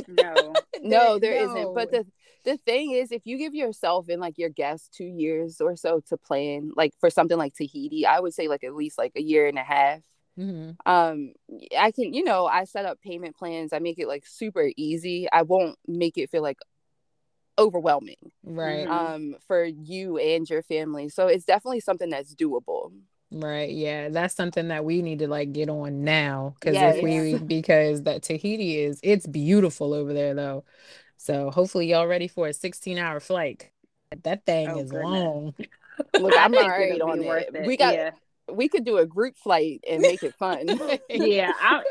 No. 0.08 0.54
no, 0.82 1.20
There- 1.20 1.48
there 1.48 1.48
not 1.48 1.74
But 1.76 1.92
the 1.92 2.06
the 2.44 2.58
thing 2.58 2.92
is, 2.92 3.12
if 3.12 3.22
you 3.26 3.38
give 3.38 3.54
yourself 3.56 4.10
and 4.10 4.20
like 4.22 4.38
your 4.38 4.50
guests 4.50 4.90
two 4.90 5.06
years 5.06 5.62
or 5.62 5.76
so 5.76 6.02
to 6.10 6.18
plan, 6.18 6.72
like 6.76 6.94
for 7.00 7.10
something 7.10 7.38
like 7.38 7.54
Tahiti, 7.56 8.06
I 8.06 8.20
would 8.20 8.34
say 8.34 8.48
like 8.48 8.64
at 8.64 8.76
least 8.76 8.98
like 8.98 9.14
a 9.16 9.22
year 9.22 9.48
and 9.48 9.58
a 9.58 9.64
half. 9.64 10.02
Mhm. 10.38 10.76
Um, 10.86 11.34
I 11.78 11.92
can, 11.92 12.14
you 12.14 12.24
know, 12.24 12.46
I 12.48 12.64
set 12.66 12.86
up 12.86 13.00
payment 13.02 13.38
plans. 13.38 13.72
I 13.72 13.80
make 13.80 14.00
it 14.00 14.08
like 14.08 14.26
super 14.26 14.72
easy. 14.76 15.28
I 15.32 15.44
won't 15.44 15.78
make 15.88 16.18
it 16.18 16.30
feel 16.32 16.42
like 16.42 16.58
overwhelming. 17.58 18.32
Right. 18.44 18.88
Mhm. 18.88 18.92
Um, 18.92 19.36
for 19.48 19.64
you 19.64 20.18
and 20.18 20.50
your 20.50 20.64
family. 20.64 21.10
So 21.10 21.28
it's 21.28 21.46
definitely 21.46 21.82
something 21.82 22.10
that's 22.10 22.36
doable. 22.36 22.92
Right. 23.32 23.72
Yeah. 23.72 24.10
That's 24.10 24.36
something 24.36 24.68
that 24.68 24.86
we 24.86 25.02
need 25.02 25.20
to 25.20 25.28
like 25.28 25.54
get 25.54 25.70
on 25.70 26.04
now. 26.04 26.56
Cause 26.62 26.74
Yes. 26.74 26.98
if 26.98 27.04
we 27.04 27.38
because 27.46 28.04
that 28.04 28.24
Tahiti 28.24 28.80
is 28.80 29.00
it's 29.04 29.26
beautiful 29.28 29.94
over 29.94 30.14
there 30.14 30.34
though. 30.34 30.64
So 31.18 31.50
hopefully 31.52 31.88
y'all 31.88 32.08
ready 32.08 32.28
for 32.28 32.48
a 32.48 32.54
16 32.54 32.98
hour 32.98 33.20
flight. 33.20 33.70
That 34.24 34.46
thing 34.46 34.70
Oh, 34.70 34.80
is 34.80 34.92
goodness. 34.92 35.04
long. 35.12 35.54
Look, 36.20 36.34
I 36.34 36.44
I'm 36.46 36.52
think 36.52 36.64
all 36.64 36.70
right 36.70 36.96
it'll 36.96 37.10
on 37.12 37.20
be 37.22 37.26
worth 37.28 37.44
it. 37.50 37.56
it. 37.56 37.68
We 37.68 37.78
got 37.78 37.94
yeah, 37.94 38.12
we 38.52 38.68
could 38.68 38.84
do 38.84 38.98
a 38.98 39.06
group 39.06 39.38
flight 39.38 39.84
and 39.90 40.02
make 40.02 40.22
it 40.24 40.34
fun. 40.36 40.68
yeah. 41.10 41.52
I'm, 41.62 41.84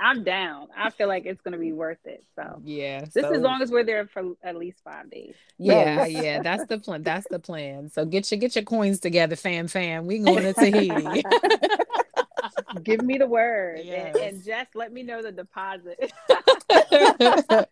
I'm 0.00 0.24
down. 0.24 0.68
I 0.76 0.90
feel 0.90 1.06
like 1.08 1.26
it's 1.26 1.40
gonna 1.42 1.58
be 1.58 1.72
worth 1.72 1.98
it. 2.04 2.24
So 2.34 2.60
yeah. 2.64 3.00
just 3.00 3.14
so- 3.14 3.32
as 3.32 3.42
long 3.42 3.60
as 3.62 3.70
we're 3.70 3.84
there 3.84 4.06
for 4.06 4.32
at 4.42 4.56
least 4.56 4.78
five 4.82 5.10
days. 5.10 5.34
Yeah, 5.58 6.06
yeah, 6.06 6.40
that's 6.42 6.66
the 6.66 6.78
plan. 6.78 7.02
That's 7.02 7.26
the 7.28 7.38
plan. 7.38 7.90
So 7.90 8.04
get 8.04 8.30
your 8.30 8.38
get 8.40 8.54
your 8.56 8.64
coins 8.64 9.00
together, 9.00 9.36
fam, 9.36 9.68
fam. 9.68 10.06
We 10.06 10.18
going 10.20 10.42
to 10.44 10.52
Tahiti. 10.54 11.22
Give 12.82 13.02
me 13.02 13.18
the 13.18 13.26
word, 13.26 13.78
and, 13.80 13.86
Yes. 13.88 14.16
and 14.20 14.44
just 14.44 14.74
let 14.74 14.92
me 14.92 15.02
know 15.02 15.22
the 15.22 15.32
deposit. 15.32 16.12
I'm 16.70 17.66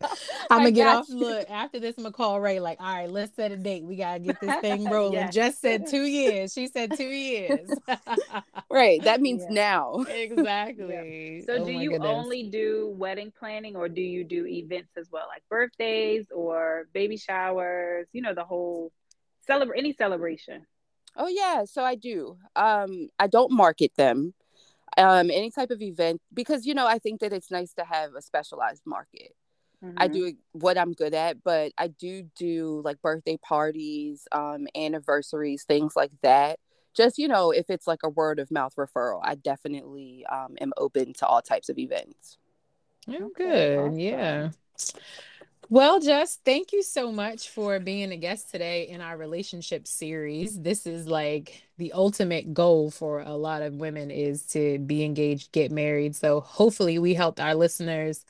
gonna 0.51 0.71
get 0.71 0.87
off. 0.87 1.09
you. 1.09 1.17
Look, 1.17 1.51
after 1.51 1.79
this, 1.81 1.95
I'm 1.99 2.05
gonna 2.05 2.13
call 2.13 2.41
Ray. 2.41 2.61
Like, 2.61 2.81
all 2.81 2.87
right, 2.95 3.11
let's 3.11 3.35
set 3.37 3.53
a 3.53 3.57
date. 3.57 3.85
We 3.85 3.97
gotta 3.97 4.21
get 4.21 4.41
this 4.41 4.55
thing 4.61 4.85
rolling. 4.91 5.15
Yes. 5.15 5.35
Just 5.35 5.61
said 5.61 5.87
two 5.89 6.05
years. 6.05 6.53
She 6.53 6.67
said 6.69 6.97
two 6.97 7.09
years. 7.09 7.71
right. 8.71 9.03
That 9.05 9.21
means 9.21 9.43
Yeah. 9.49 9.55
now. 9.55 10.05
exactly. 10.09 11.43
So, 11.47 11.55
Oh 11.55 11.65
do 11.65 11.73
you 11.73 11.91
goodness. 11.91 12.11
only 12.11 12.45
do 12.45 12.93
wedding 12.97 13.33
planning, 13.39 13.77
or 13.77 13.89
do 13.89 14.01
you 14.01 14.25
do 14.25 14.47
events 14.47 14.97
as 14.97 15.09
well, 15.11 15.27
like 15.29 15.43
birthdays 15.51 16.27
or 16.35 16.87
baby 16.93 17.17
showers? 17.17 18.07
You 18.13 18.23
know, 18.23 18.35
the 18.35 18.45
whole 18.45 18.93
celebrate 19.47 19.79
any 19.79 19.93
celebration. 19.93 20.67
Oh 21.17 21.29
yeah, 21.29 21.65
so 21.65 21.83
I 21.83 21.95
do. 21.95 22.37
Um, 22.57 23.09
I 23.19 23.27
don't 23.27 23.51
market 23.53 23.93
them. 23.97 24.35
Um, 24.99 25.31
any 25.31 25.51
type 25.51 25.71
of 25.71 25.83
event 25.83 26.23
because 26.33 26.65
you 26.67 26.75
know 26.75 26.87
I 26.87 26.99
think 26.99 27.21
that 27.21 27.33
it's 27.33 27.51
nice 27.51 27.73
to 27.75 27.85
have 27.85 28.15
a 28.15 28.23
specialized 28.23 28.83
market. 28.87 29.33
I 29.97 30.09
Mhm. 30.09 30.13
do 30.13 30.33
what 30.53 30.79
I'm 30.79 30.93
good 30.93 31.15
at, 31.15 31.43
but 31.45 31.73
I 31.79 31.89
do 31.89 32.23
do 32.37 32.83
like 32.85 33.01
birthday 33.03 33.37
parties, 33.39 34.27
um, 34.33 34.67
anniversaries, 34.77 35.65
things 35.65 35.95
like 35.97 36.13
that. 36.23 36.59
Just 36.95 37.19
you 37.19 37.29
know, 37.29 37.51
if 37.51 37.71
it's 37.71 37.87
like 37.87 38.01
a 38.05 38.09
word 38.11 38.39
of 38.39 38.51
mouth 38.51 38.75
referral, 38.77 39.21
I 39.23 39.35
definitely 39.37 40.25
um, 40.33 40.57
am 40.61 40.73
open 40.79 41.13
to 41.15 41.27
all 41.27 41.43
types 41.43 41.69
of 41.69 41.79
events. 41.79 42.39
Oh, 43.09 43.31
Okay, 43.39 43.77
good. 43.77 43.79
awesome. 43.79 43.99
Yeah. 44.01 44.51
Well, 45.69 45.99
Jess, 46.01 46.39
thank 46.45 46.73
you 46.73 46.83
so 46.83 47.11
much 47.11 47.49
for 47.49 47.81
being 47.81 48.13
a 48.13 48.17
guest 48.17 48.51
today 48.53 48.87
in 48.89 49.01
our 49.01 49.17
relationship 49.17 49.89
series. 49.89 50.61
This 50.61 50.87
is 50.87 51.09
like 51.09 51.65
the 51.77 51.93
ultimate 51.93 52.55
goal 52.55 52.91
for 52.91 53.21
a 53.21 53.35
lot 53.35 53.63
of 53.63 53.75
women 53.75 54.11
is 54.13 54.45
to 54.49 54.79
be 54.79 55.03
engaged, 55.05 55.51
get 55.51 55.73
married. 55.73 56.15
So 56.15 56.41
hopefully 56.41 56.99
we 57.01 57.15
helped 57.15 57.41
our 57.41 57.55
listeners 57.57 58.25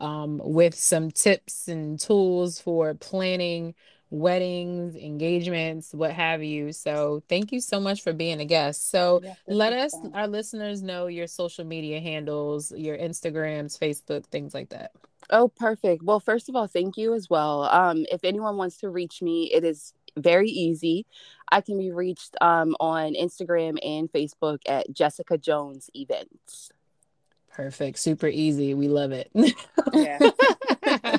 um, 0.00 0.38
with 0.44 0.74
some 0.74 1.10
tips 1.10 1.66
and 1.66 1.98
tools 1.98 2.60
for 2.60 2.92
planning 2.94 3.74
weddings, 4.12 4.94
engagements, 4.94 5.94
what 5.94 6.12
have 6.12 6.42
you. 6.42 6.70
So 6.70 7.22
thank 7.30 7.50
you 7.50 7.60
so 7.60 7.80
much 7.80 8.02
for 8.02 8.12
being 8.12 8.40
a 8.40 8.44
guest. 8.44 8.90
So 8.90 9.20
this 9.20 9.36
let 9.46 9.72
us, 9.72 9.92
fun. 9.92 10.12
our 10.14 10.28
listeners, 10.28 10.82
know 10.82 11.06
your 11.06 11.26
social 11.26 11.64
media 11.64 11.98
handles, 11.98 12.72
your 12.72 12.96
Instagrams, 12.98 13.78
Facebook, 13.78 14.26
things 14.26 14.52
like 14.52 14.68
that. 14.68 14.92
Oh, 15.30 15.48
perfect. 15.48 16.02
Well, 16.02 16.20
first 16.20 16.50
of 16.50 16.56
all, 16.56 16.66
thank 16.66 16.98
you 16.98 17.14
as 17.14 17.30
well. 17.30 17.62
Um, 17.64 18.04
if 18.12 18.22
anyone 18.22 18.58
wants 18.58 18.76
to 18.78 18.90
reach 18.90 19.22
me, 19.22 19.50
it 19.50 19.64
is 19.64 19.94
very 20.18 20.50
easy. 20.50 21.06
I 21.50 21.62
can 21.62 21.78
be 21.78 21.90
reached 21.90 22.36
um, 22.42 22.76
on 22.80 23.14
Instagram 23.14 23.78
and 23.82 24.12
Facebook 24.12 24.58
at 24.66 24.92
Jessica 24.92 25.38
Jones 25.38 25.88
Events. 25.94 26.70
Perfect. 27.50 27.98
Super 27.98 28.28
easy. 28.28 28.74
We 28.74 28.88
love 28.88 29.12
it. 29.12 29.30
Yeah. 29.94 30.18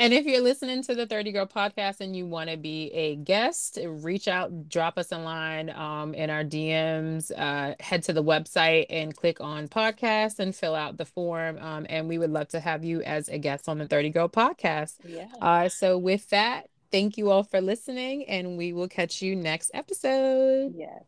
and 0.00 0.12
if 0.12 0.26
you're 0.26 0.40
listening 0.40 0.82
to 0.84 0.94
the 0.94 1.06
30 1.06 1.32
Girl 1.32 1.46
podcast 1.46 2.00
and 2.00 2.16
you 2.16 2.26
want 2.26 2.50
to 2.50 2.56
be 2.56 2.90
a 2.92 3.16
guest, 3.16 3.78
reach 3.84 4.28
out, 4.28 4.68
drop 4.68 4.98
us 4.98 5.12
a 5.12 5.18
line 5.18 5.70
um, 5.70 6.14
in 6.14 6.30
our 6.30 6.44
DMs, 6.44 7.30
uh, 7.36 7.74
head 7.80 8.02
to 8.04 8.12
the 8.12 8.22
website 8.22 8.86
and 8.90 9.14
click 9.16 9.40
on 9.40 9.68
podcast 9.68 10.38
and 10.38 10.54
fill 10.54 10.74
out 10.74 10.96
the 10.96 11.04
form. 11.04 11.58
Um, 11.58 11.86
and 11.88 12.08
we 12.08 12.18
would 12.18 12.30
love 12.30 12.48
to 12.48 12.60
have 12.60 12.84
you 12.84 13.02
as 13.02 13.28
a 13.28 13.38
guest 13.38 13.68
on 13.68 13.78
the 13.78 13.86
30 13.86 14.10
Girl 14.10 14.28
podcast. 14.28 14.94
Yeah. 15.04 15.28
Uh, 15.40 15.68
so, 15.68 15.98
with 15.98 16.28
that, 16.30 16.68
thank 16.90 17.18
you 17.18 17.30
all 17.30 17.42
for 17.42 17.60
listening, 17.60 18.26
and 18.28 18.56
we 18.56 18.72
will 18.72 18.88
catch 18.88 19.22
you 19.22 19.36
next 19.36 19.70
episode. 19.74 20.74
Yes. 20.76 21.02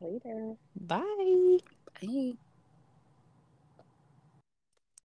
Later. 0.00 0.54
Bye. 0.80 1.58
Bye. 2.02 2.34